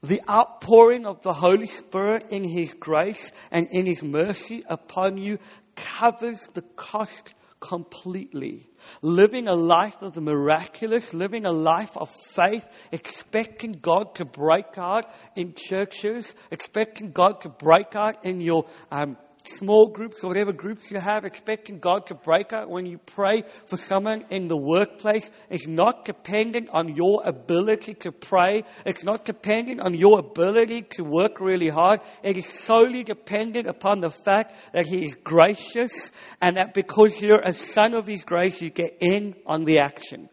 The 0.01 0.23
outpouring 0.27 1.05
of 1.05 1.21
the 1.21 1.33
Holy 1.33 1.67
Spirit 1.67 2.31
in 2.31 2.43
His 2.43 2.73
grace 2.73 3.31
and 3.51 3.67
in 3.69 3.85
His 3.85 4.01
mercy 4.01 4.63
upon 4.67 5.19
you 5.19 5.37
covers 5.75 6.47
the 6.55 6.63
cost 6.63 7.35
completely. 7.59 8.67
Living 9.03 9.47
a 9.47 9.55
life 9.55 10.01
of 10.01 10.13
the 10.13 10.21
miraculous, 10.21 11.13
living 11.13 11.45
a 11.45 11.51
life 11.51 11.95
of 11.95 12.09
faith, 12.09 12.65
expecting 12.91 13.73
God 13.73 14.15
to 14.15 14.25
break 14.25 14.79
out 14.79 15.05
in 15.35 15.53
churches, 15.53 16.33
expecting 16.49 17.11
God 17.11 17.41
to 17.41 17.49
break 17.49 17.95
out 17.95 18.25
in 18.25 18.41
your 18.41 18.65
um, 18.91 19.15
small 19.45 19.87
groups 19.87 20.23
or 20.23 20.27
whatever 20.27 20.53
groups 20.53 20.91
you 20.91 20.99
have, 20.99 21.25
expecting 21.25 21.79
God 21.79 22.05
to 22.07 22.15
break 22.15 22.53
out 22.53 22.69
when 22.69 22.85
you 22.85 22.97
pray 22.97 23.43
for 23.65 23.77
someone 23.77 24.25
in 24.29 24.47
the 24.47 24.57
workplace 24.57 25.29
is 25.49 25.67
not 25.67 26.05
dependent 26.05 26.69
on 26.69 26.95
your 26.95 27.21
ability 27.25 27.95
to 27.95 28.11
pray. 28.11 28.63
It's 28.85 29.03
not 29.03 29.25
dependent 29.25 29.81
on 29.81 29.93
your 29.93 30.19
ability 30.19 30.83
to 30.91 31.03
work 31.03 31.39
really 31.39 31.69
hard. 31.69 31.99
It 32.23 32.37
is 32.37 32.47
solely 32.47 33.03
dependent 33.03 33.67
upon 33.67 33.99
the 33.99 34.09
fact 34.09 34.55
that 34.73 34.85
He 34.85 35.03
is 35.03 35.15
gracious 35.15 36.11
and 36.41 36.57
that 36.57 36.73
because 36.73 37.21
you're 37.21 37.41
a 37.41 37.53
son 37.53 37.93
of 37.93 38.07
His 38.07 38.23
grace, 38.23 38.61
you 38.61 38.69
get 38.69 38.97
in 39.01 39.35
on 39.45 39.65
the 39.65 39.79
action. 39.79 40.29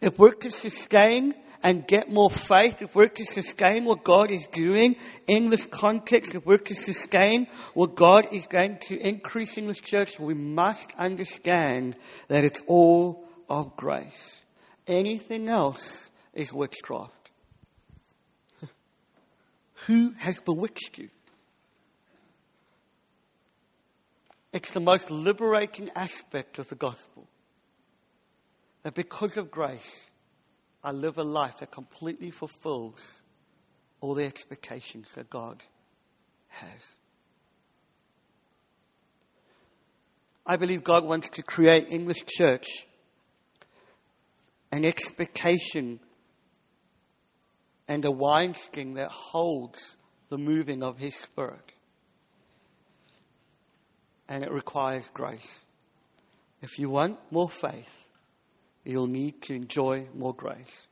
If 0.00 0.18
we're 0.18 0.32
to 0.32 0.50
sustain 0.50 1.34
and 1.62 1.86
get 1.86 2.10
more 2.10 2.30
faith, 2.30 2.82
if 2.82 2.94
we're 2.94 3.08
to 3.08 3.24
sustain 3.24 3.84
what 3.84 4.04
God 4.04 4.30
is 4.30 4.46
doing 4.46 4.96
in 5.26 5.50
this 5.50 5.66
context, 5.66 6.34
if 6.34 6.46
we're 6.46 6.58
to 6.58 6.74
sustain 6.74 7.46
what 7.74 7.94
God 7.94 8.32
is 8.32 8.46
going 8.46 8.78
to 8.88 8.98
increase 8.98 9.58
in 9.58 9.66
this 9.66 9.80
church, 9.80 10.18
we 10.18 10.34
must 10.34 10.92
understand 10.98 11.96
that 12.28 12.44
it's 12.44 12.62
all 12.66 13.24
of 13.48 13.76
grace. 13.76 14.40
Anything 14.86 15.48
else 15.48 16.10
is 16.32 16.52
witchcraft. 16.52 17.30
Who 19.86 20.14
has 20.18 20.40
bewitched 20.40 20.98
you? 20.98 21.10
It's 24.52 24.70
the 24.70 24.80
most 24.80 25.10
liberating 25.10 25.90
aspect 25.94 26.58
of 26.58 26.68
the 26.68 26.74
gospel. 26.74 27.28
That 28.82 28.94
because 28.94 29.36
of 29.36 29.50
grace, 29.50 30.09
I 30.82 30.92
live 30.92 31.18
a 31.18 31.24
life 31.24 31.58
that 31.58 31.70
completely 31.70 32.30
fulfills 32.30 33.20
all 34.00 34.14
the 34.14 34.24
expectations 34.24 35.12
that 35.14 35.28
God 35.28 35.62
has. 36.48 36.94
I 40.46 40.56
believe 40.56 40.82
God 40.82 41.04
wants 41.04 41.28
to 41.30 41.42
create 41.42 41.88
in 41.88 42.06
this 42.06 42.22
church 42.26 42.86
an 44.72 44.84
expectation 44.84 46.00
and 47.86 48.04
a 48.04 48.10
wineskin 48.10 48.94
that 48.94 49.10
holds 49.10 49.96
the 50.28 50.38
moving 50.38 50.82
of 50.82 50.98
His 50.98 51.14
Spirit. 51.14 51.72
And 54.28 54.44
it 54.44 54.52
requires 54.52 55.10
grace. 55.12 55.58
If 56.62 56.78
you 56.78 56.88
want 56.88 57.18
more 57.30 57.50
faith, 57.50 58.09
you'll 58.84 59.06
need 59.06 59.42
to 59.42 59.54
enjoy 59.54 60.08
more 60.14 60.34
grace. 60.34 60.86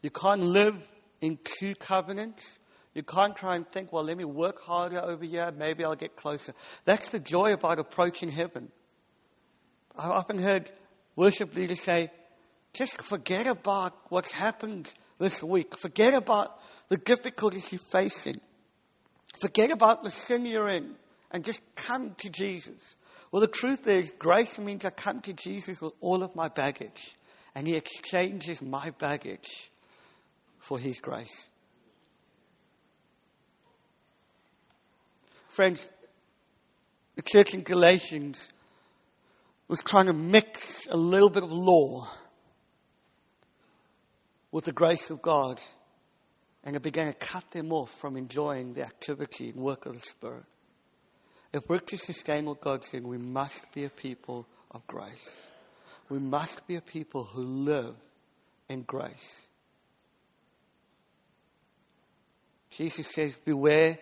You 0.00 0.10
can't 0.10 0.42
live 0.42 0.76
in 1.20 1.38
two 1.44 1.74
covenants. 1.74 2.58
You 2.94 3.02
can't 3.02 3.34
try 3.36 3.56
and 3.56 3.66
think, 3.70 3.92
well, 3.92 4.04
let 4.04 4.16
me 4.16 4.24
work 4.24 4.60
harder 4.62 5.00
over 5.00 5.24
here, 5.24 5.50
maybe 5.56 5.84
I'll 5.84 5.94
get 5.94 6.16
closer. 6.16 6.52
That's 6.84 7.08
the 7.08 7.20
joy 7.20 7.52
about 7.52 7.78
approaching 7.78 8.28
heaven. 8.28 8.70
I've 9.96 10.10
often 10.10 10.38
heard 10.38 10.70
worship 11.16 11.54
leaders 11.54 11.80
say, 11.80 12.10
just 12.74 13.00
forget 13.02 13.46
about 13.46 13.94
what's 14.08 14.32
happened 14.32 14.92
this 15.18 15.42
week. 15.42 15.78
Forget 15.78 16.14
about 16.14 16.58
the 16.88 16.96
difficulties 16.96 17.70
you're 17.72 17.78
facing. 17.78 18.40
Forget 19.40 19.70
about 19.70 20.02
the 20.02 20.10
sin 20.10 20.44
you're 20.46 20.68
in 20.68 20.96
and 21.30 21.44
just 21.44 21.60
come 21.74 22.14
to 22.18 22.28
Jesus. 22.28 22.96
Well, 23.32 23.40
the 23.40 23.48
truth 23.48 23.86
is, 23.86 24.12
grace 24.18 24.58
means 24.58 24.84
I 24.84 24.90
come 24.90 25.22
to 25.22 25.32
Jesus 25.32 25.80
with 25.80 25.94
all 26.02 26.22
of 26.22 26.36
my 26.36 26.48
baggage, 26.48 27.16
and 27.54 27.66
He 27.66 27.74
exchanges 27.74 28.60
my 28.60 28.90
baggage 28.90 29.70
for 30.58 30.78
His 30.78 31.00
grace. 31.00 31.48
Friends, 35.48 35.88
the 37.16 37.22
church 37.22 37.54
in 37.54 37.62
Galatians 37.62 38.38
was 39.66 39.82
trying 39.82 40.06
to 40.06 40.12
mix 40.12 40.86
a 40.90 40.96
little 40.96 41.30
bit 41.30 41.42
of 41.42 41.50
law 41.50 42.06
with 44.50 44.66
the 44.66 44.72
grace 44.72 45.08
of 45.08 45.22
God, 45.22 45.58
and 46.64 46.76
it 46.76 46.82
began 46.82 47.06
to 47.06 47.14
cut 47.14 47.50
them 47.50 47.72
off 47.72 47.90
from 47.98 48.18
enjoying 48.18 48.74
the 48.74 48.82
activity 48.82 49.48
and 49.48 49.58
work 49.58 49.86
of 49.86 49.94
the 49.94 50.00
Spirit. 50.00 50.44
If 51.52 51.68
we're 51.68 51.78
to 51.78 51.98
sustain 51.98 52.46
what 52.46 52.60
God's 52.60 52.88
saying, 52.88 53.06
we 53.06 53.18
must 53.18 53.72
be 53.72 53.84
a 53.84 53.90
people 53.90 54.46
of 54.70 54.86
grace. 54.86 55.30
We 56.08 56.18
must 56.18 56.66
be 56.66 56.76
a 56.76 56.80
people 56.80 57.24
who 57.24 57.42
live 57.42 57.94
in 58.68 58.82
grace. 58.82 59.46
Jesus 62.70 63.06
says, 63.08 63.36
Beware 63.44 63.98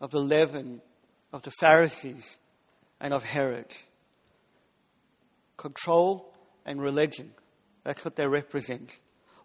of 0.00 0.10
the 0.10 0.20
leaven 0.20 0.82
of 1.32 1.42
the 1.42 1.52
Pharisees 1.58 2.36
and 3.00 3.14
of 3.14 3.22
Herod. 3.22 3.74
Control 5.56 6.32
and 6.66 6.80
religion, 6.80 7.32
that's 7.82 8.04
what 8.04 8.16
they 8.16 8.26
represent, 8.26 8.98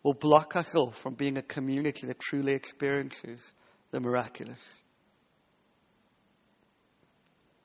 will 0.03 0.13
block 0.13 0.55
us 0.55 0.75
off 0.75 0.97
from 0.97 1.13
being 1.13 1.37
a 1.37 1.41
community 1.41 2.07
that 2.07 2.19
truly 2.19 2.53
experiences 2.53 3.53
the 3.91 3.99
miraculous. 3.99 4.63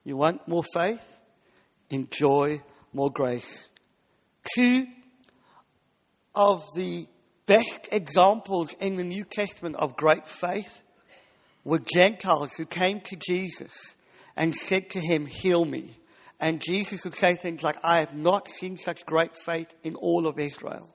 You 0.04 0.16
want 0.16 0.46
more 0.46 0.62
faith? 0.62 1.02
Enjoy 1.90 2.60
more 2.92 3.10
grace. 3.10 3.68
Two 4.54 4.86
of 6.34 6.64
the 6.76 7.08
best 7.46 7.88
examples 7.90 8.74
in 8.80 8.96
the 8.96 9.04
New 9.04 9.24
Testament 9.24 9.76
of 9.76 9.96
great 9.96 10.28
faith 10.28 10.82
were 11.64 11.78
Gentiles 11.78 12.52
who 12.54 12.66
came 12.66 13.00
to 13.00 13.16
Jesus 13.16 13.72
and 14.36 14.54
said 14.54 14.90
to 14.90 15.00
him, 15.00 15.26
Heal 15.26 15.64
me. 15.64 15.98
And 16.40 16.60
Jesus 16.60 17.04
would 17.04 17.14
say 17.14 17.36
things 17.36 17.62
like, 17.62 17.78
I 17.82 18.00
have 18.00 18.14
not 18.14 18.48
seen 18.48 18.76
such 18.76 19.06
great 19.06 19.34
faith 19.36 19.74
in 19.82 19.94
all 19.94 20.26
of 20.26 20.38
Israel. 20.38 20.94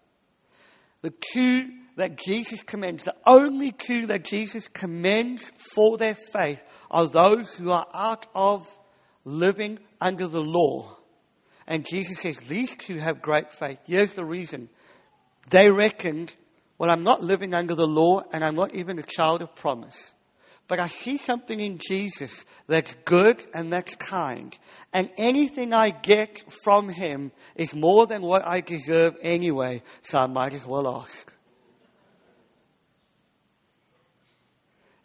The 1.01 1.13
two 1.33 1.69
that 1.95 2.17
Jesus 2.17 2.61
commends, 2.61 3.03
the 3.03 3.15
only 3.25 3.71
two 3.71 4.07
that 4.07 4.23
Jesus 4.23 4.67
commends 4.67 5.51
for 5.73 5.97
their 5.97 6.15
faith 6.15 6.61
are 6.91 7.07
those 7.07 7.53
who 7.55 7.71
are 7.71 7.87
out 7.93 8.27
of 8.35 8.67
living 9.25 9.79
under 9.99 10.27
the 10.27 10.41
law 10.41 10.99
And 11.69 11.85
Jesus 11.85 12.19
says, 12.19 12.39
these 12.39 12.75
two 12.75 12.97
have 12.97 13.21
great 13.21 13.53
faith. 13.53 13.77
Here's 13.85 14.15
the 14.15 14.25
reason. 14.25 14.69
They 15.51 15.69
reckoned, 15.69 16.35
well, 16.79 16.89
I'm 16.89 17.03
not 17.03 17.23
living 17.23 17.53
under 17.53 17.75
the 17.75 17.87
law 17.87 18.23
and 18.33 18.43
I'm 18.43 18.55
not 18.55 18.73
even 18.73 18.97
a 18.97 19.03
child 19.03 19.43
of 19.43 19.55
promise. 19.55 20.15
But 20.67 20.79
I 20.79 20.87
see 20.87 21.17
something 21.17 21.59
in 21.59 21.77
Jesus 21.77 22.43
that's 22.67 22.95
good 23.05 23.45
and 23.53 23.71
that's 23.71 23.95
kind. 23.95 24.57
And 24.93 25.11
anything 25.17 25.71
I 25.71 25.91
get 25.91 26.43
from 26.63 26.89
Him 26.89 27.31
is 27.55 27.75
more 27.75 28.07
than 28.07 28.23
what 28.23 28.45
I 28.45 28.61
deserve 28.61 29.15
anyway, 29.21 29.83
so 30.01 30.19
I 30.19 30.27
might 30.27 30.55
as 30.55 30.65
well 30.65 30.87
ask. 31.01 31.31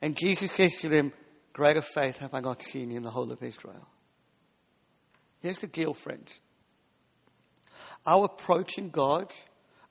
And 0.01 0.17
Jesus 0.17 0.53
says 0.53 0.73
to 0.81 0.89
them, 0.89 1.13
Greater 1.53 1.83
faith 1.83 2.19
have 2.19 2.35
I 2.35 2.41
not 2.41 2.63
seen 2.63 2.91
in 2.91 3.03
the 3.03 3.11
whole 3.11 3.31
of 3.31 3.43
Israel. 3.43 3.87
Here's 5.45 5.59
the 5.59 5.67
deal, 5.67 5.93
friends. 5.93 6.41
Our 8.07 8.25
approaching 8.25 8.89
God 8.89 9.31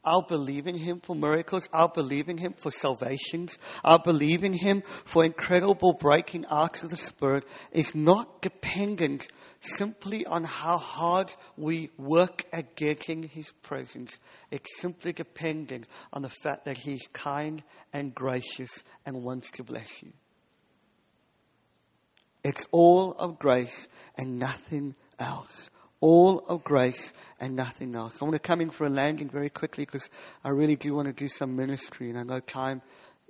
our 0.03 0.23
believing 0.27 0.75
Him 0.75 0.99
for 0.99 1.15
miracles. 1.15 1.69
our 1.71 1.87
believing 1.87 2.37
Him 2.37 2.53
for 2.53 2.71
salvations. 2.71 3.57
our 3.83 3.99
believing 3.99 4.53
Him 4.53 4.81
for 5.05 5.23
incredible 5.23 5.93
breaking 5.93 6.45
out 6.49 6.83
of 6.83 6.89
the 6.89 6.97
Spirit 6.97 7.45
is 7.71 7.93
not 7.93 8.41
dependent 8.41 9.27
simply 9.61 10.25
on 10.25 10.43
how 10.43 10.77
hard 10.77 11.33
we 11.55 11.91
work 11.97 12.45
at 12.51 12.75
getting 12.75 13.23
His 13.23 13.51
presence. 13.61 14.17
It's 14.51 14.81
simply 14.81 15.13
dependent 15.13 15.87
on 16.11 16.23
the 16.23 16.29
fact 16.29 16.65
that 16.65 16.79
He's 16.79 17.07
kind 17.13 17.63
and 17.93 18.13
gracious 18.13 18.83
and 19.05 19.23
wants 19.23 19.51
to 19.51 19.63
bless 19.63 20.01
you. 20.01 20.11
It's 22.43 22.67
all 22.71 23.13
of 23.13 23.39
grace 23.39 23.87
and 24.17 24.37
nothing 24.37 24.95
else 25.23 25.69
all 26.03 26.39
of 26.49 26.65
grace 26.65 27.13
and 27.39 27.55
nothing 27.55 27.95
else. 27.95 28.21
I 28.21 28.25
want 28.25 28.33
to 28.33 28.39
come 28.39 28.59
in 28.59 28.71
for 28.71 28.85
a 28.85 28.89
landing 28.89 29.29
very 29.29 29.49
quickly 29.49 29.85
because 29.85 30.09
I 30.43 30.49
really 30.49 30.75
do 30.75 30.93
want 30.93 31.07
to 31.07 31.13
do 31.13 31.29
some 31.29 31.55
ministry 31.55 32.09
and 32.09 32.19
I 32.19 32.23
know 32.23 32.41
time 32.41 32.81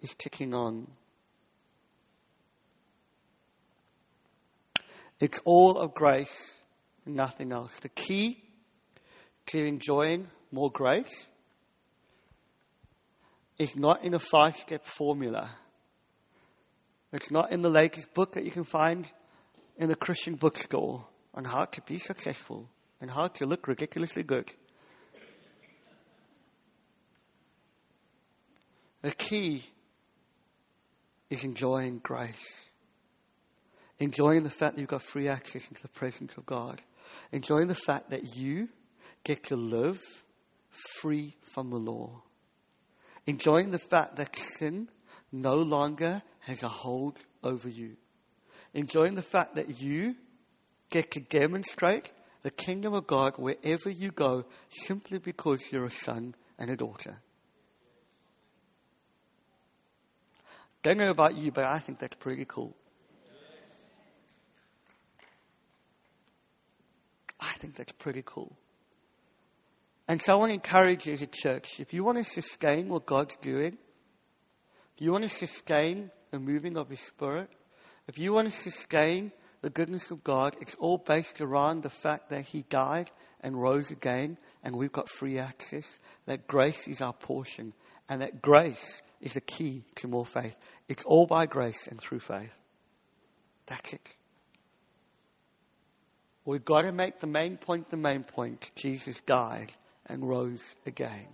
is 0.01 0.15
ticking 0.15 0.55
on. 0.55 0.87
It's 5.19 5.39
all 5.45 5.77
of 5.77 5.93
grace 5.93 6.55
and 7.05 7.15
nothing 7.15 7.51
else. 7.51 7.77
The 7.77 7.89
key 7.89 8.43
to 9.51 9.63
enjoying 9.63 10.29
more 10.51 10.71
grace 10.71 11.27
is 13.59 13.75
not 13.75 14.03
in 14.03 14.15
a 14.15 14.19
five 14.19 14.57
step 14.57 14.83
formula. 14.83 15.51
It's 17.11 17.29
not 17.29 17.51
in 17.51 17.61
the 17.61 17.69
latest 17.69 18.15
book 18.15 18.33
that 18.33 18.45
you 18.45 18.49
can 18.49 18.63
find 18.63 19.07
in 19.77 19.89
the 19.89 19.95
Christian 19.95 20.33
bookstore 20.33 21.05
on 21.34 21.45
how 21.45 21.65
to 21.65 21.81
be 21.81 21.97
successful 21.97 22.69
and 23.01 23.11
how 23.11 23.27
to 23.27 23.45
look 23.45 23.67
ridiculously 23.67 24.23
good. 24.23 24.51
The 29.01 29.11
key 29.11 29.63
is 31.29 31.43
enjoying 31.43 31.99
grace. 31.99 32.63
Enjoying 33.99 34.43
the 34.43 34.49
fact 34.49 34.75
that 34.75 34.81
you've 34.81 34.89
got 34.89 35.01
free 35.01 35.27
access 35.27 35.67
into 35.67 35.81
the 35.81 35.89
presence 35.89 36.38
of 36.38 36.45
God. 36.45 36.81
Enjoying 37.31 37.67
the 37.67 37.75
fact 37.75 38.11
that 38.11 38.38
you 38.38 38.69
get 39.23 39.43
to 39.45 39.55
live 39.55 39.99
free 41.01 41.36
from 41.41 41.69
the 41.69 41.77
law. 41.77 42.21
Enjoying 43.25 43.71
the 43.71 43.79
fact 43.79 44.15
that 44.17 44.36
sin 44.36 44.89
no 45.31 45.57
longer 45.57 46.21
has 46.41 46.63
a 46.63 46.67
hold 46.67 47.19
over 47.43 47.67
you. 47.67 47.97
Enjoying 48.73 49.15
the 49.15 49.21
fact 49.21 49.55
that 49.55 49.81
you 49.81 50.15
get 50.93 51.09
to 51.09 51.19
demonstrate 51.19 52.11
the 52.43 52.51
kingdom 52.51 52.93
of 52.93 53.07
God 53.07 53.33
wherever 53.37 53.89
you 53.89 54.11
go 54.11 54.45
simply 54.69 55.17
because 55.17 55.71
you're 55.71 55.85
a 55.85 55.89
son 55.89 56.35
and 56.59 56.69
a 56.69 56.75
daughter. 56.75 57.17
Don't 60.83 60.97
know 60.97 61.09
about 61.09 61.35
you, 61.35 61.51
but 61.51 61.63
I 61.63 61.79
think 61.79 61.97
that's 61.97 62.15
pretty 62.17 62.45
cool. 62.45 62.75
I 67.39 67.53
think 67.53 67.75
that's 67.75 67.93
pretty 67.93 68.21
cool. 68.23 68.55
And 70.07 70.21
so 70.21 70.33
I 70.33 70.35
want 70.35 70.49
to 70.51 70.53
encourage 70.53 71.07
you 71.07 71.13
as 71.13 71.23
a 71.23 71.27
church, 71.27 71.79
if 71.79 71.91
you 71.91 72.03
want 72.03 72.19
to 72.19 72.23
sustain 72.23 72.87
what 72.87 73.07
God's 73.07 73.35
doing, 73.37 73.79
if 74.95 75.01
you 75.01 75.11
want 75.11 75.23
to 75.23 75.29
sustain 75.29 76.11
the 76.29 76.39
moving 76.39 76.77
of 76.77 76.89
His 76.89 76.99
Spirit, 76.99 77.49
if 78.07 78.19
you 78.19 78.31
want 78.31 78.51
to 78.51 78.55
sustain 78.55 79.31
the 79.64 79.70
goodness 79.70 80.11
of 80.11 80.26
God, 80.26 80.57
it's 80.59 80.76
all 80.76 80.97
based 80.97 81.39
around 81.39 81.84
the 81.84 81.89
fact 81.89 82.30
that 82.30 82.47
He 82.47 82.66
died 82.70 83.09
and 83.39 83.59
rose 83.59 83.91
again, 83.91 84.38
and 84.61 84.76
we've 84.76 84.91
got 84.91 85.07
free 85.07 85.39
access, 85.39 85.99
that 86.26 86.47
grace 86.47 86.86
is 86.86 87.01
our 87.01 87.14
portion, 87.14 87.72
and 88.09 88.22
that 88.22 88.41
grace 88.41 89.01
is 89.22 89.34
the 89.34 89.41
key 89.41 89.86
to 89.95 90.09
more 90.09 90.26
faith. 90.26 90.57
It's 90.89 91.05
all 91.05 91.26
by 91.26 91.45
grace 91.45 91.88
and 91.88 91.97
through 91.97 92.20
faith. 92.20 92.51
That's 93.66 93.93
it. 93.93 94.16
We've 96.43 96.66
got 96.66 96.82
to 96.82 96.91
make 96.91 97.22
the 97.22 97.28
main 97.28 97.55
point 97.55 97.89
the 97.89 97.95
main 97.95 98.26
point. 98.26 98.70
Jesus 98.76 99.22
died 99.22 99.72
and 100.07 100.28
rose 100.28 100.76
again. 100.86 101.28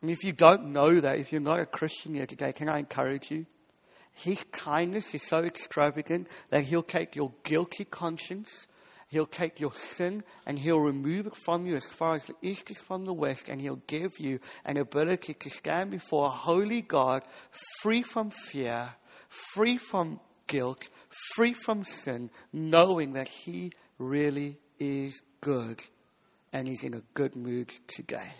And 0.00 0.12
if 0.12 0.22
you 0.22 0.32
don't 0.32 0.66
know 0.66 1.00
that, 1.00 1.18
if 1.18 1.32
you're 1.32 1.40
not 1.40 1.58
a 1.58 1.66
Christian 1.66 2.14
here 2.14 2.26
today, 2.26 2.52
can 2.52 2.68
I 2.68 2.78
encourage 2.78 3.32
you? 3.32 3.46
His 4.18 4.44
kindness 4.50 5.14
is 5.14 5.22
so 5.22 5.44
extravagant 5.44 6.26
that 6.50 6.64
He'll 6.64 6.82
take 6.82 7.14
your 7.14 7.32
guilty 7.44 7.84
conscience, 7.84 8.66
He'll 9.06 9.26
take 9.26 9.60
your 9.60 9.72
sin, 9.72 10.24
and 10.44 10.58
He'll 10.58 10.80
remove 10.80 11.28
it 11.28 11.36
from 11.36 11.66
you 11.66 11.76
as 11.76 11.88
far 11.88 12.16
as 12.16 12.24
the 12.24 12.34
east 12.42 12.68
is 12.68 12.80
from 12.80 13.04
the 13.04 13.14
west, 13.14 13.48
and 13.48 13.60
He'll 13.60 13.80
give 13.86 14.18
you 14.18 14.40
an 14.64 14.76
ability 14.76 15.34
to 15.34 15.50
stand 15.50 15.92
before 15.92 16.26
a 16.26 16.30
holy 16.30 16.82
God 16.82 17.22
free 17.80 18.02
from 18.02 18.30
fear, 18.30 18.88
free 19.54 19.78
from 19.78 20.18
guilt, 20.48 20.88
free 21.36 21.54
from 21.54 21.84
sin, 21.84 22.30
knowing 22.52 23.12
that 23.12 23.28
He 23.28 23.70
really 23.98 24.58
is 24.80 25.22
good 25.40 25.80
and 26.52 26.66
He's 26.66 26.82
in 26.82 26.94
a 26.94 27.02
good 27.14 27.36
mood 27.36 27.72
today. 27.86 28.32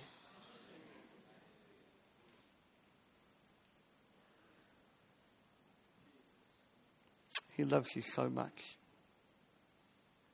He 7.58 7.64
loves 7.64 7.96
you 7.96 8.02
so 8.02 8.30
much. 8.30 8.78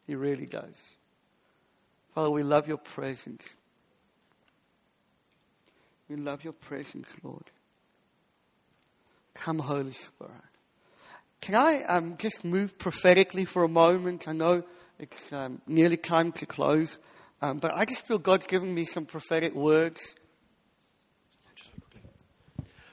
He 0.06 0.14
really 0.14 0.44
does. 0.44 0.74
Father, 2.14 2.30
we 2.30 2.42
love 2.42 2.68
your 2.68 2.76
presence. 2.76 3.56
We 6.06 6.16
love 6.16 6.44
your 6.44 6.52
presence, 6.52 7.08
Lord. 7.22 7.50
Come, 9.32 9.58
Holy 9.58 9.94
Spirit. 9.94 10.32
Can 11.40 11.54
I 11.54 11.82
um, 11.84 12.18
just 12.18 12.44
move 12.44 12.76
prophetically 12.76 13.46
for 13.46 13.64
a 13.64 13.68
moment? 13.68 14.28
I 14.28 14.32
know 14.32 14.62
it's 14.98 15.32
um, 15.32 15.62
nearly 15.66 15.96
time 15.96 16.30
to 16.32 16.46
close, 16.46 16.98
um, 17.40 17.56
but 17.56 17.74
I 17.74 17.86
just 17.86 18.06
feel 18.06 18.18
God's 18.18 18.46
given 18.46 18.74
me 18.74 18.84
some 18.84 19.06
prophetic 19.06 19.54
words. 19.54 20.14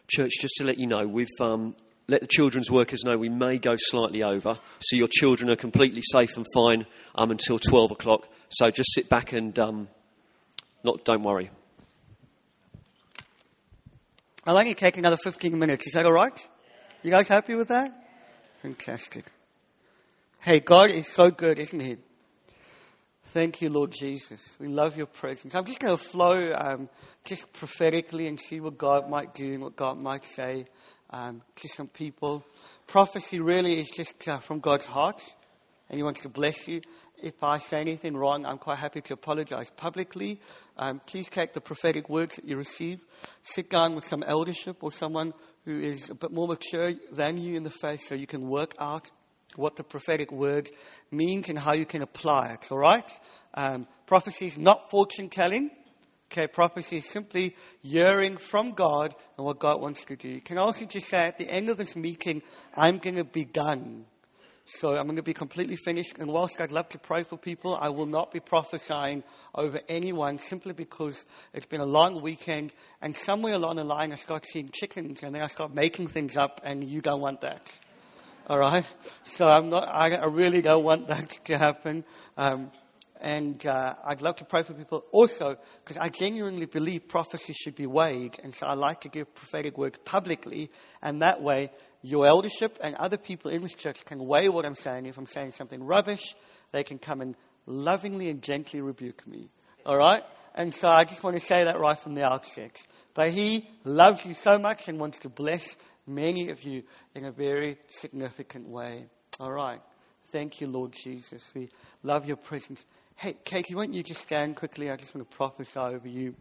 Church, 0.08 0.32
just 0.40 0.54
to 0.56 0.64
let 0.64 0.80
you 0.80 0.88
know, 0.88 1.06
we've 1.06 1.28
um, 1.42 1.76
let 2.12 2.22
the 2.22 2.28
children's 2.28 2.70
workers 2.70 3.04
know 3.04 3.18
we 3.18 3.30
may 3.30 3.58
go 3.58 3.76
slightly 3.78 4.22
over, 4.22 4.60
so 4.80 4.96
your 4.98 5.08
children 5.10 5.50
are 5.50 5.56
completely 5.56 6.02
safe 6.02 6.36
and 6.36 6.46
fine 6.54 6.86
um, 7.16 7.32
until 7.32 7.58
12 7.58 7.92
o'clock. 7.92 8.28
So 8.50 8.70
just 8.70 8.94
sit 8.94 9.08
back 9.08 9.32
and 9.32 9.58
um, 9.58 9.88
not, 10.84 11.06
don't 11.06 11.24
worry. 11.24 11.50
I'll 14.46 14.58
only 14.58 14.76
take 14.76 14.98
another 14.98 15.18
15 15.18 15.58
minutes. 15.58 15.88
Is 15.88 15.94
that 15.94 16.06
all 16.06 16.12
right? 16.12 16.48
You 17.02 17.12
guys 17.12 17.28
happy 17.28 17.56
with 17.56 17.70
that? 17.70 17.92
Fantastic. 18.62 19.26
Hey, 20.40 20.60
God 20.60 20.92
is 20.92 21.08
so 21.08 21.32
good, 21.32 21.60
isn't 21.60 21.80
He? 21.80 21.98
Thank 23.26 23.62
you, 23.62 23.70
Lord 23.70 23.92
Jesus. 23.92 24.58
We 24.60 24.68
love 24.68 24.98
your 24.98 25.06
presence. 25.06 25.56
I'm 25.56 25.64
just 25.64 25.80
going 25.80 25.96
to 25.96 26.04
flow 26.04 26.54
um, 26.54 26.90
just 27.24 27.54
prophetically 27.54 28.28
and 28.28 28.38
see 28.38 28.60
what 28.60 28.78
God 28.78 29.10
might 29.10 29.34
do 29.34 29.54
and 29.54 29.62
what 29.62 29.78
God 29.78 29.98
might 29.98 30.26
say 30.26 30.66
um, 31.12 31.42
to 31.56 31.68
some 31.68 31.88
people. 31.88 32.46
Prophecy 32.88 33.40
really 33.40 33.80
is 33.80 33.90
just 33.90 34.28
uh, 34.28 34.40
from 34.40 34.60
God's 34.60 34.86
heart, 34.86 35.22
and 35.90 35.98
He 35.98 36.04
wants 36.04 36.22
to 36.22 36.30
bless 36.30 36.68
you. 36.68 36.82
If 37.22 37.44
I 37.44 37.60
say 37.60 37.82
anything 37.82 38.18
wrong, 38.18 38.46
I'm 38.46 38.58
quite 38.58 38.80
happy 38.80 39.02
to 39.02 39.14
apologize 39.14 39.70
publicly. 39.70 40.40
Um, 40.78 41.02
please 41.06 41.30
take 41.30 41.54
the 41.54 41.62
prophetic 41.62 42.10
words 42.10 42.38
that 42.38 42.46
you 42.46 42.58
receive, 42.58 43.00
sit 43.44 43.70
down 43.70 43.94
with 43.94 44.06
some 44.06 44.24
eldership 44.24 44.84
or 44.84 44.92
someone 44.92 45.34
who 45.66 45.80
is 45.80 46.10
a 46.10 46.16
bit 46.16 46.32
more 46.32 46.48
mature 46.48 46.94
than 47.12 47.38
you 47.38 47.56
in 47.56 47.64
the 47.64 47.70
faith 47.70 48.02
so 48.08 48.16
you 48.16 48.26
can 48.26 48.50
work 48.50 48.74
out 48.80 49.12
what 49.56 49.76
the 49.76 49.84
prophetic 49.84 50.32
word 50.32 50.70
means 51.12 51.50
and 51.50 51.60
how 51.60 51.74
you 51.74 51.86
can 51.86 52.02
apply 52.02 52.54
it, 52.54 52.72
all 52.72 52.78
right? 52.78 53.10
Um, 53.54 53.88
prophecy 54.08 54.48
is 54.48 54.58
not 54.58 54.90
fortune 54.90 55.30
telling. 55.30 55.70
Okay, 56.32 56.48
prophecy 56.48 56.98
is 56.98 57.06
simply 57.10 57.58
hearing 57.84 58.38
from 58.38 58.72
God 58.72 59.14
and 59.36 59.46
what 59.46 59.60
God 59.60 59.82
wants 59.82 60.06
to 60.06 60.16
do. 60.16 60.30
You 60.30 60.40
can 60.40 60.58
I 60.58 60.62
also 60.62 60.86
just 60.86 61.10
say 61.10 61.28
at 61.28 61.38
the 61.38 61.50
end 61.50 61.70
of 61.70 61.76
this 61.76 61.98
meeting, 61.98 62.42
I'm 62.74 63.00
going 63.00 63.18
to 63.18 63.26
be 63.26 63.44
done. 63.44 64.06
So 64.66 64.96
I'm 64.96 65.08
going 65.08 65.18
to 65.18 65.24
be 65.24 65.34
completely 65.34 65.76
finished. 65.76 66.20
And 66.20 66.32
whilst 66.32 66.62
I'd 66.62 66.72
love 66.72 66.88
to 66.90 67.00
pray 67.00 67.24
for 67.24 67.38
people, 67.38 67.76
I 67.76 67.90
will 67.90 68.06
not 68.06 68.32
be 68.32 68.40
prophesying 68.40 69.24
over 69.54 69.82
anyone 69.90 70.40
simply 70.40 70.72
because 70.72 71.26
it's 71.54 71.66
been 71.66 71.82
a 71.82 71.86
long 71.86 72.22
weekend. 72.22 72.72
And 73.02 73.14
somewhere 73.14 73.56
along 73.56 73.76
the 73.76 73.84
line, 73.84 74.14
I 74.14 74.16
start 74.16 74.46
seeing 74.46 74.70
chickens 74.70 75.24
and 75.24 75.36
then 75.36 75.42
I 75.42 75.48
start 75.48 75.74
making 75.74 76.08
things 76.08 76.38
up 76.38 76.62
and 76.64 76.82
you 76.82 77.02
don't 77.02 77.20
want 77.20 77.42
that. 77.42 77.70
All 78.48 78.58
right. 78.58 78.86
So 79.26 79.50
I'm 79.50 79.70
not, 79.70 79.90
I, 79.90 80.16
I 80.16 80.26
really 80.28 80.62
don't 80.62 80.86
want 80.86 81.10
that 81.10 81.30
to 81.46 81.58
happen. 81.58 82.06
Um, 82.38 82.72
and 83.22 83.66
uh, 83.66 83.94
I'd 84.04 84.22
love 84.22 84.38
to 84.38 84.46
pray 84.46 84.64
for 84.64 84.74
people 84.74 85.06
also 85.12 85.58
because 85.84 85.98
I 85.98 86.10
genuinely 86.10 86.66
believe 86.66 87.08
prophecy 87.08 87.54
should 87.54 87.76
be 87.76 87.86
weighed, 87.86 88.40
and 88.44 88.54
so 88.54 88.68
I 88.68 88.74
like 88.74 89.02
to 89.02 89.10
give 89.10 89.34
prophetic 89.36 89.78
words 89.78 90.00
publicly, 90.04 90.72
and 91.02 91.22
that 91.22 91.42
way 91.42 91.72
your 92.02 92.26
eldership 92.26 92.80
and 92.82 92.96
other 92.96 93.18
people 93.18 93.52
in 93.52 93.62
this 93.62 93.76
church 93.76 94.04
can 94.06 94.26
weigh 94.26 94.50
what 94.50 94.66
I'm 94.66 94.76
saying. 94.76 95.06
If 95.06 95.18
I'm 95.18 95.28
saying 95.28 95.54
something 95.54 95.84
rubbish, 95.84 96.36
they 96.72 96.84
can 96.84 96.98
come 96.98 97.22
and 97.22 97.36
lovingly 97.66 98.30
and 98.30 98.42
gently 98.42 98.82
rebuke 98.82 99.26
me. 99.28 99.50
All 99.86 99.98
right? 99.98 100.24
And 100.56 100.74
so 100.74 100.90
I 100.90 101.06
just 101.06 101.24
want 101.24 101.40
to 101.40 101.46
say 101.46 101.64
that 101.64 101.80
right 101.80 101.98
from 101.98 102.16
the 102.16 102.26
outset. 102.26 102.82
But 103.14 103.32
He 103.32 103.70
loves 103.84 104.26
you 104.26 104.34
so 104.34 104.58
much 104.58 104.88
and 104.88 105.00
wants 105.00 105.20
to 105.20 105.30
bless 105.30 105.78
many 106.08 106.50
of 106.50 106.64
you 106.64 106.84
in 107.16 107.26
a 107.26 107.32
very 107.32 107.78
significant 107.90 108.68
way. 108.68 109.06
All 109.40 109.52
right. 109.52 109.82
Thank 110.32 110.62
you, 110.62 110.68
Lord 110.68 110.94
Jesus. 110.94 111.44
We 111.54 111.70
love 112.04 112.26
your 112.26 112.38
presence. 112.38 112.86
Hey, 113.22 113.36
Katie, 113.46 113.76
why 113.76 113.86
don't 113.86 113.94
you 113.94 114.02
just 114.02 114.24
stand 114.24 114.56
quickly? 114.56 114.90
I 114.90 114.96
just 114.96 115.14
want 115.14 115.30
to 115.30 115.38
prophesy 115.38 115.80
over 115.80 116.08
you. 116.08 116.34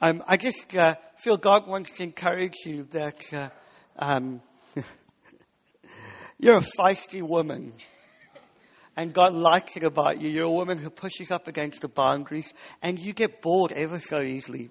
Um, 0.00 0.24
I 0.26 0.36
just 0.36 0.74
uh, 0.74 0.96
feel 1.18 1.36
God 1.36 1.68
wants 1.68 1.92
to 1.98 2.02
encourage 2.02 2.56
you 2.66 2.82
that 2.90 3.22
uh, 3.32 3.48
um, 3.96 4.42
you're 6.40 6.56
a 6.56 6.66
feisty 6.76 7.22
woman. 7.22 7.74
And 8.96 9.14
God 9.14 9.34
likes 9.34 9.76
it 9.76 9.84
about 9.84 10.20
you. 10.20 10.30
You're 10.30 10.46
a 10.46 10.50
woman 10.50 10.78
who 10.78 10.90
pushes 10.90 11.30
up 11.30 11.46
against 11.46 11.82
the 11.82 11.88
boundaries 11.88 12.52
and 12.82 12.98
you 12.98 13.12
get 13.12 13.40
bored 13.40 13.70
ever 13.70 14.00
so 14.00 14.20
easily. 14.20 14.68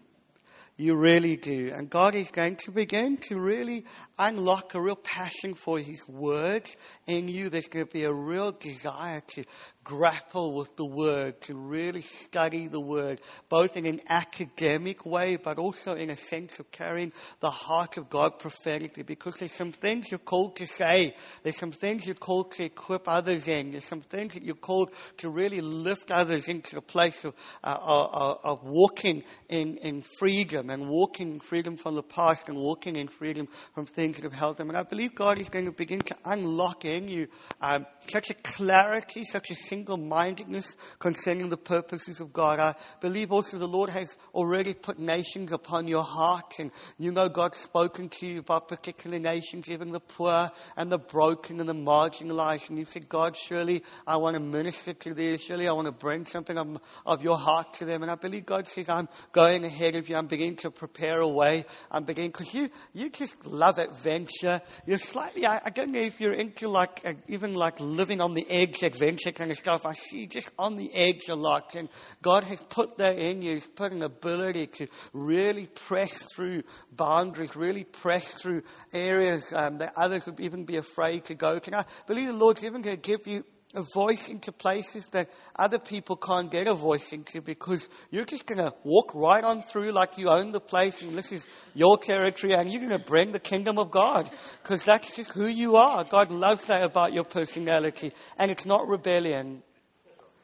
You 0.81 0.95
really 0.95 1.37
do. 1.37 1.71
And 1.73 1.89
God 1.91 2.15
is 2.15 2.31
going 2.31 2.55
to 2.65 2.71
begin 2.71 3.17
to 3.29 3.39
really 3.39 3.85
unlock 4.17 4.73
a 4.73 4.81
real 4.81 4.95
passion 4.95 5.53
for 5.53 5.77
His 5.77 6.07
Word 6.07 6.67
in 7.05 7.27
you. 7.27 7.49
There's 7.49 7.67
going 7.67 7.85
to 7.85 7.93
be 7.93 8.03
a 8.03 8.11
real 8.11 8.51
desire 8.51 9.21
to 9.35 9.43
grapple 9.83 10.53
with 10.53 10.75
the 10.75 10.85
Word, 10.85 11.41
to 11.41 11.55
really 11.55 12.01
study 12.01 12.67
the 12.67 12.79
Word, 12.79 13.21
both 13.49 13.75
in 13.77 13.85
an 13.85 14.01
academic 14.07 15.05
way, 15.05 15.35
but 15.35 15.57
also 15.57 15.95
in 15.95 16.09
a 16.09 16.15
sense 16.15 16.59
of 16.59 16.71
carrying 16.71 17.11
the 17.39 17.49
heart 17.49 17.97
of 17.97 18.09
God 18.09 18.39
prophetically, 18.39 19.03
because 19.03 19.35
there's 19.35 19.51
some 19.51 19.71
things 19.71 20.11
you're 20.11 20.19
called 20.19 20.55
to 20.57 20.67
say. 20.67 21.15
There's 21.43 21.57
some 21.57 21.71
things 21.71 22.05
you're 22.05 22.15
called 22.15 22.51
to 22.53 22.63
equip 22.63 23.07
others 23.07 23.47
in. 23.47 23.71
There's 23.71 23.85
some 23.85 24.01
things 24.01 24.33
that 24.33 24.43
you're 24.43 24.55
called 24.55 24.91
to 25.17 25.29
really 25.29 25.61
lift 25.61 26.11
others 26.11 26.47
into 26.47 26.77
a 26.77 26.81
place 26.81 27.23
of, 27.25 27.33
uh, 27.63 27.77
of, 27.79 28.39
of 28.43 28.63
walking 28.63 29.23
in, 29.49 29.77
in 29.77 30.03
freedom 30.19 30.69
and 30.69 30.89
walking 30.89 31.33
in 31.33 31.39
freedom 31.39 31.77
from 31.77 31.95
the 31.95 32.03
past 32.03 32.49
and 32.49 32.57
walking 32.57 32.95
in 32.95 33.07
freedom 33.07 33.47
from 33.73 33.85
things 33.85 34.17
that 34.17 34.23
have 34.23 34.33
held 34.33 34.57
them. 34.57 34.69
And 34.69 34.77
I 34.77 34.83
believe 34.83 35.15
God 35.15 35.39
is 35.39 35.49
going 35.49 35.65
to 35.65 35.71
begin 35.71 36.01
to 36.01 36.15
unlock 36.25 36.85
in 36.85 37.07
you 37.07 37.27
um, 37.61 37.85
such 38.07 38.29
a 38.29 38.33
clarity, 38.33 39.23
such 39.23 39.51
a 39.51 39.55
single 39.55 39.97
mindedness 39.97 40.75
concerning 40.99 41.49
the 41.49 41.57
purposes 41.57 42.19
of 42.19 42.33
God. 42.33 42.59
I 42.59 42.75
believe 42.99 43.31
also 43.31 43.57
the 43.57 43.67
Lord 43.67 43.89
has 43.89 44.17
already 44.33 44.73
put 44.73 44.99
nations 44.99 45.51
upon 45.51 45.87
your 45.87 46.03
heart, 46.03 46.55
and 46.59 46.71
you 46.97 47.11
know 47.11 47.29
God's 47.29 47.57
spoken 47.57 48.09
to 48.09 48.25
you 48.25 48.39
about 48.39 48.67
particular 48.67 49.19
nations, 49.19 49.69
even 49.69 49.91
the 49.91 49.99
poor 49.99 50.49
and 50.75 50.91
the 50.91 50.97
broken 50.97 51.59
and 51.59 51.69
the 51.69 51.73
marginalized. 51.73 52.69
And 52.69 52.77
you've 52.77 52.89
said, 52.89 53.09
God, 53.09 53.35
surely 53.35 53.83
I 54.05 54.17
want 54.17 54.35
to 54.35 54.39
minister 54.39 54.93
to 54.93 55.13
them. 55.13 55.37
Surely 55.37 55.67
I 55.67 55.71
want 55.71 55.87
to 55.87 55.91
bring 55.91 56.25
something 56.25 56.57
of, 56.57 56.79
of 57.05 57.23
your 57.23 57.37
heart 57.37 57.75
to 57.75 57.85
them. 57.85 58.01
And 58.01 58.11
I 58.11 58.15
believe 58.15 58.45
God 58.45 58.67
says, 58.67 58.89
I'm 58.89 59.07
going 59.31 59.63
ahead 59.63 59.95
of 59.95 60.09
you. 60.09 60.15
I'm 60.15 60.27
beginning 60.27 60.57
to 60.57 60.71
prepare 60.71 61.19
a 61.19 61.27
way. 61.27 61.65
I'm 61.89 62.03
beginning, 62.03 62.31
because 62.31 62.53
you, 62.53 62.69
you 62.93 63.09
just 63.09 63.45
love 63.45 63.77
adventure. 63.77 64.61
You're 64.85 64.97
slightly, 64.97 65.45
I, 65.45 65.61
I 65.65 65.69
don't 65.69 65.91
know 65.91 65.99
if 65.99 66.19
you're 66.19 66.33
into 66.33 66.67
like, 66.67 67.01
uh, 67.05 67.13
even 67.27 67.53
like 67.53 67.79
living 67.95 68.21
on 68.21 68.33
the 68.33 68.49
edge 68.49 68.83
adventure 68.83 69.31
kind 69.31 69.51
of 69.51 69.57
stuff. 69.57 69.85
I 69.85 69.93
see 69.93 70.27
just 70.27 70.49
on 70.57 70.77
the 70.77 70.93
edge 70.93 71.27
a 71.29 71.35
lot. 71.35 71.75
And 71.75 71.89
God 72.21 72.43
has 72.45 72.61
put 72.61 72.97
that 72.97 73.17
in 73.17 73.41
you. 73.41 73.55
He's 73.55 73.67
put 73.67 73.91
an 73.91 74.01
ability 74.01 74.67
to 74.67 74.87
really 75.13 75.67
press 75.67 76.11
through 76.35 76.63
boundaries, 76.91 77.55
really 77.55 77.83
press 77.83 78.27
through 78.27 78.63
areas 78.93 79.51
um, 79.53 79.79
that 79.79 79.93
others 79.95 80.25
would 80.25 80.39
even 80.39 80.65
be 80.65 80.77
afraid 80.77 81.25
to 81.25 81.35
go 81.35 81.59
to. 81.59 81.77
I 81.77 81.85
believe 82.07 82.27
the 82.27 82.33
Lord's 82.33 82.63
even 82.63 82.81
going 82.81 82.97
to 82.97 83.01
give 83.01 83.27
you 83.27 83.43
a 83.73 83.83
voice 83.93 84.29
into 84.29 84.51
places 84.51 85.07
that 85.07 85.29
other 85.55 85.79
people 85.79 86.15
can't 86.15 86.51
get 86.51 86.67
a 86.67 86.73
voice 86.73 87.13
into 87.13 87.41
because 87.41 87.87
you're 88.09 88.25
just 88.25 88.45
going 88.45 88.57
to 88.57 88.73
walk 88.83 89.11
right 89.13 89.43
on 89.43 89.63
through 89.63 89.91
like 89.91 90.17
you 90.17 90.29
own 90.29 90.51
the 90.51 90.59
place 90.59 91.01
and 91.01 91.17
this 91.17 91.31
is 91.31 91.47
your 91.73 91.97
territory 91.97 92.53
and 92.53 92.71
you're 92.71 92.85
going 92.85 92.99
to 92.99 93.05
bring 93.05 93.31
the 93.31 93.39
kingdom 93.39 93.79
of 93.79 93.89
God 93.89 94.29
because 94.61 94.83
that's 94.83 95.15
just 95.15 95.31
who 95.31 95.47
you 95.47 95.77
are. 95.77 96.03
God 96.03 96.31
loves 96.31 96.65
that 96.65 96.83
about 96.83 97.13
your 97.13 97.23
personality 97.23 98.11
and 98.37 98.51
it's 98.51 98.65
not 98.65 98.87
rebellion. 98.87 99.63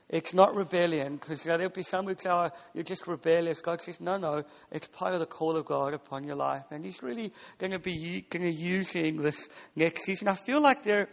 It's 0.10 0.34
not 0.34 0.56
rebellion 0.56 1.18
because 1.18 1.44
you 1.44 1.52
know, 1.52 1.58
there'll 1.58 1.74
be 1.74 1.84
some 1.84 2.06
who 2.06 2.16
say, 2.18 2.30
oh, 2.30 2.50
you're 2.74 2.86
just 2.86 3.08
rebellious. 3.08 3.62
God 3.62 3.82
says, 3.82 4.00
no, 4.00 4.18
no, 4.18 4.46
it's 4.72 4.88
part 4.88 5.14
of 5.14 5.20
the 5.20 5.26
call 5.26 5.58
of 5.58 5.66
God 5.66 5.94
upon 5.94 6.24
your 6.24 6.38
life. 6.38 6.64
And 6.72 6.86
He's 6.86 7.04
really 7.04 7.34
going 7.58 7.74
to 7.74 7.80
be 7.80 8.26
going 8.30 8.44
to 8.44 8.52
using 8.52 9.22
this 9.22 9.50
next 9.76 10.06
season. 10.06 10.30
I 10.30 10.36
feel 10.36 10.62
like 10.62 10.86
there 10.86 11.10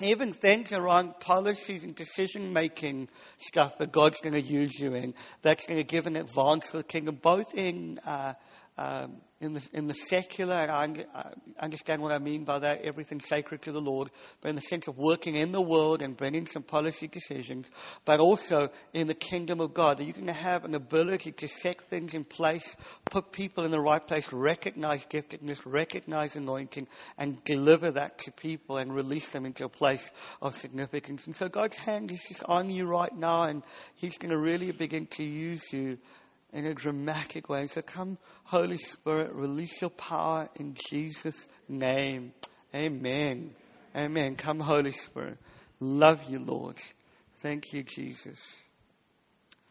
even 0.00 0.32
things 0.32 0.72
around 0.72 1.20
policies 1.20 1.82
and 1.82 1.94
decision 1.94 2.52
making 2.52 3.08
stuff 3.38 3.78
that 3.78 3.92
God's 3.92 4.20
going 4.20 4.34
to 4.34 4.42
use 4.42 4.78
you 4.78 4.94
in, 4.94 5.14
that's 5.40 5.66
going 5.66 5.78
to 5.78 5.84
give 5.84 6.06
an 6.06 6.16
advance 6.16 6.68
for 6.68 6.78
the 6.78 6.84
kingdom, 6.84 7.18
both 7.20 7.54
in 7.54 7.98
uh, 8.04 8.34
um, 8.78 9.16
in 9.40 9.52
the, 9.52 9.68
in 9.74 9.86
the 9.86 9.94
secular, 9.94 10.54
and 10.54 11.04
I, 11.14 11.32
understand 11.60 12.00
what 12.00 12.12
I 12.12 12.18
mean 12.18 12.44
by 12.44 12.58
that, 12.58 12.82
everything 12.82 13.20
sacred 13.20 13.62
to 13.62 13.72
the 13.72 13.80
Lord, 13.80 14.10
but 14.40 14.48
in 14.48 14.54
the 14.54 14.62
sense 14.62 14.88
of 14.88 14.96
working 14.96 15.36
in 15.36 15.52
the 15.52 15.60
world 15.60 16.00
and 16.00 16.16
bringing 16.16 16.46
some 16.46 16.62
policy 16.62 17.06
decisions, 17.06 17.70
but 18.06 18.18
also 18.18 18.70
in 18.94 19.08
the 19.08 19.14
kingdom 19.14 19.60
of 19.60 19.74
God, 19.74 19.98
that 19.98 20.04
going 20.14 20.26
to 20.26 20.32
have 20.32 20.64
an 20.64 20.74
ability 20.74 21.32
to 21.32 21.48
set 21.48 21.82
things 21.82 22.14
in 22.14 22.24
place, 22.24 22.76
put 23.04 23.32
people 23.32 23.64
in 23.64 23.70
the 23.70 23.80
right 23.80 24.06
place, 24.06 24.32
recognize 24.32 25.04
giftedness, 25.06 25.60
recognize 25.66 26.34
anointing, 26.36 26.86
and 27.18 27.42
deliver 27.44 27.90
that 27.90 28.18
to 28.18 28.32
people 28.32 28.78
and 28.78 28.94
release 28.94 29.30
them 29.30 29.44
into 29.44 29.64
a 29.64 29.70
place 29.70 30.10
of 30.40 30.56
significance. 30.56 31.26
And 31.26 31.36
so 31.36 31.48
God's 31.48 31.76
hand 31.76 32.10
is 32.10 32.24
just 32.26 32.42
on 32.44 32.70
you 32.70 32.86
right 32.86 33.14
now, 33.14 33.44
and 33.44 33.62
He's 33.94 34.16
going 34.16 34.30
to 34.30 34.38
really 34.38 34.72
begin 34.72 35.06
to 35.08 35.24
use 35.24 35.72
you 35.72 35.98
in 36.56 36.64
a 36.64 36.72
dramatic 36.72 37.50
way. 37.50 37.66
So 37.66 37.82
come, 37.82 38.16
Holy 38.44 38.78
Spirit, 38.78 39.32
release 39.34 39.82
your 39.82 39.90
power 39.90 40.48
in 40.56 40.74
Jesus' 40.88 41.46
name. 41.68 42.32
Amen. 42.74 43.54
Amen. 43.94 44.36
Come, 44.36 44.60
Holy 44.60 44.92
Spirit. 44.92 45.36
Love 45.80 46.30
you, 46.30 46.38
Lord. 46.38 46.76
Thank 47.40 47.74
you, 47.74 47.82
Jesus. 47.82 48.40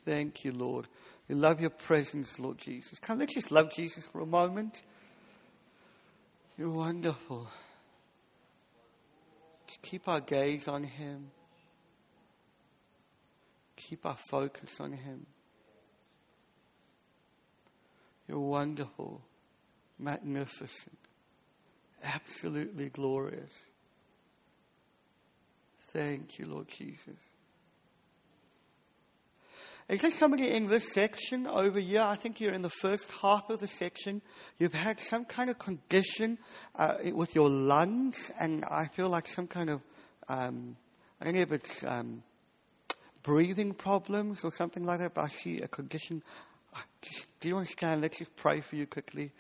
Thank 0.06 0.46
you, 0.46 0.52
Lord. 0.52 0.88
We 1.28 1.34
love 1.34 1.60
your 1.60 1.72
presence, 1.72 2.38
Lord 2.38 2.60
Jesus. 2.60 3.00
Come, 3.00 3.18
let's 3.18 3.34
just 3.34 3.52
love 3.52 3.74
Jesus 3.74 4.06
for 4.06 4.22
a 4.22 4.28
moment. 4.28 4.84
You're 6.56 6.70
wonderful. 6.70 7.48
Just 9.66 9.82
keep 9.82 10.08
our 10.08 10.22
gaze 10.22 10.68
on 10.68 10.84
Him. 10.84 11.32
Keep 13.76 14.06
our 14.06 14.18
focus 14.30 14.80
on 14.80 14.94
Him. 14.94 15.26
You're 18.28 18.40
wonderful, 18.40 19.22
magnificent, 20.00 20.98
absolutely 22.04 22.90
glorious. 22.90 23.54
Thank 25.90 26.40
you, 26.40 26.48
Lord 26.48 26.68
Jesus. 26.68 27.16
Is 29.88 30.02
there 30.02 30.10
somebody 30.10 30.50
in 30.50 30.66
this 30.66 30.92
section 30.94 31.46
over 31.46 31.80
here? 31.80 32.02
I 32.02 32.16
think 32.16 32.42
you're 32.42 32.54
in 32.54 32.64
the 32.64 32.72
first 32.72 33.10
half 33.22 33.52
of 33.52 33.60
the 33.60 33.68
section. 33.68 34.24
You've 34.58 34.74
had 34.74 35.00
some 35.00 35.26
kind 35.26 35.48
of 35.52 35.60
condition 35.60 36.40
uh, 36.74 36.96
with 37.14 37.36
your 37.36 37.52
lungs, 37.52 38.32
and 38.40 38.66
I 38.66 38.88
feel 38.88 39.10
like 39.10 39.28
some 39.28 39.46
kind 39.46 39.70
of, 39.70 39.82
um, 40.28 40.76
I 41.22 41.26
don't 41.26 41.36
know 41.36 41.42
if 41.42 41.52
it's 41.52 41.84
um, 41.84 42.24
breathing 43.22 43.76
problems 43.76 44.44
or 44.44 44.52
something 44.52 44.82
like 44.82 45.00
that, 45.02 45.14
but 45.14 45.22
I 45.22 45.28
see 45.28 45.62
a 45.62 45.68
condition 45.68 46.24
do 47.40 47.50
you 47.50 47.58
understand? 47.58 48.02
Let's 48.02 48.18
just 48.18 48.36
pray 48.36 48.62
for 48.62 48.76
you 48.76 48.88
quickly. 48.88 49.32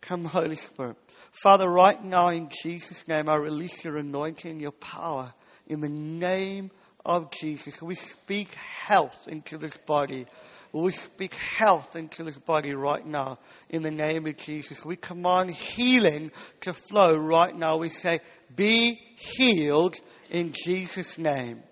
Come, 0.00 0.24
Holy 0.24 0.56
Spirit. 0.56 0.96
Father, 1.32 1.68
right 1.68 2.02
now 2.02 2.28
in 2.28 2.50
Jesus' 2.62 3.08
name, 3.08 3.28
I 3.28 3.36
release 3.36 3.82
your 3.84 3.96
anointing, 3.96 4.60
your 4.60 4.72
power 4.72 5.32
in 5.66 5.80
the 5.80 5.88
name 5.88 6.70
of 7.04 7.30
Jesus. 7.30 7.82
We 7.82 7.94
speak 7.94 8.52
health 8.54 9.28
into 9.28 9.58
this 9.58 9.76
body. 9.76 10.26
We 10.72 10.92
speak 10.92 11.34
health 11.34 11.94
into 11.96 12.24
this 12.24 12.38
body 12.38 12.74
right 12.74 13.06
now 13.06 13.38
in 13.70 13.82
the 13.82 13.90
name 13.90 14.26
of 14.26 14.36
Jesus. 14.36 14.84
We 14.84 14.96
command 14.96 15.50
healing 15.52 16.32
to 16.62 16.74
flow 16.74 17.16
right 17.16 17.56
now. 17.56 17.76
We 17.76 17.88
say, 17.90 18.20
be 18.54 19.00
healed 19.16 19.96
in 20.30 20.52
Jesus' 20.52 21.16
name. 21.16 21.62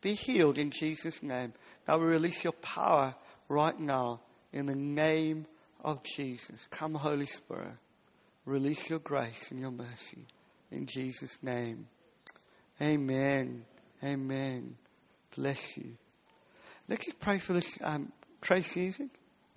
Be 0.00 0.14
healed 0.14 0.58
in 0.58 0.70
Jesus' 0.70 1.22
name. 1.22 1.52
Now 1.86 1.98
we 1.98 2.06
release 2.06 2.44
your 2.44 2.52
power 2.52 3.14
right 3.50 3.78
now 3.78 4.20
in 4.52 4.66
the 4.66 4.74
name 4.74 5.46
of 5.84 6.02
Jesus. 6.04 6.66
Come, 6.70 6.94
Holy 6.94 7.26
Spirit. 7.26 7.74
Release 8.46 8.88
your 8.88 9.00
grace 9.00 9.50
and 9.50 9.60
your 9.60 9.72
mercy 9.72 10.26
in 10.70 10.86
Jesus' 10.86 11.36
name. 11.42 11.88
Amen. 12.80 13.64
Amen. 14.02 14.76
Bless 15.36 15.76
you. 15.76 15.96
Let's 16.88 17.04
just 17.04 17.20
pray 17.20 17.38
for 17.38 17.52
this 17.52 17.78
um, 17.82 18.12
Tracy, 18.40 18.86
is? 18.86 19.00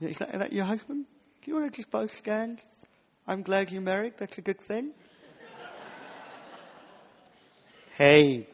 Is 0.01 0.17
that, 0.17 0.33
is 0.33 0.39
that 0.39 0.51
your 0.51 0.65
husband? 0.65 1.05
Do 1.41 1.51
you 1.51 1.57
want 1.57 1.71
to 1.71 1.77
just 1.77 1.89
both 1.89 2.13
stand? 2.13 2.59
I'm 3.25 3.41
glad 3.41 3.71
you're 3.71 3.81
married. 3.81 4.13
That's 4.17 4.37
a 4.37 4.41
good 4.41 4.59
thing. 4.59 4.91
hey. 7.97 8.47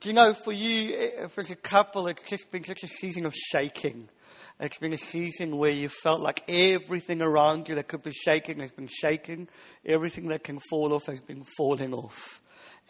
Do 0.00 0.08
you 0.08 0.14
know, 0.14 0.32
for 0.32 0.50
you, 0.50 0.96
eh, 0.96 1.26
for 1.26 1.42
a 1.42 1.54
couple, 1.54 2.06
it's 2.06 2.22
just 2.22 2.50
been 2.50 2.64
such 2.64 2.82
a 2.82 2.88
season 2.88 3.26
of 3.26 3.34
shaking. 3.34 4.08
It's 4.58 4.78
been 4.78 4.94
a 4.94 4.98
season 4.98 5.58
where 5.58 5.70
you 5.70 5.90
felt 5.90 6.22
like 6.22 6.42
everything 6.48 7.20
around 7.20 7.68
you 7.68 7.74
that 7.74 7.88
could 7.88 8.02
be 8.02 8.12
shaking 8.12 8.60
has 8.60 8.72
been 8.72 8.88
shaking. 8.88 9.48
Everything 9.84 10.28
that 10.28 10.42
can 10.42 10.58
fall 10.70 10.94
off 10.94 11.04
has 11.04 11.20
been 11.20 11.44
falling 11.58 11.92
off. 11.92 12.40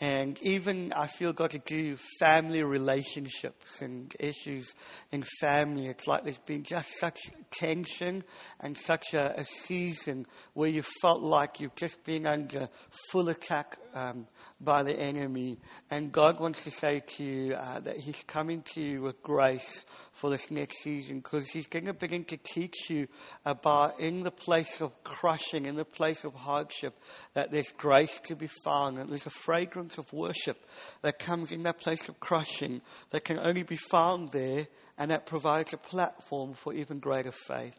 And 0.00 0.40
even 0.42 0.92
I 0.92 1.08
feel 1.08 1.32
got 1.32 1.50
to 1.50 1.58
do 1.58 1.96
family 2.20 2.62
relationships 2.62 3.82
and 3.82 4.14
issues 4.20 4.72
in 5.10 5.24
family. 5.40 5.88
It's 5.88 6.06
like 6.06 6.22
there's 6.22 6.38
been 6.38 6.62
just 6.62 6.96
such 6.98 7.18
tension 7.50 8.22
and 8.60 8.78
such 8.78 9.14
a, 9.14 9.40
a 9.40 9.44
season 9.44 10.26
where 10.54 10.70
you 10.70 10.82
felt 11.02 11.22
like 11.22 11.60
you've 11.60 11.74
just 11.74 12.02
been 12.04 12.26
under 12.26 12.68
full 13.10 13.28
attack 13.28 13.78
um, 13.94 14.26
by 14.60 14.82
the 14.82 14.98
enemy. 14.98 15.58
And 15.90 16.12
God 16.12 16.40
wants 16.40 16.64
to 16.64 16.70
say 16.70 17.02
to 17.16 17.24
you 17.24 17.54
uh, 17.54 17.80
that 17.80 17.98
He's 17.98 18.22
coming 18.26 18.62
to 18.74 18.80
you 18.80 19.02
with 19.02 19.22
grace 19.22 19.84
for 20.12 20.30
this 20.30 20.50
next 20.50 20.82
season 20.82 21.20
because 21.20 21.48
He's 21.50 21.66
going 21.66 21.86
to 21.86 21.92
begin 21.92 22.24
to 22.26 22.36
teach 22.36 22.90
you 22.90 23.08
about 23.44 24.00
in 24.00 24.22
the 24.22 24.30
place 24.30 24.80
of 24.80 24.92
crushing, 25.04 25.66
in 25.66 25.76
the 25.76 25.84
place 25.84 26.24
of 26.24 26.34
hardship, 26.34 26.98
that 27.34 27.50
there's 27.50 27.72
grace 27.76 28.20
to 28.20 28.36
be 28.36 28.48
found, 28.64 28.98
that 28.98 29.08
there's 29.08 29.26
a 29.26 29.30
fragrance 29.30 29.98
of 29.98 30.12
worship 30.12 30.58
that 31.02 31.18
comes 31.18 31.52
in 31.52 31.62
that 31.64 31.78
place 31.78 32.08
of 32.08 32.20
crushing 32.20 32.80
that 33.10 33.24
can 33.24 33.38
only 33.38 33.62
be 33.62 33.76
found 33.76 34.32
there 34.32 34.66
and 34.98 35.10
that 35.10 35.26
provides 35.26 35.72
a 35.72 35.78
platform 35.78 36.54
for 36.54 36.74
even 36.74 36.98
greater 36.98 37.32
faith. 37.32 37.74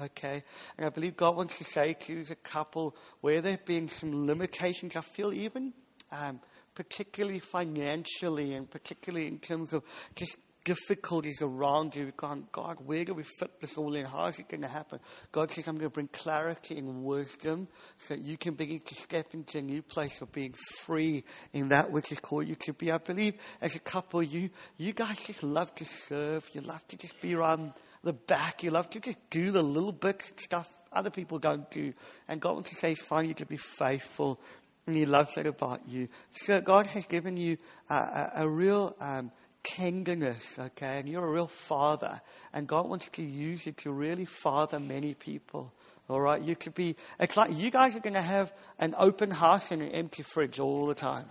Okay? 0.00 0.42
And 0.76 0.86
I 0.86 0.90
believe 0.90 1.16
God 1.16 1.36
wants 1.36 1.58
to 1.58 1.64
say 1.64 1.94
to 1.94 2.12
you 2.12 2.20
as 2.20 2.30
a 2.30 2.36
couple 2.36 2.96
where 3.20 3.40
there 3.40 3.52
have 3.52 3.64
been 3.64 3.88
some 3.88 4.26
limitations, 4.26 4.96
I 4.96 5.00
feel 5.00 5.32
even, 5.32 5.72
um, 6.12 6.40
particularly 6.74 7.40
financially 7.40 8.54
and 8.54 8.70
particularly 8.70 9.26
in 9.26 9.38
terms 9.38 9.72
of 9.72 9.82
just 10.14 10.36
difficulties 10.66 11.40
around 11.40 11.94
you. 11.94 12.12
Going, 12.16 12.48
God, 12.50 12.78
where 12.84 13.04
do 13.04 13.14
we 13.14 13.22
fit 13.22 13.60
this 13.60 13.78
all 13.78 13.94
in? 13.94 14.04
How 14.04 14.26
is 14.26 14.38
it 14.38 14.48
going 14.48 14.62
to 14.62 14.68
happen? 14.68 14.98
God 15.30 15.50
says, 15.50 15.68
I'm 15.68 15.76
going 15.76 15.88
to 15.88 15.94
bring 15.94 16.08
clarity 16.08 16.76
and 16.76 17.04
wisdom 17.04 17.68
so 17.96 18.14
that 18.14 18.24
you 18.24 18.36
can 18.36 18.54
begin 18.54 18.80
to 18.80 18.94
step 18.96 19.32
into 19.32 19.58
a 19.58 19.62
new 19.62 19.80
place 19.80 20.20
of 20.20 20.32
being 20.32 20.54
free 20.82 21.24
in 21.52 21.68
that 21.68 21.92
which 21.92 22.10
is 22.10 22.18
called 22.18 22.48
you 22.48 22.56
to 22.56 22.72
be. 22.72 22.90
I 22.90 22.98
believe 22.98 23.34
as 23.60 23.76
a 23.76 23.80
couple, 23.80 24.22
you, 24.22 24.50
you 24.76 24.92
guys 24.92 25.18
just 25.24 25.44
love 25.44 25.72
to 25.76 25.84
serve. 25.84 26.44
You 26.52 26.62
love 26.62 26.86
to 26.88 26.96
just 26.96 27.20
be 27.20 27.34
around 27.36 27.72
the 28.06 28.14
back. 28.14 28.62
You 28.62 28.70
love 28.70 28.88
to 28.90 29.00
just 29.00 29.18
do 29.30 29.50
the 29.50 29.62
little 29.62 29.92
bit 29.92 30.22
stuff 30.36 30.68
other 30.92 31.10
people 31.10 31.38
don't 31.38 31.70
do. 31.70 31.92
And 32.26 32.40
God 32.40 32.54
wants 32.54 32.70
to 32.70 32.76
say, 32.76 32.92
it's 32.92 33.02
fine 33.02 33.28
you 33.28 33.34
to 33.34 33.46
be 33.46 33.58
faithful. 33.58 34.40
And 34.86 34.96
He 34.96 35.04
loves 35.04 35.34
that 35.34 35.46
about 35.46 35.86
you. 35.88 36.08
So 36.30 36.60
God 36.60 36.86
has 36.86 37.04
given 37.06 37.36
you 37.36 37.58
a, 37.90 37.94
a, 37.94 38.32
a 38.36 38.48
real, 38.48 38.96
um, 39.00 39.30
tenderness, 39.62 40.58
okay? 40.58 41.00
And 41.00 41.08
you're 41.08 41.26
a 41.26 41.30
real 41.30 41.48
father. 41.48 42.20
And 42.52 42.66
God 42.66 42.88
wants 42.88 43.08
to 43.14 43.22
use 43.22 43.66
you 43.66 43.72
to 43.72 43.90
really 43.90 44.24
father 44.24 44.78
many 44.78 45.14
people. 45.14 45.72
All 46.08 46.20
right? 46.20 46.40
You 46.40 46.54
could 46.54 46.74
be, 46.74 46.94
it's 47.18 47.36
like 47.36 47.50
you 47.52 47.70
guys 47.70 47.96
are 47.96 48.00
going 48.00 48.14
to 48.14 48.22
have 48.22 48.52
an 48.78 48.94
open 48.96 49.30
house 49.30 49.72
and 49.72 49.82
an 49.82 49.90
empty 49.90 50.22
fridge 50.22 50.60
all 50.60 50.86
the 50.86 50.94
time. 50.94 51.26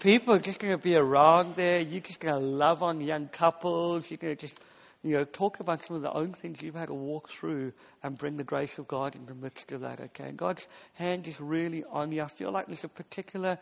People 0.00 0.34
are 0.34 0.40
just 0.40 0.58
going 0.58 0.72
to 0.72 0.82
be 0.82 0.96
around 0.96 1.54
there. 1.54 1.80
You're 1.80 2.00
just 2.00 2.18
going 2.18 2.34
to 2.34 2.40
love 2.40 2.82
on 2.82 3.00
young 3.00 3.28
couples. 3.28 4.10
You're 4.10 4.18
going 4.18 4.36
to 4.36 4.40
just, 4.48 4.58
you 5.02 5.16
know, 5.16 5.24
talk 5.24 5.60
about 5.60 5.82
some 5.82 5.96
of 5.96 6.02
the 6.02 6.12
own 6.12 6.32
things 6.32 6.62
you've 6.62 6.74
had 6.74 6.88
to 6.88 6.94
walk 6.94 7.28
through 7.28 7.72
and 8.02 8.16
bring 8.16 8.36
the 8.36 8.44
grace 8.44 8.78
of 8.78 8.86
God 8.86 9.14
in 9.14 9.26
the 9.26 9.34
midst 9.34 9.72
of 9.72 9.80
that, 9.80 10.00
okay? 10.00 10.28
And 10.28 10.38
God's 10.38 10.66
hand 10.94 11.26
is 11.26 11.40
really 11.40 11.84
on 11.90 12.12
you. 12.12 12.22
I 12.22 12.28
feel 12.28 12.52
like 12.52 12.66
there's 12.66 12.84
a 12.84 12.88
particular 12.88 13.58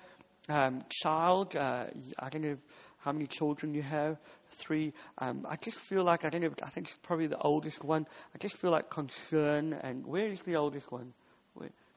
um, 0.49 0.84
child. 0.91 1.57
Uh, 1.57 1.86
I 2.18 2.28
don't 2.28 2.43
know 2.43 2.59
how 2.99 3.12
many 3.12 3.26
children 3.26 3.72
you 3.72 3.82
have, 3.82 4.18
three. 4.51 4.93
Um, 5.18 5.47
I 5.49 5.57
just 5.57 5.78
feel 5.78 6.05
like, 6.05 6.24
I 6.24 6.30
don't 6.30 6.43
know, 6.43 6.53
I 6.62 6.68
think 6.68 6.88
it's 6.88 6.99
probably 7.03 7.26
the 7.26 7.38
oldest 7.38 7.82
one. 7.82 8.07
I 8.34 8.38
just 8.38 8.57
feel 8.57 8.70
like 8.70 8.91
concern. 8.91 9.72
And 9.72 10.07
where 10.07 10.26
is 10.26 10.43
the 10.43 10.57
oldest 10.57 10.93
one? 10.93 11.14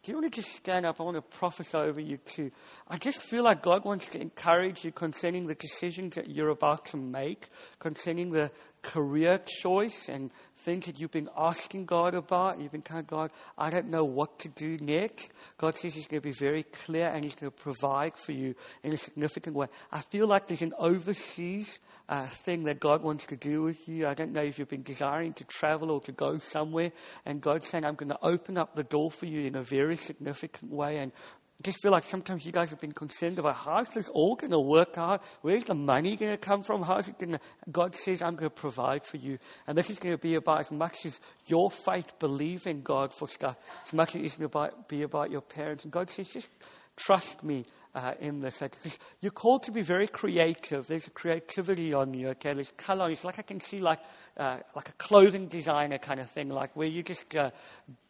Do 0.04 0.12
you 0.12 0.18
want 0.20 0.34
to 0.34 0.42
just 0.42 0.54
stand 0.58 0.86
up? 0.86 1.00
I 1.00 1.04
want 1.04 1.16
to 1.16 1.22
prophesy 1.22 1.78
over 1.78 2.02
you 2.02 2.18
too. 2.18 2.52
I 2.90 2.98
just 2.98 3.22
feel 3.22 3.46
like 3.46 3.62
God 3.62 3.86
wants 3.86 4.08
to 4.08 4.20
encourage 4.20 4.84
you 4.84 4.92
concerning 4.92 5.48
the 5.48 5.56
decisions 5.56 6.16
that 6.16 6.30
you're 6.30 6.50
about 6.50 6.88
to 6.88 6.98
make, 6.98 7.48
concerning 7.80 8.32
the 8.32 8.52
career 8.84 9.40
choice 9.40 10.10
and 10.10 10.30
things 10.58 10.86
that 10.86 11.00
you've 11.00 11.12
been 11.12 11.30
asking 11.38 11.86
God 11.86 12.14
about. 12.14 12.60
You've 12.60 12.72
been 12.72 12.84
of, 12.90 13.08
God, 13.08 13.32
I 13.58 13.70
don't 13.70 13.90
know 13.90 14.06
what 14.06 14.40
to 14.40 14.50
do 14.50 14.78
next. 14.78 15.32
God 15.58 15.78
says 15.78 15.94
He's 15.96 16.08
going 16.08 16.22
to 16.22 16.28
be 16.28 16.34
very 16.34 16.64
clear 16.64 17.08
and 17.08 17.24
He's 17.24 17.36
going 17.36 17.52
to 17.52 17.58
provide 17.58 18.18
for 18.18 18.32
you 18.32 18.56
in 18.84 18.94
a 18.94 18.98
significant 18.98 19.56
way. 19.56 19.68
I 19.92 20.02
feel 20.02 20.28
like 20.28 20.48
there's 20.48 20.62
an 20.62 20.74
overseas 20.78 21.80
uh, 22.08 22.28
thing 22.28 22.64
that 22.66 22.80
God 22.80 23.04
wants 23.04 23.26
to 23.28 23.36
do 23.36 23.64
with 23.64 23.88
you. 23.88 24.08
I 24.08 24.14
don't 24.14 24.32
know 24.32 24.44
if 24.44 24.60
you've 24.60 24.70
been 24.70 24.84
desiring 24.84 25.34
to 25.34 25.44
travel 25.46 25.92
or 25.92 26.02
to 26.02 26.12
go 26.12 26.40
somewhere, 26.40 26.92
and 27.26 27.42
God's 27.42 27.70
saying, 27.70 27.86
I'm 27.86 27.96
going 27.96 28.10
to 28.10 28.20
open 28.22 28.58
up 28.58 28.76
the 28.76 28.84
door 28.84 29.12
for 29.12 29.26
you 29.26 29.42
in 29.48 29.56
a 29.56 29.64
very 29.64 29.98
significant 29.98 30.72
way 30.72 30.98
and 30.98 31.12
just 31.64 31.82
feel 31.82 31.92
like 31.92 32.04
sometimes 32.04 32.46
you 32.46 32.52
guys 32.52 32.70
have 32.72 32.80
been 32.80 32.92
concerned 32.92 33.40
about 33.40 33.56
how's 33.56 33.90
this 33.90 34.10
all 34.10 34.36
going 34.36 34.52
to 34.52 34.60
work 34.60 34.98
out? 34.98 35.24
Where's 35.42 35.64
the 35.64 35.74
money 35.74 36.16
going 36.16 36.32
to 36.32 36.38
come 36.38 36.64
from? 36.64 36.84
How's 36.84 37.08
it 37.08 37.18
going 37.18 37.34
to? 37.34 37.40
God 37.72 37.96
says, 37.96 38.22
I'm 38.22 38.36
going 38.36 38.50
to 38.50 38.56
provide 38.56 39.06
for 39.06 39.18
you. 39.18 39.40
And 39.66 39.78
this 39.78 39.90
is 39.90 39.98
going 39.98 40.14
to 40.14 40.22
be 40.22 40.36
about 40.36 40.60
as 40.60 40.72
much 40.72 41.06
as 41.06 41.20
your 41.48 41.72
faith 41.72 42.20
believing 42.20 42.82
God 42.82 43.14
for 43.14 43.28
stuff, 43.28 43.56
as 43.86 43.94
much 43.94 44.16
as 44.16 44.22
it's 44.22 44.38
going 44.38 44.50
to 44.50 44.74
be 44.88 45.04
about 45.04 45.32
your 45.32 45.42
parents. 45.42 45.84
And 45.84 45.94
God 45.94 46.10
says, 46.10 46.28
just 46.28 46.50
trust 46.96 47.44
me 47.44 47.66
uh, 47.96 48.14
in 48.20 48.42
this. 48.42 48.62
You're 49.22 49.32
called 49.32 49.64
to 49.64 49.72
be 49.72 49.82
very 49.82 50.08
creative. 50.08 50.88
There's 50.88 51.08
a 51.08 51.12
creativity 51.12 51.94
on 51.94 52.14
you, 52.14 52.30
okay? 52.30 52.54
There's 52.54 52.72
color. 52.78 53.10
It's 53.10 53.24
like 53.24 53.40
I 53.40 53.44
can 53.44 53.60
see 53.60 53.80
like, 53.80 54.00
uh, 54.38 54.58
like 54.76 54.90
a 54.90 54.94
clothing 54.94 55.48
designer 55.48 55.98
kind 55.98 56.20
of 56.20 56.30
thing, 56.30 56.50
like 56.50 56.76
where 56.76 56.88
you 56.88 57.04
just 57.04 57.36
uh, 57.36 57.52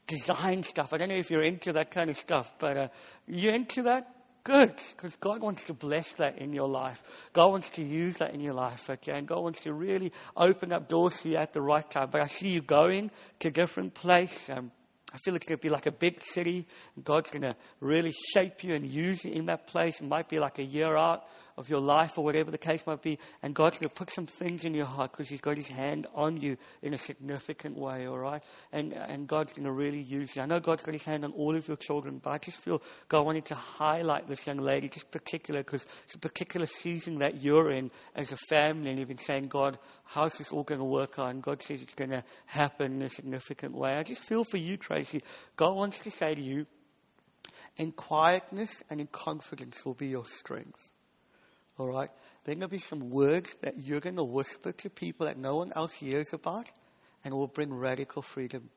design 0.07 0.63
stuff. 0.63 0.93
I 0.93 0.97
don't 0.97 1.09
know 1.09 1.15
if 1.15 1.29
you're 1.31 1.43
into 1.43 1.73
that 1.73 1.91
kind 1.91 2.09
of 2.09 2.17
stuff, 2.17 2.53
but 2.59 2.77
uh, 2.77 2.87
you're 3.27 3.53
into 3.53 3.83
that? 3.83 4.09
Good, 4.43 4.73
because 4.91 5.15
God 5.21 5.41
wants 5.41 5.63
to 5.65 5.73
bless 5.73 6.11
that 6.15 6.37
in 6.37 6.51
your 6.51 6.67
life. 6.67 7.01
God 7.31 7.47
wants 7.47 7.69
to 7.71 7.81
use 7.81 8.17
that 8.17 8.33
in 8.33 8.41
your 8.41 8.53
life, 8.53 8.89
okay? 8.89 9.13
And 9.13 9.25
God 9.25 9.39
wants 9.41 9.61
to 9.61 9.73
really 9.73 10.11
open 10.35 10.73
up 10.73 10.89
doors 10.89 11.21
for 11.21 11.29
you 11.29 11.37
at 11.37 11.53
the 11.53 11.61
right 11.61 11.89
time. 11.89 12.09
But 12.11 12.21
I 12.21 12.27
see 12.27 12.49
you 12.49 12.61
going 12.61 13.09
to 13.39 13.47
a 13.47 13.51
different 13.51 13.93
place. 13.93 14.49
Um, 14.49 14.71
I 15.13 15.17
feel 15.19 15.35
it's 15.35 15.45
going 15.45 15.59
to 15.59 15.61
be 15.61 15.69
like 15.69 15.85
a 15.85 15.93
big 15.93 16.21
city. 16.23 16.67
God's 17.01 17.31
going 17.31 17.43
to 17.43 17.55
really 17.79 18.13
shape 18.33 18.65
you 18.65 18.73
and 18.73 18.85
use 18.85 19.23
you 19.23 19.31
in 19.31 19.45
that 19.45 19.67
place. 19.67 20.01
It 20.01 20.07
might 20.07 20.27
be 20.27 20.39
like 20.39 20.59
a 20.59 20.63
year 20.63 20.97
out 20.97 21.23
of 21.57 21.69
your 21.69 21.79
life 21.79 22.17
or 22.17 22.23
whatever 22.23 22.51
the 22.51 22.57
case 22.57 22.85
might 22.85 23.01
be. 23.01 23.19
And 23.41 23.53
God's 23.53 23.77
going 23.77 23.89
to 23.89 23.95
put 23.95 24.09
some 24.09 24.25
things 24.25 24.65
in 24.65 24.73
your 24.73 24.85
heart 24.85 25.11
because 25.11 25.29
He's 25.29 25.41
got 25.41 25.57
His 25.57 25.67
hand 25.67 26.07
on 26.13 26.37
you 26.37 26.57
in 26.81 26.93
a 26.93 26.97
significant 26.97 27.77
way, 27.77 28.07
all 28.07 28.17
right? 28.17 28.41
And, 28.71 28.93
and 28.93 29.27
God's 29.27 29.53
going 29.53 29.65
to 29.65 29.71
really 29.71 30.01
use 30.01 30.35
you. 30.35 30.41
I 30.41 30.45
know 30.45 30.59
God's 30.59 30.83
got 30.83 30.93
His 30.93 31.03
hand 31.03 31.23
on 31.23 31.31
all 31.33 31.55
of 31.55 31.67
your 31.67 31.77
children, 31.77 32.19
but 32.23 32.31
I 32.31 32.37
just 32.37 32.57
feel 32.57 32.81
God 33.09 33.25
wanted 33.25 33.45
to 33.45 33.55
highlight 33.55 34.27
this 34.27 34.45
young 34.47 34.57
lady 34.57 34.89
just 34.89 35.11
particular 35.11 35.63
because 35.63 35.85
it's 36.05 36.15
a 36.15 36.19
particular 36.19 36.65
season 36.65 37.19
that 37.19 37.41
you're 37.41 37.71
in 37.71 37.91
as 38.15 38.31
a 38.31 38.37
family 38.49 38.89
and 38.89 38.99
you've 38.99 39.07
been 39.07 39.17
saying, 39.17 39.47
God, 39.47 39.77
how's 40.05 40.37
this 40.37 40.51
all 40.51 40.63
going 40.63 40.79
to 40.79 40.85
work 40.85 41.19
out? 41.19 41.29
And 41.29 41.41
God 41.41 41.61
says 41.61 41.81
it's 41.81 41.95
going 41.95 42.11
to 42.11 42.23
happen 42.45 42.93
in 42.93 43.01
a 43.01 43.09
significant 43.09 43.75
way. 43.75 43.93
I 43.93 44.03
just 44.03 44.23
feel 44.23 44.43
for 44.43 44.57
you, 44.57 44.77
Tracy. 44.77 45.23
God 45.55 45.75
wants 45.75 45.99
to 45.99 46.11
say 46.11 46.35
to 46.35 46.41
you, 46.41 46.65
in 47.77 47.91
quietness 47.91 48.83
and 48.89 49.01
in 49.01 49.07
confidence 49.07 49.83
will 49.85 49.95
be 49.95 50.07
your 50.07 50.25
strength. 50.25 50.91
All 51.77 51.87
right? 51.87 52.09
There 52.43 52.51
are 52.53 52.55
going 52.55 52.61
to 52.61 52.67
be 52.67 52.77
some 52.77 53.09
words 53.09 53.55
that 53.61 53.79
you're 53.79 53.99
going 53.99 54.17
to 54.17 54.23
whisper 54.23 54.71
to 54.71 54.89
people 54.89 55.25
that 55.25 55.37
no 55.37 55.55
one 55.55 55.73
else 55.75 55.93
hears 55.93 56.33
about, 56.33 56.67
and 57.23 57.33
will 57.33 57.47
bring 57.47 57.73
radical 57.73 58.21
freedom. 58.21 58.69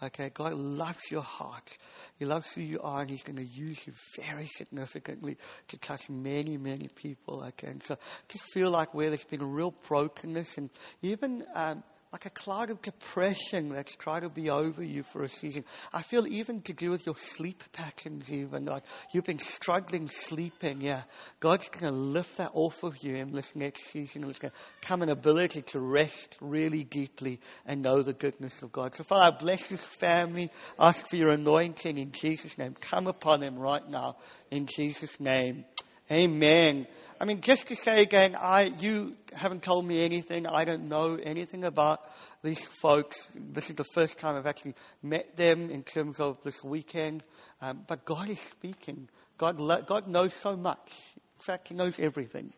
Okay, 0.00 0.30
God 0.32 0.54
loves 0.54 1.10
your 1.10 1.22
heart. 1.22 1.76
He 2.20 2.24
loves 2.24 2.52
who 2.52 2.60
you 2.60 2.80
are, 2.80 3.00
and 3.00 3.10
He's 3.10 3.24
going 3.24 3.36
to 3.36 3.44
use 3.44 3.84
you 3.84 3.92
very 4.16 4.46
significantly 4.46 5.36
to 5.66 5.76
touch 5.76 6.08
many, 6.08 6.56
many 6.56 6.86
people. 6.86 7.42
Okay, 7.48 7.66
and 7.66 7.82
so 7.82 7.98
just 8.28 8.44
feel 8.52 8.70
like 8.70 8.94
where 8.94 9.08
there's 9.08 9.24
been 9.24 9.42
real 9.42 9.74
brokenness, 9.88 10.56
and 10.56 10.70
even 11.02 11.44
um, 11.52 11.82
like 12.12 12.24
a 12.24 12.30
cloud 12.30 12.70
of 12.70 12.80
depression 12.80 13.68
that's 13.68 13.94
trying 13.96 14.22
to 14.22 14.30
be 14.30 14.48
over 14.48 14.82
you 14.82 15.02
for 15.02 15.22
a 15.22 15.28
season. 15.28 15.64
I 15.92 16.00
feel 16.00 16.26
even 16.26 16.62
to 16.62 16.72
do 16.72 16.90
with 16.90 17.04
your 17.04 17.16
sleep 17.16 17.62
patterns, 17.72 18.30
even 18.30 18.64
like 18.64 18.82
you've 19.12 19.24
been 19.24 19.38
struggling 19.38 20.08
sleeping. 20.08 20.80
Yeah, 20.80 21.02
God's 21.40 21.68
going 21.68 21.92
to 21.92 21.98
lift 21.98 22.38
that 22.38 22.52
off 22.54 22.82
of 22.82 22.96
you 23.02 23.16
in 23.16 23.32
this 23.32 23.54
next 23.54 23.90
season. 23.90 24.24
It's 24.24 24.38
going 24.38 24.52
to 24.52 24.86
come 24.86 25.02
an 25.02 25.10
ability 25.10 25.62
to 25.62 25.80
rest 25.80 26.38
really 26.40 26.82
deeply 26.82 27.40
and 27.66 27.82
know 27.82 28.02
the 28.02 28.14
goodness 28.14 28.62
of 28.62 28.72
God. 28.72 28.94
So, 28.94 29.04
Father, 29.04 29.36
bless 29.38 29.68
this 29.68 29.84
family. 29.84 30.50
Ask 30.78 31.08
for 31.10 31.16
your 31.16 31.30
anointing 31.30 31.98
in 31.98 32.12
Jesus' 32.12 32.56
name. 32.56 32.74
Come 32.80 33.06
upon 33.06 33.40
them 33.40 33.58
right 33.58 33.86
now 33.86 34.16
in 34.50 34.66
Jesus' 34.66 35.20
name. 35.20 35.66
Amen. 36.10 36.86
I 37.20 37.24
mean, 37.24 37.40
just 37.40 37.66
to 37.68 37.74
say 37.74 38.00
again, 38.00 38.36
I, 38.36 38.72
you 38.78 39.16
haven't 39.32 39.64
told 39.64 39.84
me 39.84 40.04
anything. 40.04 40.46
I 40.46 40.64
don't 40.64 40.88
know 40.88 41.16
anything 41.16 41.64
about 41.64 42.00
these 42.44 42.64
folks. 42.80 43.28
This 43.34 43.70
is 43.70 43.76
the 43.76 43.84
first 43.92 44.18
time 44.18 44.36
I've 44.36 44.46
actually 44.46 44.76
met 45.02 45.36
them 45.36 45.68
in 45.68 45.82
terms 45.82 46.20
of 46.20 46.40
this 46.44 46.62
weekend. 46.62 47.24
Um, 47.60 47.82
but 47.88 48.04
God 48.04 48.28
is 48.28 48.38
speaking. 48.38 49.08
God, 49.36 49.58
God 49.86 50.06
knows 50.06 50.32
so 50.32 50.56
much. 50.56 50.92
In 51.16 51.42
fact, 51.44 51.68
He 51.68 51.74
knows 51.74 51.98
everything. 51.98 52.52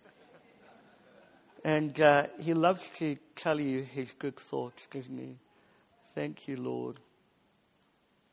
And 1.65 1.99
uh, 1.99 2.27
He 2.39 2.53
loves 2.53 2.87
to 2.99 3.17
tell 3.37 3.59
you 3.59 3.83
His 3.83 4.13
good 4.13 4.37
thoughts, 4.37 4.87
doesn't 4.89 5.17
He? 5.17 5.39
Thank 6.15 6.49
you, 6.49 6.57
Lord. 6.57 6.99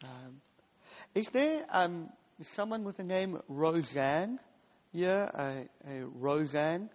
Um, 0.03 0.41
is 1.15 1.29
there 1.29 1.65
um, 1.69 2.09
someone 2.43 2.83
with 2.83 2.97
the 2.97 3.03
name 3.03 3.39
Roseanne? 3.47 4.39
Yeah, 4.97 5.29
a, 5.35 5.69
a 5.91 6.05
Roseanne. 6.07 6.89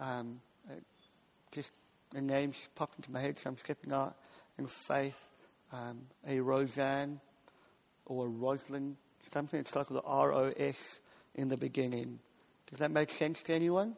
Um, 0.00 0.40
just 1.50 1.70
a 2.14 2.20
name 2.22 2.52
just 2.52 2.74
popped 2.74 2.98
into 2.98 3.12
my 3.12 3.20
head, 3.20 3.38
so 3.38 3.50
I'm 3.50 3.58
stepping 3.58 3.92
out 3.92 4.16
in 4.58 4.66
faith. 4.66 5.18
Um, 5.70 6.00
a 6.26 6.40
Roseanne 6.40 7.20
or 8.06 8.24
a 8.24 8.28
Rosalind, 8.30 8.96
something 9.34 9.62
starts 9.66 9.90
with 9.90 10.02
the 10.02 10.08
R 10.08 10.32
O 10.32 10.50
S 10.56 10.78
in 11.34 11.48
the 11.48 11.58
beginning. 11.58 12.20
Does 12.70 12.78
that 12.78 12.90
make 12.90 13.10
sense 13.10 13.42
to 13.42 13.52
anyone? 13.52 13.96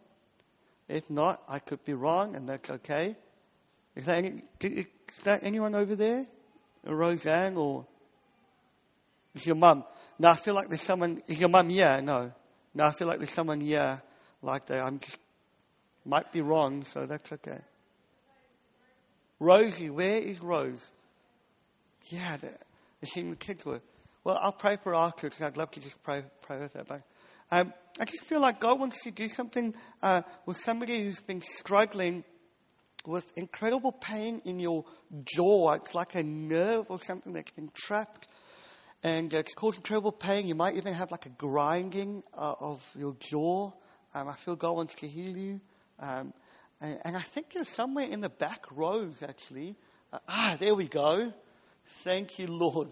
If 0.88 1.08
not, 1.08 1.40
I 1.48 1.60
could 1.60 1.84
be 1.84 1.94
wrong, 1.94 2.34
and 2.34 2.48
that's 2.48 2.70
okay. 2.70 3.14
Is 3.94 4.06
that, 4.06 4.16
any, 4.16 4.42
is 4.64 4.86
that 5.22 5.44
anyone 5.44 5.76
over 5.76 5.94
there? 5.94 6.26
A 6.86 6.92
Roseanne 6.92 7.56
or 7.56 7.86
is 9.32 9.46
your 9.46 9.54
mum? 9.54 9.84
No, 10.18 10.30
I 10.30 10.34
feel 10.34 10.54
like 10.54 10.66
there's 10.66 10.82
someone. 10.82 11.22
Is 11.28 11.38
your 11.38 11.50
mum? 11.50 11.68
here? 11.68 12.02
no. 12.02 12.32
Now 12.74 12.88
I 12.88 12.92
feel 12.92 13.06
like 13.06 13.18
there's 13.18 13.30
someone 13.30 13.60
here 13.60 14.02
like 14.42 14.66
that. 14.66 14.80
I'm 14.80 14.98
just, 14.98 15.18
might 16.04 16.32
be 16.32 16.40
wrong, 16.40 16.84
so 16.84 17.06
that's 17.06 17.32
okay. 17.32 17.60
Rosie, 19.38 19.90
where 19.90 20.16
is 20.16 20.40
Rose? 20.40 20.90
Yeah, 22.08 22.36
the, 22.36 22.50
she 23.06 23.20
in 23.20 23.30
the 23.30 23.36
kids' 23.36 23.64
work? 23.64 23.82
Well, 24.24 24.38
I'll 24.40 24.52
pray 24.52 24.76
for 24.82 24.90
her 24.90 24.96
afterwards. 24.96 25.40
I'd 25.40 25.56
love 25.56 25.70
to 25.72 25.80
just 25.80 26.02
pray, 26.02 26.22
pray 26.42 26.60
with 26.60 26.72
her. 26.74 26.84
But 26.84 27.02
um, 27.50 27.72
I 28.00 28.04
just 28.06 28.24
feel 28.24 28.40
like 28.40 28.58
God 28.58 28.80
wants 28.80 29.02
to 29.02 29.10
do 29.10 29.28
something 29.28 29.74
uh, 30.02 30.22
with 30.46 30.56
somebody 30.56 31.02
who's 31.04 31.20
been 31.20 31.42
struggling 31.42 32.24
with 33.06 33.30
incredible 33.36 33.92
pain 33.92 34.40
in 34.44 34.58
your 34.58 34.84
jaw. 35.24 35.72
It's 35.74 35.94
like 35.94 36.14
a 36.14 36.22
nerve 36.22 36.86
or 36.88 36.98
something 36.98 37.34
that's 37.34 37.50
been 37.52 37.70
trapped 37.74 38.28
and 39.04 39.34
uh, 39.34 39.38
it's 39.38 39.54
causing 39.54 39.82
terrible 39.82 40.10
pain. 40.10 40.48
You 40.48 40.54
might 40.54 40.76
even 40.76 40.94
have 40.94 41.10
like 41.12 41.26
a 41.26 41.28
grinding 41.28 42.22
uh, 42.36 42.54
of 42.58 42.82
your 42.98 43.14
jaw. 43.20 43.70
Um, 44.14 44.28
I 44.28 44.32
feel 44.32 44.56
God 44.56 44.72
wants 44.72 44.94
to 44.96 45.06
heal 45.06 45.36
you. 45.36 45.60
Um, 46.00 46.32
and, 46.80 46.98
and, 47.04 47.16
I 47.16 47.20
think 47.20 47.54
you're 47.54 47.64
somewhere 47.64 48.06
in 48.06 48.20
the 48.20 48.28
back 48.28 48.64
rows, 48.74 49.22
actually. 49.22 49.76
Uh, 50.12 50.18
ah, 50.28 50.56
there 50.58 50.74
we 50.74 50.88
go. 50.88 51.32
Thank 52.02 52.38
you, 52.38 52.46
Lord. 52.46 52.88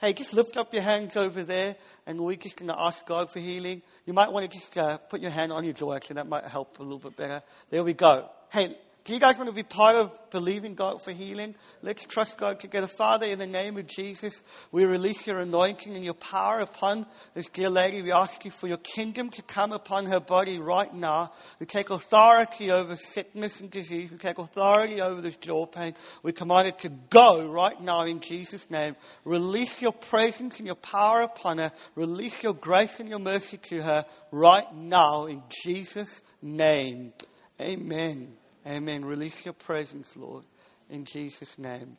Hey, 0.00 0.14
just 0.14 0.32
lift 0.32 0.56
up 0.56 0.72
your 0.72 0.82
hands 0.82 1.16
over 1.16 1.42
there, 1.42 1.76
and 2.06 2.18
we're 2.20 2.36
just 2.36 2.56
going 2.56 2.70
to 2.70 2.80
ask 2.80 3.04
God 3.06 3.30
for 3.30 3.38
healing. 3.38 3.82
You 4.06 4.14
might 4.14 4.32
want 4.32 4.50
to 4.50 4.58
just 4.58 4.76
uh, 4.78 4.96
put 4.96 5.20
your 5.20 5.30
hand 5.30 5.52
on 5.52 5.64
your 5.64 5.74
jaw, 5.74 5.92
actually. 5.94 6.14
That 6.14 6.28
might 6.28 6.46
help 6.46 6.78
a 6.80 6.82
little 6.82 6.98
bit 6.98 7.16
better. 7.16 7.42
There 7.68 7.84
we 7.84 7.92
go. 7.92 8.30
Hey, 8.48 8.76
do 9.10 9.14
you 9.14 9.20
guys 9.20 9.36
want 9.36 9.48
to 9.48 9.52
be 9.52 9.64
part 9.64 9.96
of 9.96 10.12
believing 10.30 10.76
God 10.76 11.02
for 11.02 11.10
healing? 11.10 11.56
Let's 11.82 12.04
trust 12.04 12.38
God 12.38 12.60
together. 12.60 12.86
Father, 12.86 13.26
in 13.26 13.40
the 13.40 13.46
name 13.48 13.76
of 13.76 13.88
Jesus, 13.88 14.40
we 14.70 14.84
release 14.84 15.26
your 15.26 15.40
anointing 15.40 15.96
and 15.96 16.04
your 16.04 16.14
power 16.14 16.60
upon 16.60 17.06
this 17.34 17.48
dear 17.48 17.70
lady. 17.70 18.02
We 18.02 18.12
ask 18.12 18.44
you 18.44 18.52
for 18.52 18.68
your 18.68 18.76
kingdom 18.76 19.30
to 19.30 19.42
come 19.42 19.72
upon 19.72 20.06
her 20.06 20.20
body 20.20 20.60
right 20.60 20.94
now. 20.94 21.32
We 21.58 21.66
take 21.66 21.90
authority 21.90 22.70
over 22.70 22.94
sickness 22.94 23.58
and 23.58 23.68
disease. 23.68 24.12
We 24.12 24.16
take 24.16 24.38
authority 24.38 25.00
over 25.00 25.20
this 25.20 25.34
jaw 25.34 25.66
pain. 25.66 25.94
We 26.22 26.30
command 26.30 26.68
it 26.68 26.78
to 26.78 26.88
go 26.88 27.50
right 27.50 27.82
now 27.82 28.02
in 28.04 28.20
Jesus' 28.20 28.70
name. 28.70 28.94
Release 29.24 29.82
your 29.82 29.92
presence 29.92 30.58
and 30.58 30.66
your 30.68 30.76
power 30.76 31.22
upon 31.22 31.58
her. 31.58 31.72
Release 31.96 32.44
your 32.44 32.54
grace 32.54 33.00
and 33.00 33.08
your 33.08 33.18
mercy 33.18 33.56
to 33.56 33.82
her 33.82 34.06
right 34.30 34.72
now 34.72 35.26
in 35.26 35.42
Jesus' 35.64 36.22
name. 36.40 37.12
Amen. 37.60 38.36
Amen. 38.66 39.06
Release 39.06 39.46
your 39.46 39.54
presence, 39.54 40.14
Lord, 40.14 40.44
in 40.90 41.06
Jesus' 41.06 41.58
name. 41.58 41.96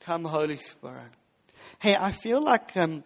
Come, 0.00 0.24
Holy 0.24 0.56
Spirit. 0.56 1.10
Hey, 1.80 1.96
I 1.96 2.12
feel 2.12 2.40
like, 2.40 2.76
um, 2.76 3.02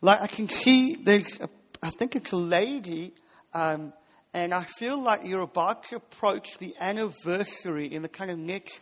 like 0.00 0.20
I 0.20 0.28
can 0.28 0.48
see 0.48 0.94
there's, 0.94 1.40
a, 1.40 1.48
I 1.82 1.90
think 1.90 2.14
it's 2.14 2.30
a 2.30 2.36
lady, 2.36 3.12
um, 3.52 3.92
and 4.32 4.54
I 4.54 4.62
feel 4.62 5.02
like 5.02 5.26
you're 5.26 5.40
about 5.40 5.82
to 5.84 5.96
approach 5.96 6.58
the 6.58 6.76
anniversary 6.78 7.86
in 7.86 8.02
the 8.02 8.08
kind 8.08 8.30
of 8.30 8.38
next 8.38 8.78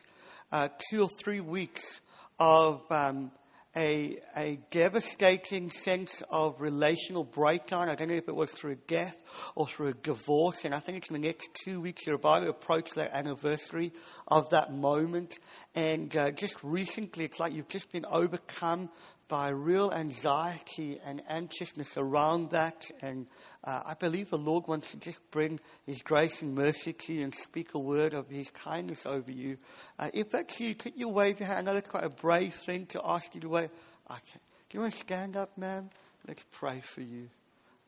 uh, 0.52 0.68
two 0.90 1.04
or 1.04 1.08
three 1.24 1.40
weeks 1.40 2.02
of 2.38 2.82
um, 2.90 3.30
a, 3.76 4.18
a 4.36 4.58
devastating 4.70 5.70
sense 5.70 6.22
of 6.28 6.60
relational 6.60 7.22
breakdown. 7.22 7.88
I 7.88 7.94
don't 7.94 8.08
know 8.08 8.14
if 8.14 8.28
it 8.28 8.34
was 8.34 8.50
through 8.50 8.76
death 8.86 9.16
or 9.54 9.68
through 9.68 9.88
a 9.88 9.94
divorce. 9.94 10.64
And 10.64 10.74
I 10.74 10.80
think 10.80 10.98
it's 10.98 11.08
in 11.08 11.14
the 11.14 11.26
next 11.26 11.50
two 11.64 11.80
weeks 11.80 12.06
you're 12.06 12.16
about 12.16 12.40
to 12.40 12.48
approach 12.48 12.90
that 12.94 13.12
anniversary 13.12 13.92
of 14.26 14.50
that 14.50 14.72
moment. 14.72 15.38
And 15.74 16.14
uh, 16.16 16.32
just 16.32 16.56
recently, 16.64 17.24
it's 17.24 17.38
like 17.38 17.52
you've 17.52 17.68
just 17.68 17.92
been 17.92 18.06
overcome 18.06 18.90
by 19.30 19.48
real 19.48 19.92
anxiety 19.92 21.00
and 21.06 21.22
anxiousness 21.28 21.96
around 21.96 22.50
that. 22.50 22.90
And 23.00 23.26
uh, 23.62 23.82
I 23.86 23.94
believe 23.94 24.30
the 24.30 24.36
Lord 24.36 24.66
wants 24.66 24.90
to 24.90 24.96
just 24.96 25.20
bring 25.30 25.60
His 25.86 26.02
grace 26.02 26.42
and 26.42 26.54
mercy 26.54 26.92
to 26.92 27.12
you 27.14 27.22
and 27.24 27.34
speak 27.34 27.74
a 27.74 27.78
word 27.78 28.12
of 28.12 28.28
His 28.28 28.50
kindness 28.50 29.06
over 29.06 29.30
you. 29.30 29.56
Uh, 29.98 30.10
if 30.12 30.30
that's 30.30 30.58
you, 30.58 30.74
could 30.74 30.94
you 30.96 31.08
wave 31.08 31.38
your 31.38 31.46
hand? 31.46 31.68
I 31.68 31.72
know 31.72 31.78
it's 31.78 31.88
quite 31.88 32.04
a 32.04 32.10
brave 32.10 32.54
thing 32.54 32.86
to 32.86 33.00
ask 33.04 33.32
you 33.34 33.40
to 33.42 33.48
wave. 33.48 33.70
Okay. 34.10 34.40
Do 34.68 34.78
you 34.78 34.80
want 34.80 34.94
to 34.94 35.00
stand 35.00 35.36
up, 35.36 35.56
ma'am? 35.56 35.90
Let's 36.26 36.44
pray 36.50 36.80
for 36.80 37.00
you. 37.00 37.28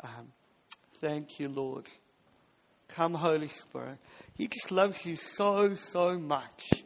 Um, 0.00 0.28
thank 1.00 1.40
you, 1.40 1.48
Lord. 1.48 1.86
Come, 2.88 3.14
Holy 3.14 3.48
Spirit. 3.48 3.98
He 4.34 4.46
just 4.46 4.70
loves 4.70 5.04
you 5.04 5.16
so, 5.16 5.74
so 5.74 6.18
much. 6.18 6.84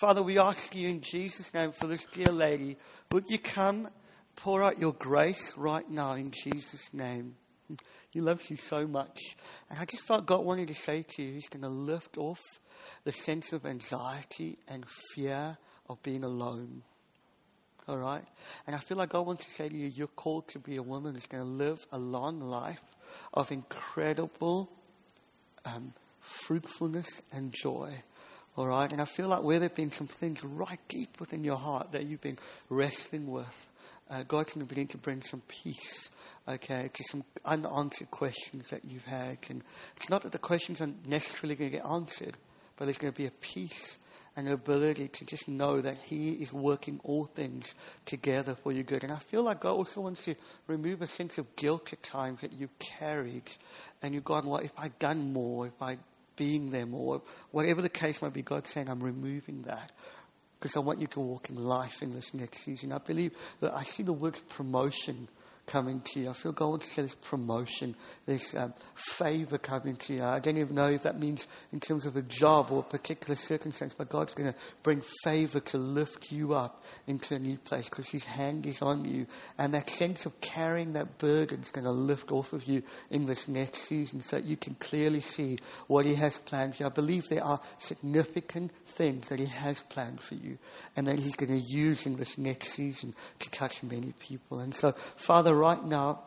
Father, 0.00 0.22
we 0.22 0.38
ask 0.38 0.74
you 0.74 0.90
in 0.90 1.00
Jesus' 1.00 1.54
name 1.54 1.72
for 1.72 1.86
this 1.86 2.04
dear 2.12 2.26
lady, 2.26 2.76
would 3.12 3.30
you 3.30 3.38
come 3.38 3.88
pour 4.36 4.62
out 4.62 4.78
your 4.78 4.92
grace 4.92 5.54
right 5.56 5.88
now 5.88 6.12
in 6.12 6.32
Jesus' 6.32 6.92
name? 6.92 7.36
He 8.10 8.20
loves 8.20 8.50
you 8.50 8.56
so 8.56 8.86
much. 8.86 9.18
And 9.70 9.78
I 9.78 9.86
just 9.86 10.06
felt 10.06 10.26
God 10.26 10.44
wanted 10.44 10.68
to 10.68 10.74
say 10.74 11.02
to 11.02 11.22
you, 11.22 11.32
He's 11.32 11.48
going 11.48 11.62
to 11.62 11.68
lift 11.68 12.18
off 12.18 12.40
the 13.04 13.12
sense 13.12 13.54
of 13.54 13.64
anxiety 13.64 14.58
and 14.68 14.84
fear 15.14 15.56
of 15.88 16.02
being 16.02 16.24
alone. 16.24 16.82
All 17.88 17.96
right? 17.96 18.24
And 18.66 18.76
I 18.76 18.78
feel 18.78 18.98
like 18.98 19.10
God 19.10 19.26
wants 19.26 19.46
to 19.46 19.50
say 19.50 19.68
to 19.68 19.74
you, 19.74 19.86
you're 19.88 20.08
called 20.08 20.48
to 20.48 20.58
be 20.58 20.76
a 20.76 20.82
woman 20.82 21.14
who's 21.14 21.26
going 21.26 21.44
to 21.44 21.50
live 21.50 21.86
a 21.90 21.98
long 21.98 22.40
life 22.40 22.82
of 23.32 23.50
incredible 23.50 24.70
um, 25.64 25.94
fruitfulness 26.20 27.22
and 27.32 27.52
joy. 27.52 27.92
All 28.56 28.66
right? 28.66 28.90
And 28.90 29.00
I 29.00 29.04
feel 29.04 29.28
like 29.28 29.42
where 29.42 29.58
there 29.58 29.68
have 29.68 29.76
been 29.76 29.92
some 29.92 30.06
things 30.06 30.42
right 30.42 30.80
deep 30.88 31.20
within 31.20 31.44
your 31.44 31.56
heart 31.56 31.92
that 31.92 32.06
you've 32.06 32.22
been 32.22 32.38
wrestling 32.70 33.30
with, 33.30 33.68
uh, 34.10 34.22
God's 34.22 34.54
going 34.54 34.66
to 34.66 34.68
begin 34.68 34.86
to 34.88 34.98
bring 34.98 35.20
some 35.22 35.42
peace, 35.46 36.10
okay, 36.48 36.90
to 36.92 37.04
some 37.10 37.24
unanswered 37.44 38.10
questions 38.10 38.68
that 38.68 38.84
you've 38.84 39.04
had. 39.04 39.38
And 39.50 39.62
it's 39.96 40.08
not 40.08 40.22
that 40.22 40.32
the 40.32 40.38
questions 40.38 40.80
are 40.80 40.90
necessarily 41.06 41.54
going 41.54 41.70
to 41.70 41.76
get 41.78 41.86
answered, 41.86 42.36
but 42.76 42.86
there's 42.86 42.98
going 42.98 43.12
to 43.12 43.16
be 43.16 43.26
a 43.26 43.32
peace 43.32 43.98
and 44.36 44.46
an 44.46 44.52
ability 44.52 45.08
to 45.08 45.24
just 45.24 45.48
know 45.48 45.80
that 45.80 45.96
He 45.96 46.32
is 46.32 46.52
working 46.52 47.00
all 47.04 47.24
things 47.24 47.74
together 48.04 48.54
for 48.54 48.70
your 48.70 48.84
good. 48.84 49.02
And 49.02 49.12
I 49.12 49.18
feel 49.18 49.42
like 49.42 49.60
God 49.60 49.72
also 49.72 50.02
wants 50.02 50.24
to 50.26 50.34
remove 50.66 51.02
a 51.02 51.08
sense 51.08 51.38
of 51.38 51.56
guilt 51.56 51.92
at 51.92 52.02
times 52.02 52.42
that 52.42 52.52
you've 52.52 52.78
carried. 52.78 53.50
And 54.02 54.14
you've 54.14 54.24
gone, 54.24 54.46
well, 54.46 54.60
if 54.60 54.72
I'd 54.76 54.98
done 54.98 55.32
more, 55.32 55.66
if 55.66 55.82
I'd 55.82 55.98
being 56.36 56.70
there 56.70 56.86
or 56.92 57.22
Whatever 57.50 57.82
the 57.82 57.88
case 57.88 58.22
might 58.22 58.32
be, 58.32 58.42
God's 58.42 58.70
saying, 58.70 58.88
I'm 58.88 59.02
removing 59.02 59.62
that 59.62 59.92
because 60.58 60.76
I 60.76 60.80
want 60.80 61.00
you 61.00 61.06
to 61.08 61.20
walk 61.20 61.50
in 61.50 61.56
life 61.56 62.02
in 62.02 62.10
this 62.10 62.32
next 62.34 62.64
season. 62.64 62.92
I 62.92 62.98
believe 62.98 63.32
that 63.60 63.74
I 63.74 63.82
see 63.82 64.02
the 64.02 64.12
word 64.12 64.38
promotion 64.48 65.28
coming 65.66 66.00
to 66.00 66.20
you. 66.20 66.30
I 66.30 66.32
feel 66.32 66.52
God 66.52 66.68
wants 66.68 66.94
this 66.94 67.14
promotion, 67.14 67.96
this 68.24 68.54
um, 68.54 68.72
favor 68.94 69.58
coming 69.58 69.96
to 69.96 70.14
you. 70.14 70.22
I 70.22 70.38
don't 70.38 70.58
even 70.58 70.76
know 70.76 70.88
if 70.88 71.02
that 71.02 71.18
means 71.18 71.46
in 71.72 71.80
terms 71.80 72.06
of 72.06 72.16
a 72.16 72.22
job 72.22 72.68
or 72.70 72.80
a 72.80 72.84
particular 72.84 73.34
circumstance, 73.34 73.94
but 73.96 74.08
God's 74.08 74.34
going 74.34 74.52
to 74.52 74.58
bring 74.82 75.02
favor 75.24 75.60
to 75.60 75.78
lift 75.78 76.30
you 76.30 76.54
up 76.54 76.84
into 77.06 77.34
a 77.34 77.38
new 77.38 77.58
place 77.58 77.88
because 77.88 78.08
His 78.08 78.24
hand 78.24 78.66
is 78.66 78.80
on 78.80 79.04
you. 79.04 79.26
And 79.58 79.74
that 79.74 79.90
sense 79.90 80.24
of 80.24 80.40
carrying 80.40 80.92
that 80.92 81.18
burden 81.18 81.62
is 81.62 81.70
going 81.70 81.84
to 81.84 81.90
lift 81.90 82.30
off 82.30 82.52
of 82.52 82.64
you 82.66 82.82
in 83.10 83.26
this 83.26 83.48
next 83.48 83.82
season 83.88 84.22
so 84.22 84.36
that 84.36 84.44
you 84.44 84.56
can 84.56 84.76
clearly 84.76 85.20
see 85.20 85.58
what 85.88 86.06
He 86.06 86.14
has 86.14 86.38
planned 86.38 86.76
for 86.76 86.84
you. 86.84 86.86
I 86.86 86.92
believe 86.92 87.24
there 87.28 87.44
are 87.44 87.60
significant 87.78 88.70
things 88.86 89.28
that 89.28 89.40
He 89.40 89.46
has 89.46 89.82
planned 89.82 90.20
for 90.20 90.34
you 90.34 90.58
and 90.94 91.08
that 91.08 91.18
He's 91.18 91.36
going 91.36 91.60
to 91.60 91.66
use 91.68 92.06
in 92.06 92.16
this 92.16 92.38
next 92.38 92.68
season 92.68 93.14
to 93.40 93.50
touch 93.50 93.82
many 93.82 94.12
people. 94.20 94.60
And 94.60 94.74
so, 94.74 94.94
Father, 95.16 95.55
right 95.56 95.82
now, 95.84 96.20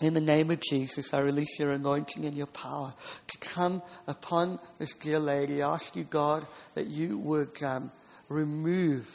in 0.00 0.14
the 0.14 0.20
name 0.20 0.50
of 0.50 0.60
Jesus, 0.60 1.14
I 1.14 1.20
release 1.20 1.58
your 1.58 1.70
anointing 1.70 2.24
and 2.24 2.36
your 2.36 2.46
power 2.46 2.94
to 3.28 3.38
come 3.38 3.82
upon 4.06 4.58
this 4.78 4.94
dear 4.94 5.18
lady. 5.18 5.62
I 5.62 5.74
ask 5.74 5.94
you, 5.94 6.04
God, 6.04 6.46
that 6.74 6.88
you 6.88 7.18
would 7.18 7.62
um, 7.62 7.92
remove 8.28 9.08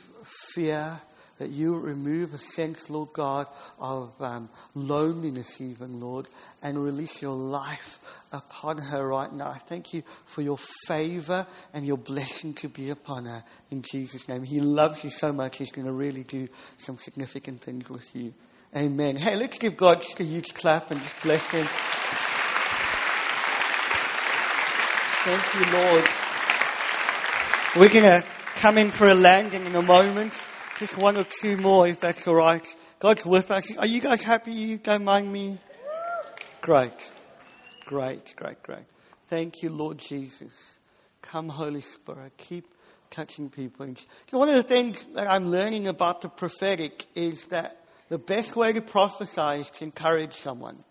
fear, 0.53 1.01
that 1.39 1.49
you 1.49 1.77
remove 1.77 2.33
a 2.33 2.37
sense, 2.37 2.89
Lord 2.89 3.09
God, 3.13 3.47
of 3.79 4.13
um, 4.21 4.49
loneliness, 4.75 5.59
even, 5.59 5.99
Lord, 5.99 6.29
and 6.61 6.81
release 6.81 7.21
your 7.21 7.35
life 7.35 7.99
upon 8.31 8.77
her 8.77 9.05
right 9.05 9.31
now. 9.31 9.49
I 9.49 9.57
thank 9.57 9.93
you 9.93 10.03
for 10.25 10.41
your 10.41 10.57
favor 10.87 11.45
and 11.73 11.85
your 11.85 11.97
blessing 11.97 12.53
to 12.55 12.69
be 12.69 12.91
upon 12.91 13.25
her 13.25 13.43
in 13.71 13.81
Jesus' 13.81 14.27
name. 14.27 14.43
He 14.43 14.59
loves 14.61 15.03
you 15.03 15.09
so 15.09 15.33
much, 15.33 15.57
he's 15.57 15.71
going 15.71 15.87
to 15.87 15.93
really 15.93 16.23
do 16.23 16.47
some 16.77 16.97
significant 16.97 17.61
things 17.61 17.89
with 17.89 18.15
you. 18.15 18.33
Amen. 18.75 19.15
Hey, 19.15 19.35
let's 19.37 19.57
give 19.57 19.77
God 19.77 20.01
just 20.01 20.19
a 20.19 20.25
huge 20.25 20.53
clap 20.53 20.91
and 20.91 20.99
just 20.99 21.21
bless 21.23 21.45
Him. 21.49 21.65
Thank 25.23 25.53
you, 25.55 25.73
Lord. 25.73 26.05
We're 27.77 27.89
going 27.89 28.03
to 28.03 28.25
come 28.55 28.77
in 28.77 28.91
for 28.91 29.07
a 29.07 29.13
landing 29.13 29.65
in 29.65 29.75
a 29.75 29.81
moment. 29.81 30.33
Just 30.79 30.97
one 30.97 31.15
or 31.15 31.23
two 31.23 31.55
more, 31.57 31.87
if 31.87 32.01
that's 32.01 32.27
all 32.27 32.35
right. 32.35 32.67
God's 32.99 33.25
with 33.25 33.51
us. 33.51 33.75
Are 33.77 33.85
you 33.85 34.01
guys 34.01 34.21
happy? 34.21 34.51
You 34.51 34.77
don't 34.77 35.05
mind 35.05 35.31
me? 35.31 35.59
Great. 36.61 37.11
Great, 37.85 38.33
great, 38.35 38.61
great. 38.63 38.85
Thank 39.27 39.63
you, 39.63 39.69
Lord 39.69 39.97
Jesus. 39.97 40.77
Come, 41.21 41.47
Holy 41.47 41.81
Spirit. 41.81 42.33
Keep 42.37 42.67
touching 43.09 43.49
people. 43.49 43.85
And 43.85 44.05
one 44.31 44.49
of 44.49 44.55
the 44.55 44.63
things 44.63 45.05
that 45.15 45.25
I'm 45.25 45.51
learning 45.51 45.87
about 45.87 46.21
the 46.21 46.29
prophetic 46.29 47.05
is 47.15 47.45
that 47.47 47.81
the 48.09 48.17
best 48.17 48.55
way 48.55 48.73
to 48.73 48.81
prophesy 48.81 49.61
is 49.61 49.69
to 49.71 49.83
encourage 49.83 50.33
someone. 50.33 50.83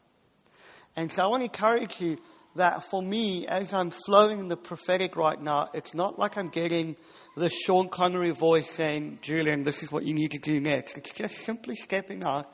And 0.97 1.11
so 1.11 1.25
I 1.25 1.27
want 1.27 1.41
to 1.43 1.45
encourage 1.45 2.01
you 2.01 2.19
that 2.57 2.85
for 2.91 3.03
me, 3.03 3.47
as 3.47 3.73
I'm 3.73 3.91
flowing 3.91 4.41
in 4.41 4.49
the 4.49 4.57
prophetic 4.57 5.17
right 5.17 5.41
now, 5.41 5.69
it's 5.75 5.95
not 5.95 6.19
like 6.19 6.37
I'm 6.37 6.49
getting 6.49 6.97
the 7.37 7.51
Sean 7.51 7.89
Connery 7.89 8.31
voice 8.31 8.71
saying, 8.71 9.19
Julian, 9.23 9.63
this 9.63 9.83
is 9.83 9.93
what 9.93 10.05
you 10.05 10.15
need 10.15 10.33
to 10.33 10.39
do 10.39 10.61
next. 10.61 10.97
It's 10.97 11.13
just 11.13 11.37
simply 11.39 11.75
stepping 11.75 12.23
out 12.23 12.51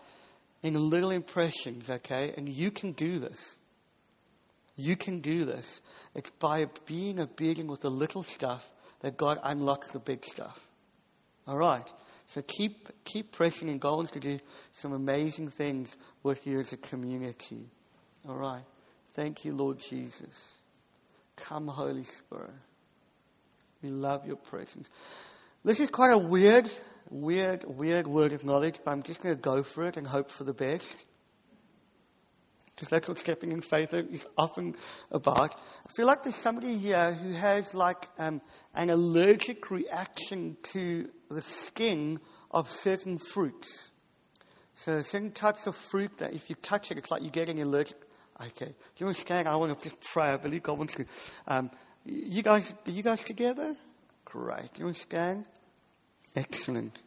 in 0.63 0.75
little 0.75 1.11
impressions, 1.11 1.89
okay? 1.89 2.35
And 2.37 2.49
you 2.49 2.71
can 2.71 2.93
do 2.93 3.19
this. 3.19 3.57
You 4.77 4.97
can 4.97 5.21
do 5.21 5.45
this. 5.45 5.81
It's 6.15 6.31
by 6.31 6.67
being 6.87 7.21
obedient 7.21 7.71
with 7.71 7.81
the 7.81 7.91
little 7.91 8.23
stuff 8.23 8.69
that 9.01 9.17
God 9.17 9.39
unlocks 9.43 9.89
the 9.89 9.99
big 9.99 10.25
stuff. 10.25 10.59
All 11.47 11.57
right. 11.57 11.87
So 12.33 12.41
keep, 12.41 12.89
keep 13.05 13.31
pressing 13.33 13.69
and 13.69 13.79
going 13.79 14.07
to 14.07 14.21
do 14.21 14.39
some 14.73 14.95
amazing 14.95 15.51
things 15.51 15.99
with 16.23 16.47
you 16.47 16.61
as 16.61 16.73
a 16.73 16.79
community. 16.79 17.67
All 18.27 18.37
right. 18.37 18.63
Thank 19.13 19.45
you, 19.45 19.53
Lord 19.55 19.79
Jesus. 19.79 20.55
Come, 21.37 21.69
Holy 21.69 22.05
Spirit. 22.05 22.55
We 23.83 23.91
love 23.91 24.27
your 24.27 24.37
presence. 24.37 24.89
This 25.63 25.79
is 25.79 25.91
quite 25.91 26.13
a 26.13 26.19
weird, 26.19 26.71
weird, 27.11 27.65
weird 27.65 28.07
word 28.07 28.33
of 28.33 28.45
knowledge, 28.45 28.79
but 28.83 28.93
I'm 28.93 29.03
just 29.03 29.21
going 29.21 29.35
to 29.35 29.41
go 29.41 29.63
for 29.63 29.85
it 29.85 29.99
and 29.99 30.07
hope 30.07 30.31
for 30.31 30.45
the 30.45 30.55
best. 30.55 31.05
Because 32.75 32.89
that's 32.89 33.09
what 33.09 33.19
stepping 33.19 33.53
in 33.53 33.61
faith 33.61 33.93
is 33.93 34.27
often 34.37 34.77
about. 35.11 35.55
I 35.87 35.93
feel 35.93 36.07
like 36.07 36.23
there's 36.23 36.37
somebody 36.37 36.79
here 36.79 37.13
who 37.13 37.33
has 37.33 37.75
like 37.75 38.09
um, 38.19 38.41
an 38.75 38.91
allergic 38.91 39.71
reaction 39.71 40.57
to 40.65 41.09
the 41.31 41.43
skin 41.43 42.19
of 42.51 42.71
certain 42.71 43.19
fruits. 43.19 43.91
So 44.75 45.03
certain 45.03 45.33
types 45.33 45.67
of 45.67 45.77
fruit 45.77 46.19
that 46.19 46.33
if 46.33 46.49
you 46.49 46.57
touch 46.57 46.91
it, 46.91 46.99
it's 46.99 47.11
like 47.11 47.23
you're 47.23 47.31
getting 47.31 47.61
allergic. 47.61 47.97
Okay. 48.41 48.67
Do 48.67 48.75
you 48.97 49.07
understand? 49.07 49.49
I 49.49 49.57
want 49.57 49.79
to 49.79 49.89
just 49.89 50.01
pray. 50.01 50.31
I 50.31 50.37
believe 50.37 50.63
God 50.63 50.79
wants 50.79 50.95
to. 50.95 51.05
Um, 51.47 51.71
you 52.05 52.43
guys, 52.43 52.75
are 52.87 52.91
you 52.91 53.03
guys 53.03 53.23
together? 53.23 53.77
Great. 54.25 54.73
Do 54.75 54.81
you 54.81 54.87
understand? 54.87 55.47
Excellent. 56.35 56.99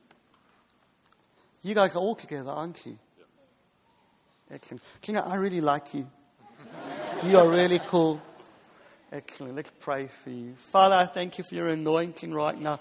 You 1.64 1.74
guys 1.74 1.96
are 1.96 2.00
all 2.00 2.16
together, 2.16 2.52
aren't 2.52 2.86
you? 2.86 3.00
Excellent. 4.52 4.84
I 5.28 5.36
really 5.36 5.62
like 5.62 5.96
you. 5.96 6.08
you 7.24 7.38
are 7.38 7.50
really 7.50 7.80
cool. 7.88 8.22
Excellent. 9.12 9.56
Let's 9.56 9.72
pray 9.80 10.08
for 10.24 10.30
you. 10.30 10.54
Father, 10.72 10.96
I 10.96 11.08
thank 11.08 11.40
you 11.40 11.44
for 11.44 11.56
your 11.56 11.68
anointing 11.68 12.32
right 12.32 12.60
now. 12.60 12.80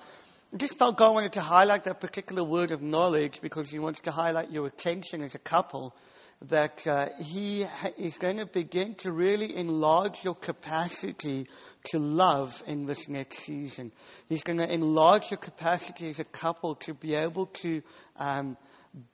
I 0.52 0.56
just 0.58 0.76
felt 0.78 0.98
God 0.98 1.14
wanted 1.14 1.32
to 1.32 1.40
highlight 1.40 1.84
that 1.84 2.00
particular 2.00 2.44
word 2.44 2.70
of 2.70 2.82
knowledge 2.82 3.40
because 3.40 3.70
He 3.70 3.78
wants 3.78 4.00
to 4.00 4.10
highlight 4.10 4.50
your 4.50 4.66
attention 4.66 5.22
as 5.22 5.34
a 5.34 5.38
couple. 5.38 5.96
That 6.42 6.86
uh, 6.86 7.08
He 7.18 7.66
is 7.96 8.18
going 8.18 8.36
to 8.36 8.46
begin 8.46 8.94
to 8.96 9.10
really 9.10 9.56
enlarge 9.56 10.22
your 10.22 10.34
capacity 10.34 11.46
to 11.84 11.98
love 11.98 12.62
in 12.66 12.84
this 12.84 13.08
next 13.08 13.38
season. 13.38 13.90
He's 14.28 14.42
going 14.42 14.58
to 14.58 14.70
enlarge 14.70 15.30
your 15.30 15.38
capacity 15.38 16.10
as 16.10 16.18
a 16.18 16.24
couple 16.24 16.74
to 16.76 16.92
be 16.92 17.14
able 17.14 17.46
to 17.46 17.82
um, 18.18 18.58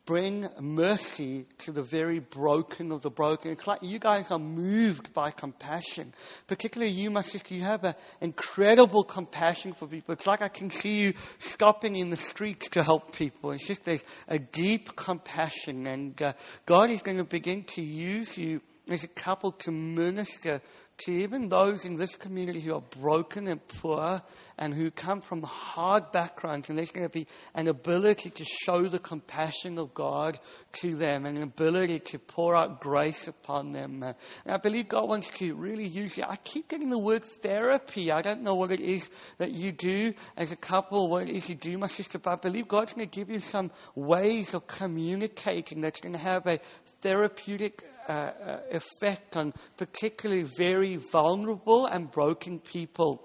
bring 0.04 0.46
mercy 0.60 1.46
to 1.58 1.72
the 1.72 1.82
very 1.82 2.18
broken 2.18 2.92
of 2.92 3.00
the 3.00 3.10
broken. 3.10 3.50
It's 3.50 3.66
like 3.66 3.82
you 3.82 3.98
guys 3.98 4.30
are 4.30 4.38
moved 4.38 5.14
by 5.14 5.30
compassion. 5.30 6.12
Particularly 6.46 6.92
you, 6.92 7.10
my 7.10 7.22
sister, 7.22 7.54
you 7.54 7.62
have 7.62 7.84
an 7.84 7.94
incredible 8.20 9.04
compassion 9.04 9.72
for 9.72 9.86
people. 9.86 10.12
It's 10.12 10.26
like 10.26 10.42
I 10.42 10.48
can 10.48 10.70
see 10.70 11.00
you 11.00 11.14
stopping 11.38 11.96
in 11.96 12.10
the 12.10 12.16
streets 12.16 12.68
to 12.70 12.82
help 12.82 13.14
people. 13.14 13.52
It's 13.52 13.66
just 13.66 13.84
there's 13.84 14.04
a 14.28 14.38
deep 14.38 14.96
compassion 14.96 15.86
and 15.86 16.20
uh, 16.20 16.32
God 16.66 16.90
is 16.90 17.02
going 17.02 17.18
to 17.18 17.24
begin 17.24 17.64
to 17.64 17.82
use 17.82 18.36
you 18.36 18.60
as 18.90 19.04
a 19.04 19.08
couple 19.08 19.52
to 19.52 19.70
minister 19.70 20.60
to 21.04 21.12
even 21.12 21.48
those 21.48 21.84
in 21.84 21.94
this 21.94 22.16
community 22.16 22.60
who 22.60 22.74
are 22.74 22.82
broken 23.00 23.46
and 23.46 23.66
poor 23.68 24.20
and 24.58 24.74
who 24.74 24.90
come 24.90 25.22
from 25.22 25.42
hard 25.42 26.12
backgrounds, 26.12 26.68
and 26.68 26.76
there's 26.76 26.90
going 26.90 27.06
to 27.06 27.12
be 27.12 27.26
an 27.54 27.66
ability 27.66 28.28
to 28.28 28.44
show 28.44 28.82
the 28.82 28.98
compassion 28.98 29.78
of 29.78 29.94
God 29.94 30.38
to 30.72 30.94
them, 30.96 31.24
and 31.24 31.38
an 31.38 31.42
ability 31.42 31.98
to 31.98 32.18
pour 32.18 32.54
out 32.54 32.80
grace 32.80 33.26
upon 33.26 33.72
them. 33.72 34.02
And 34.02 34.14
I 34.46 34.58
believe 34.58 34.88
God 34.88 35.08
wants 35.08 35.30
to 35.38 35.54
really 35.54 35.86
use 35.86 36.18
you. 36.18 36.24
I 36.28 36.36
keep 36.36 36.68
getting 36.68 36.90
the 36.90 36.98
word 36.98 37.24
therapy. 37.24 38.12
I 38.12 38.20
don't 38.20 38.42
know 38.42 38.54
what 38.54 38.70
it 38.70 38.80
is 38.80 39.08
that 39.38 39.52
you 39.52 39.72
do 39.72 40.12
as 40.36 40.52
a 40.52 40.56
couple, 40.56 41.08
what 41.08 41.28
it 41.28 41.34
is 41.34 41.48
you 41.48 41.54
do, 41.54 41.78
my 41.78 41.86
sister, 41.86 42.18
but 42.18 42.32
I 42.32 42.36
believe 42.36 42.68
God's 42.68 42.92
going 42.92 43.08
to 43.08 43.14
give 43.14 43.30
you 43.30 43.40
some 43.40 43.70
ways 43.94 44.52
of 44.52 44.66
communicating 44.66 45.80
that's 45.80 46.00
going 46.00 46.12
to 46.12 46.18
have 46.18 46.46
a 46.46 46.60
therapeutic 47.00 47.82
uh, 48.08 48.12
uh, 48.12 48.60
effect 48.70 49.36
on 49.36 49.52
particularly 49.76 50.42
very 50.42 50.89
vulnerable 50.96 51.86
and 51.86 52.10
broken 52.10 52.58
people. 52.58 53.22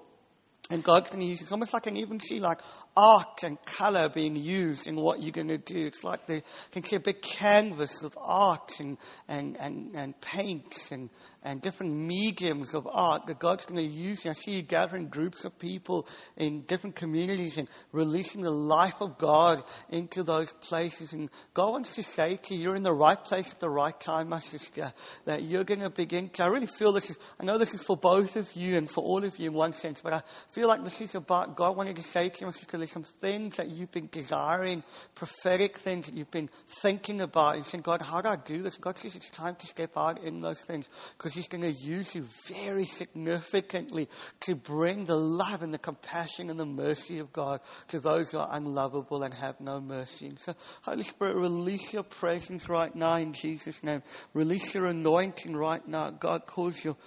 And 0.69 0.83
God's 0.83 1.09
going 1.09 1.21
to 1.21 1.25
use 1.25 1.41
it. 1.41 1.43
It's 1.43 1.51
almost 1.51 1.73
like 1.73 1.85
I 1.85 1.89
can 1.91 1.97
even 1.97 2.19
see 2.19 2.39
like 2.39 2.59
art 2.97 3.43
and 3.43 3.61
color 3.65 4.07
being 4.07 4.35
used 4.35 4.87
in 4.87 4.95
what 4.95 5.21
you're 5.21 5.31
going 5.31 5.49
to 5.49 5.57
do. 5.57 5.85
It's 5.85 6.03
like 6.03 6.25
the, 6.27 6.35
they 6.35 6.81
can 6.81 6.83
see 6.83 6.95
a 6.95 6.99
big 6.99 7.21
canvas 7.21 8.01
of 8.03 8.17
art 8.21 8.79
and, 8.79 8.97
and, 9.27 9.57
and, 9.59 9.95
and 9.95 10.21
paints 10.21 10.91
and, 10.91 11.09
and 11.43 11.61
different 11.61 11.93
mediums 11.93 12.73
of 12.73 12.87
art 12.89 13.27
that 13.27 13.39
God's 13.39 13.65
going 13.65 13.77
to 13.77 13.83
use. 13.83 14.25
I 14.25 14.33
see 14.33 14.53
you 14.53 14.61
gathering 14.61 15.07
groups 15.07 15.43
of 15.43 15.59
people 15.59 16.07
in 16.37 16.61
different 16.61 16.95
communities 16.95 17.57
and 17.57 17.67
releasing 17.91 18.41
the 18.41 18.51
life 18.51 19.01
of 19.01 19.17
God 19.17 19.63
into 19.89 20.23
those 20.23 20.53
places. 20.53 21.11
And 21.11 21.29
God 21.53 21.71
wants 21.71 21.95
to 21.95 22.03
say 22.03 22.37
to 22.43 22.55
you, 22.55 22.61
you're 22.61 22.75
in 22.75 22.83
the 22.83 22.93
right 22.93 23.21
place 23.21 23.51
at 23.51 23.59
the 23.59 23.69
right 23.69 23.99
time, 23.99 24.29
my 24.29 24.39
sister, 24.39 24.93
that 25.25 25.43
you're 25.43 25.65
going 25.65 25.81
to 25.81 25.89
begin 25.89 26.29
to, 26.29 26.43
I 26.43 26.47
really 26.47 26.67
feel 26.67 26.93
this 26.93 27.09
is, 27.09 27.19
I 27.39 27.43
know 27.43 27.57
this 27.57 27.73
is 27.73 27.83
for 27.83 27.97
both 27.97 28.37
of 28.37 28.51
you 28.55 28.77
and 28.77 28.89
for 28.89 29.03
all 29.03 29.23
of 29.23 29.37
you 29.37 29.49
in 29.49 29.53
one 29.53 29.73
sense, 29.73 30.01
but 30.01 30.13
I 30.13 30.21
feel 30.51 30.67
like 30.67 30.83
this 30.83 31.01
is 31.01 31.13
about 31.15 31.57
God 31.57 31.75
wanting 31.75 31.95
to 31.95 32.03
say 32.03 32.29
to 32.29 32.39
you, 32.39 32.47
my 32.47 32.51
sister, 32.51 32.77
there's 32.85 32.91
some 32.91 33.03
things 33.03 33.55
that 33.55 33.69
you've 33.69 33.91
been 33.91 34.09
desiring, 34.11 34.83
prophetic 35.15 35.79
things 35.79 36.05
that 36.05 36.13
you've 36.13 36.29
been 36.29 36.51
thinking 36.83 37.19
about, 37.19 37.55
and 37.55 37.65
saying, 37.65 37.81
God, 37.81 37.99
how 37.99 38.21
do 38.21 38.29
I 38.29 38.35
do 38.35 38.61
this? 38.61 38.77
God 38.77 38.99
says 38.99 39.15
it's 39.15 39.31
time 39.31 39.55
to 39.55 39.65
step 39.65 39.97
out 39.97 40.23
in 40.23 40.41
those 40.41 40.61
things 40.61 40.87
because 41.17 41.33
He's 41.33 41.47
going 41.47 41.63
to 41.63 41.71
use 41.71 42.13
you 42.13 42.27
very 42.47 42.85
significantly 42.85 44.07
to 44.41 44.53
bring 44.53 45.05
the 45.05 45.15
love 45.15 45.63
and 45.63 45.73
the 45.73 45.79
compassion 45.79 46.51
and 46.51 46.59
the 46.59 46.65
mercy 46.65 47.17
of 47.17 47.33
God 47.33 47.59
to 47.87 47.99
those 47.99 48.29
who 48.29 48.37
are 48.37 48.49
unlovable 48.51 49.23
and 49.23 49.33
have 49.33 49.59
no 49.59 49.81
mercy. 49.81 50.27
And 50.27 50.39
so, 50.39 50.53
Holy 50.83 51.03
Spirit, 51.03 51.37
release 51.37 51.91
your 51.91 52.03
presence 52.03 52.69
right 52.69 52.93
now 52.93 53.15
in 53.15 53.33
Jesus' 53.33 53.81
name. 53.81 54.03
Release 54.35 54.75
your 54.75 54.85
anointing 54.85 55.55
right 55.55 55.85
now. 55.87 56.11
God, 56.11 56.45
cause 56.45 56.85
your 56.85 56.97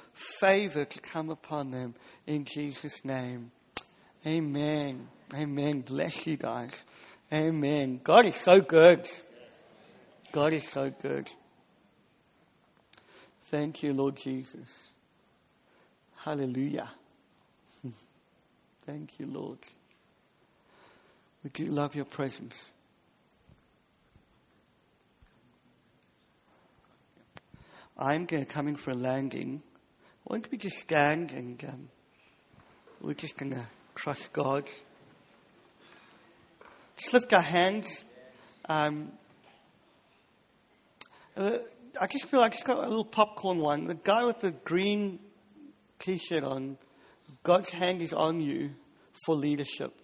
favor 0.40 0.84
to 0.84 0.98
come 0.98 1.30
upon 1.30 1.70
them 1.70 1.94
in 2.26 2.44
Jesus' 2.44 3.04
name. 3.04 3.52
Amen. 4.26 5.06
Amen. 5.34 5.82
Bless 5.82 6.26
you 6.26 6.36
guys. 6.36 6.84
Amen. 7.32 8.00
God 8.02 8.24
is 8.26 8.36
so 8.36 8.60
good. 8.60 9.08
God 10.32 10.52
is 10.52 10.66
so 10.66 10.90
good. 10.90 11.30
Thank 13.50 13.82
you, 13.82 13.92
Lord 13.92 14.16
Jesus. 14.16 14.90
Hallelujah. 16.16 16.88
Thank 18.86 19.18
you, 19.18 19.26
Lord. 19.26 19.58
We 21.44 21.50
do 21.50 21.66
love 21.66 21.94
your 21.94 22.04
presence. 22.06 22.70
I'm 27.98 28.26
going 28.26 28.44
to 28.44 28.50
come 28.50 28.68
in 28.68 28.76
for 28.76 28.92
a 28.92 28.94
landing. 28.94 29.62
Why 30.24 30.36
don't 30.36 30.50
we 30.50 30.56
just 30.56 30.78
stand 30.78 31.32
and 31.32 31.62
um, 31.64 31.88
we're 33.00 33.14
just 33.14 33.36
going 33.36 33.52
to 33.52 33.66
trust 33.94 34.32
God. 34.32 34.68
Just 36.98 37.14
lift 37.14 37.32
our 37.32 37.42
hands. 37.42 38.04
Um, 38.68 39.12
uh, 41.36 41.58
I 42.00 42.08
just 42.08 42.26
feel 42.26 42.40
like 42.40 42.52
I 42.52 42.54
just 42.54 42.64
got 42.64 42.78
a 42.78 42.88
little 42.88 43.04
popcorn 43.04 43.58
one. 43.58 43.86
The 43.86 43.94
guy 43.94 44.24
with 44.24 44.40
the 44.40 44.50
green 44.50 45.20
t-shirt 46.00 46.42
on, 46.42 46.76
God's 47.44 47.70
hand 47.70 48.02
is 48.02 48.12
on 48.12 48.40
you 48.40 48.70
for 49.24 49.36
leadership. 49.36 49.94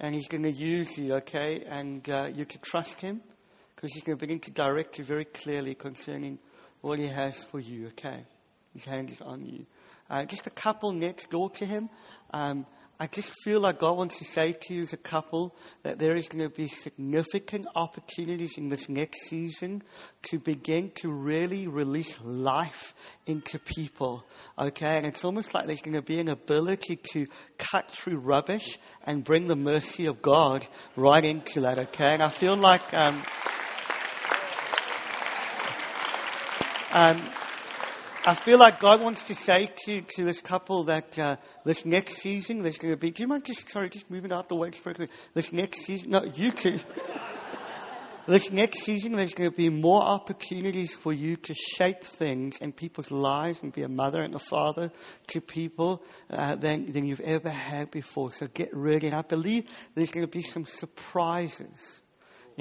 And 0.00 0.14
he's 0.14 0.26
going 0.26 0.44
to 0.44 0.50
use 0.50 0.96
you, 0.96 1.16
okay? 1.16 1.64
And 1.68 2.08
uh, 2.08 2.30
you 2.34 2.46
to 2.46 2.58
trust 2.58 3.02
him 3.02 3.20
because 3.76 3.92
he's 3.92 4.02
going 4.02 4.16
to 4.16 4.20
begin 4.20 4.40
to 4.40 4.50
direct 4.50 4.98
you 4.98 5.04
very 5.04 5.26
clearly 5.26 5.74
concerning 5.74 6.38
what 6.80 6.98
he 6.98 7.08
has 7.08 7.36
for 7.44 7.60
you, 7.60 7.88
okay? 7.88 8.24
His 8.72 8.86
hand 8.86 9.10
is 9.10 9.20
on 9.20 9.44
you. 9.44 9.66
Uh, 10.08 10.24
just 10.24 10.46
a 10.46 10.50
couple 10.50 10.92
next 10.92 11.28
door 11.28 11.50
to 11.50 11.66
him. 11.66 11.90
Um, 12.32 12.64
I 13.00 13.08
just 13.08 13.32
feel 13.42 13.60
like 13.60 13.80
God 13.80 13.96
wants 13.96 14.18
to 14.18 14.24
say 14.24 14.52
to 14.52 14.74
you 14.74 14.82
as 14.82 14.92
a 14.92 14.96
couple 14.96 15.56
that 15.82 15.98
there 15.98 16.14
is 16.14 16.28
going 16.28 16.48
to 16.48 16.54
be 16.54 16.68
significant 16.68 17.66
opportunities 17.74 18.56
in 18.56 18.68
this 18.68 18.88
next 18.88 19.28
season 19.28 19.82
to 20.30 20.38
begin 20.38 20.92
to 20.96 21.10
really 21.10 21.66
release 21.66 22.18
life 22.22 22.94
into 23.26 23.58
people. 23.58 24.24
Okay? 24.56 24.98
And 24.98 25.06
it's 25.06 25.24
almost 25.24 25.52
like 25.52 25.66
there's 25.66 25.82
going 25.82 25.94
to 25.94 26.02
be 26.02 26.20
an 26.20 26.28
ability 26.28 27.00
to 27.12 27.26
cut 27.58 27.90
through 27.90 28.18
rubbish 28.18 28.78
and 29.04 29.24
bring 29.24 29.48
the 29.48 29.56
mercy 29.56 30.06
of 30.06 30.22
God 30.22 30.66
right 30.94 31.24
into 31.24 31.62
that. 31.62 31.78
Okay? 31.78 32.14
And 32.14 32.22
I 32.22 32.28
feel 32.28 32.56
like, 32.56 32.94
um, 32.94 33.24
um, 36.92 37.20
I 38.24 38.34
feel 38.34 38.56
like 38.56 38.78
God 38.78 39.00
wants 39.00 39.24
to 39.24 39.34
say 39.34 39.68
to, 39.84 40.00
to 40.00 40.24
this 40.24 40.40
couple 40.40 40.84
that 40.84 41.18
uh, 41.18 41.36
this 41.64 41.84
next 41.84 42.18
season 42.18 42.62
there's 42.62 42.78
going 42.78 42.94
to 42.94 42.96
be. 42.96 43.10
Do 43.10 43.24
you 43.24 43.26
mind 43.26 43.44
just 43.44 43.68
sorry, 43.68 43.90
just 43.90 44.08
moving 44.12 44.32
out 44.32 44.48
the 44.48 44.54
way 44.54 44.70
quickly? 44.70 45.08
This 45.34 45.52
next 45.52 45.84
season, 45.84 46.10
no, 46.10 46.22
you 46.22 46.52
too. 46.52 46.78
this 48.28 48.52
next 48.52 48.84
season 48.84 49.16
there's 49.16 49.34
going 49.34 49.50
to 49.50 49.56
be 49.56 49.70
more 49.70 50.02
opportunities 50.02 50.94
for 50.94 51.12
you 51.12 51.34
to 51.34 51.52
shape 51.54 52.04
things 52.04 52.58
in 52.58 52.70
people's 52.70 53.10
lives 53.10 53.60
and 53.64 53.72
be 53.72 53.82
a 53.82 53.88
mother 53.88 54.22
and 54.22 54.36
a 54.36 54.38
father 54.38 54.92
to 55.26 55.40
people 55.40 56.00
uh, 56.30 56.54
than 56.54 56.92
than 56.92 57.04
you've 57.04 57.20
ever 57.20 57.50
had 57.50 57.90
before. 57.90 58.30
So 58.30 58.46
get 58.46 58.72
ready, 58.72 59.08
and 59.08 59.16
I 59.16 59.22
believe 59.22 59.68
there's 59.96 60.12
going 60.12 60.24
to 60.24 60.30
be 60.30 60.42
some 60.42 60.64
surprises 60.64 62.01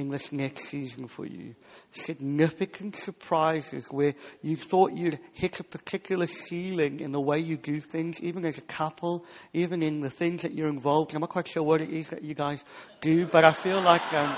in 0.01 0.09
this 0.09 0.31
next 0.31 0.65
season 0.65 1.07
for 1.07 1.25
you. 1.25 1.55
Significant 1.91 2.95
surprises 2.95 3.87
where 3.89 4.13
you 4.41 4.57
thought 4.57 4.91
you'd 4.91 5.19
hit 5.31 5.59
a 5.59 5.63
particular 5.63 6.27
ceiling 6.27 6.99
in 6.99 7.11
the 7.11 7.21
way 7.21 7.39
you 7.39 7.55
do 7.55 7.79
things, 7.79 8.19
even 8.19 8.43
as 8.43 8.57
a 8.57 8.61
couple, 8.61 9.23
even 9.53 9.81
in 9.81 10.01
the 10.01 10.09
things 10.09 10.41
that 10.41 10.53
you're 10.53 10.67
involved 10.67 11.11
in. 11.11 11.17
I'm 11.17 11.21
not 11.21 11.29
quite 11.29 11.47
sure 11.47 11.63
what 11.63 11.81
it 11.81 11.89
is 11.89 12.09
that 12.09 12.23
you 12.23 12.33
guys 12.33 12.65
do, 12.99 13.25
but 13.25 13.45
I 13.45 13.53
feel 13.53 13.79
like 13.81 14.13
um, 14.13 14.35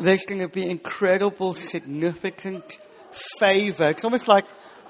there's 0.00 0.26
going 0.26 0.40
to 0.40 0.48
be 0.48 0.68
incredible, 0.68 1.54
significant 1.54 2.78
favor. 3.38 3.88
It's 3.88 4.04
almost 4.04 4.28
like 4.28 4.44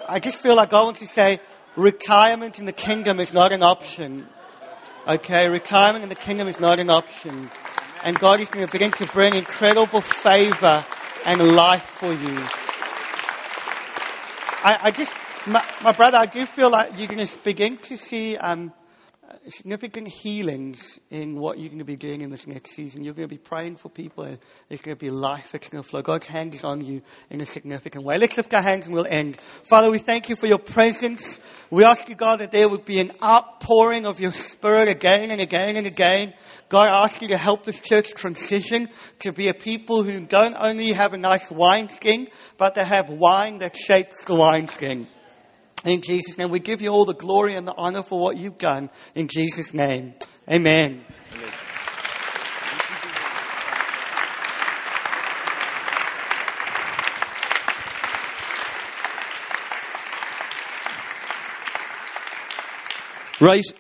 I 0.09 0.19
just 0.19 0.39
feel 0.41 0.57
like 0.57 0.73
I 0.73 0.83
want 0.83 0.97
to 0.99 1.07
say 1.07 1.41
retirement 1.77 2.59
in 2.59 2.65
the 2.65 2.73
kingdom 2.73 3.21
is 3.21 3.33
not 3.33 3.53
an 3.53 3.63
option. 3.63 4.27
Okay, 5.07 5.49
retirement 5.49 6.03
in 6.03 6.09
the 6.09 6.15
kingdom 6.15 6.49
is 6.49 6.61
not 6.61 6.79
an 6.79 6.91
option 6.91 7.51
and 8.05 8.19
God 8.19 8.41
is 8.41 8.49
going 8.49 8.67
to 8.67 8.73
begin 8.73 8.93
to 8.93 9.07
bring 9.07 9.35
incredible 9.35 10.01
favor 10.01 10.85
and 11.27 11.55
life 11.55 11.83
for 11.83 12.13
you. 12.13 12.37
I, 14.63 14.79
I 14.83 14.91
just, 14.91 15.15
my, 15.47 15.65
my, 15.83 15.93
brother, 15.93 16.19
I 16.19 16.27
do 16.27 16.47
feel 16.47 16.71
like 16.71 16.99
you're 16.99 17.09
going 17.09 17.27
to 17.27 17.39
begin 17.39 17.79
to 17.79 17.97
see 17.97 18.37
um, 18.37 18.73
significant 19.51 20.09
healings 20.09 20.99
in 21.11 21.37
what 21.37 21.59
you're 21.59 21.69
going 21.69 21.79
to 21.79 21.85
be 21.85 21.97
doing 21.97 22.21
in 22.21 22.31
this 22.31 22.47
next 22.47 22.73
season. 22.73 23.05
You're 23.05 23.15
going 23.15 23.29
to 23.29 23.35
be 23.35 23.39
praying 23.39 23.77
for 23.77 23.89
people. 23.89 24.25
And 24.25 24.39
there's 24.69 24.81
going 24.81 24.97
to 24.97 25.01
be 25.01 25.11
life 25.11 25.51
that's 25.53 25.69
going 25.69 25.83
to 25.83 25.89
flow. 25.89 26.03
God's 26.03 26.27
hand 26.27 26.55
is 26.55 26.65
on 26.65 26.85
you 26.85 27.03
in 27.31 27.41
a 27.41 27.47
significant 27.47 28.05
way. 28.05 28.19
Let's 28.19 28.37
lift 28.37 28.55
our 28.55 28.63
hands 28.63 28.87
and 28.87 28.95
we'll 28.95 29.07
end. 29.07 29.39
Father, 29.69 29.91
we 29.91 29.99
thank 29.99 30.29
you 30.29 30.37
for 30.37 30.47
your 30.47 30.59
presence. 30.59 31.41
We 31.71 31.85
ask 31.85 32.09
you, 32.09 32.15
God, 32.15 32.41
that 32.41 32.51
there 32.51 32.69
would 32.69 32.85
be 32.85 33.01
an 33.01 33.13
outpouring 33.23 34.07
of 34.07 34.21
your 34.21 34.33
spirit 34.33 34.89
again 34.89 35.31
and 35.31 35.41
again 35.41 35.77
and 35.77 35.87
again. 35.87 36.35
God, 36.69 36.89
I 36.89 37.05
ask 37.05 37.21
you 37.21 37.29
to 37.29 37.39
help 37.39 37.65
this 37.65 37.81
church 37.81 38.15
transition 38.15 38.89
to 39.21 39.33
be 39.33 39.49
a 39.49 39.55
people 39.55 40.03
who 40.03 40.21
don't 40.27 40.55
only 40.55 40.93
have 40.93 41.15
a 41.15 41.19
nice 41.19 41.51
wineskin, 41.51 42.29
but 42.59 42.75
they 42.75 42.85
have 42.85 43.09
wine 43.09 43.59
that 43.59 43.77
shapes 43.77 44.25
the 44.25 44.35
wineskin. 44.35 45.07
In 45.85 46.03
Jesus' 46.03 46.37
name, 46.37 46.51
we 46.51 46.61
give 46.61 46.83
you 46.83 46.91
all 46.91 47.07
the 47.07 47.15
glory 47.15 47.55
and 47.55 47.67
the 47.67 47.75
honor 47.75 48.03
for 48.03 48.19
what 48.19 48.37
you've 48.37 48.59
done. 48.59 48.91
In 49.15 49.29
Jesus' 49.29 49.73
name, 49.73 50.15
amen. 50.49 51.05
Raise, 63.41 63.73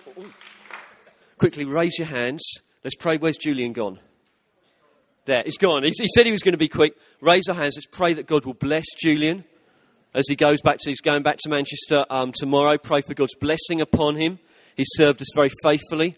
quickly, 1.36 1.66
raise 1.66 1.98
your 1.98 2.06
hands. 2.06 2.42
Let's 2.82 2.96
pray. 2.96 3.18
Where's 3.18 3.36
Julian 3.36 3.74
gone? 3.74 4.00
There, 5.26 5.42
he's 5.44 5.58
gone. 5.58 5.82
He, 5.82 5.90
he 5.90 6.08
said 6.14 6.24
he 6.24 6.32
was 6.32 6.42
going 6.42 6.54
to 6.54 6.58
be 6.58 6.68
quick. 6.68 6.94
Raise 7.20 7.46
our 7.46 7.54
hands. 7.54 7.76
Let's 7.76 7.86
pray 7.86 8.14
that 8.14 8.26
God 8.26 8.46
will 8.46 8.54
bless 8.54 8.86
Julian 8.96 9.44
as 10.14 10.24
he 10.28 10.36
goes 10.36 10.60
back 10.60 10.78
to, 10.78 10.90
he's 10.90 11.00
going 11.00 11.22
back 11.22 11.36
to 11.38 11.48
Manchester 11.48 12.04
um, 12.10 12.32
tomorrow. 12.32 12.76
Pray 12.78 13.00
for 13.00 13.14
God's 13.14 13.34
blessing 13.40 13.80
upon 13.80 14.16
him. 14.16 14.38
He's 14.76 14.88
served 14.92 15.20
us 15.22 15.28
very 15.34 15.50
faithfully. 15.62 16.16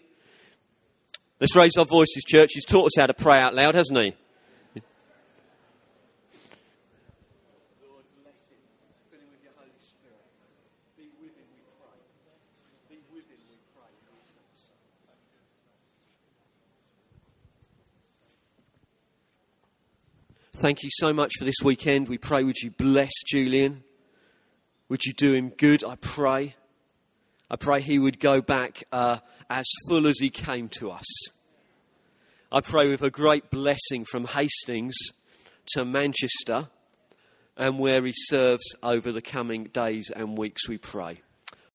Let's 1.39 1.55
raise 1.55 1.75
our 1.77 1.85
voices, 1.85 2.23
church. 2.25 2.51
He's 2.53 2.65
taught 2.65 2.85
us 2.85 2.93
how 2.97 3.05
to 3.05 3.13
pray 3.13 3.37
out 3.37 3.53
loud, 3.53 3.75
hasn't 3.75 3.99
he? 3.99 4.15
Thank 20.63 20.81
you 20.81 20.89
so 20.93 21.11
much 21.11 21.33
for 21.37 21.43
this 21.43 21.57
weekend. 21.61 22.07
We 22.07 22.17
pray, 22.17 22.41
would 22.41 22.55
you 22.63 22.71
bless 22.71 23.11
Julian? 23.27 23.83
Would 24.87 25.03
you 25.03 25.11
do 25.11 25.33
him 25.33 25.49
good? 25.49 25.83
I 25.83 25.95
pray. 25.95 26.55
I 27.51 27.57
pray 27.57 27.81
he 27.81 27.99
would 27.99 28.17
go 28.17 28.39
back 28.39 28.81
uh, 28.89 29.17
as 29.49 29.65
full 29.89 30.07
as 30.07 30.19
he 30.19 30.29
came 30.29 30.69
to 30.79 30.89
us. 30.91 31.03
I 32.49 32.61
pray 32.61 32.89
with 32.89 33.01
a 33.01 33.09
great 33.09 33.49
blessing 33.49 34.05
from 34.09 34.23
Hastings 34.23 34.95
to 35.73 35.83
Manchester 35.83 36.69
and 37.57 37.77
where 37.77 38.05
he 38.05 38.13
serves 38.15 38.63
over 38.81 39.11
the 39.11 39.21
coming 39.21 39.65
days 39.65 40.11
and 40.15 40.37
weeks, 40.37 40.69
we 40.69 40.77
pray. 40.77 41.23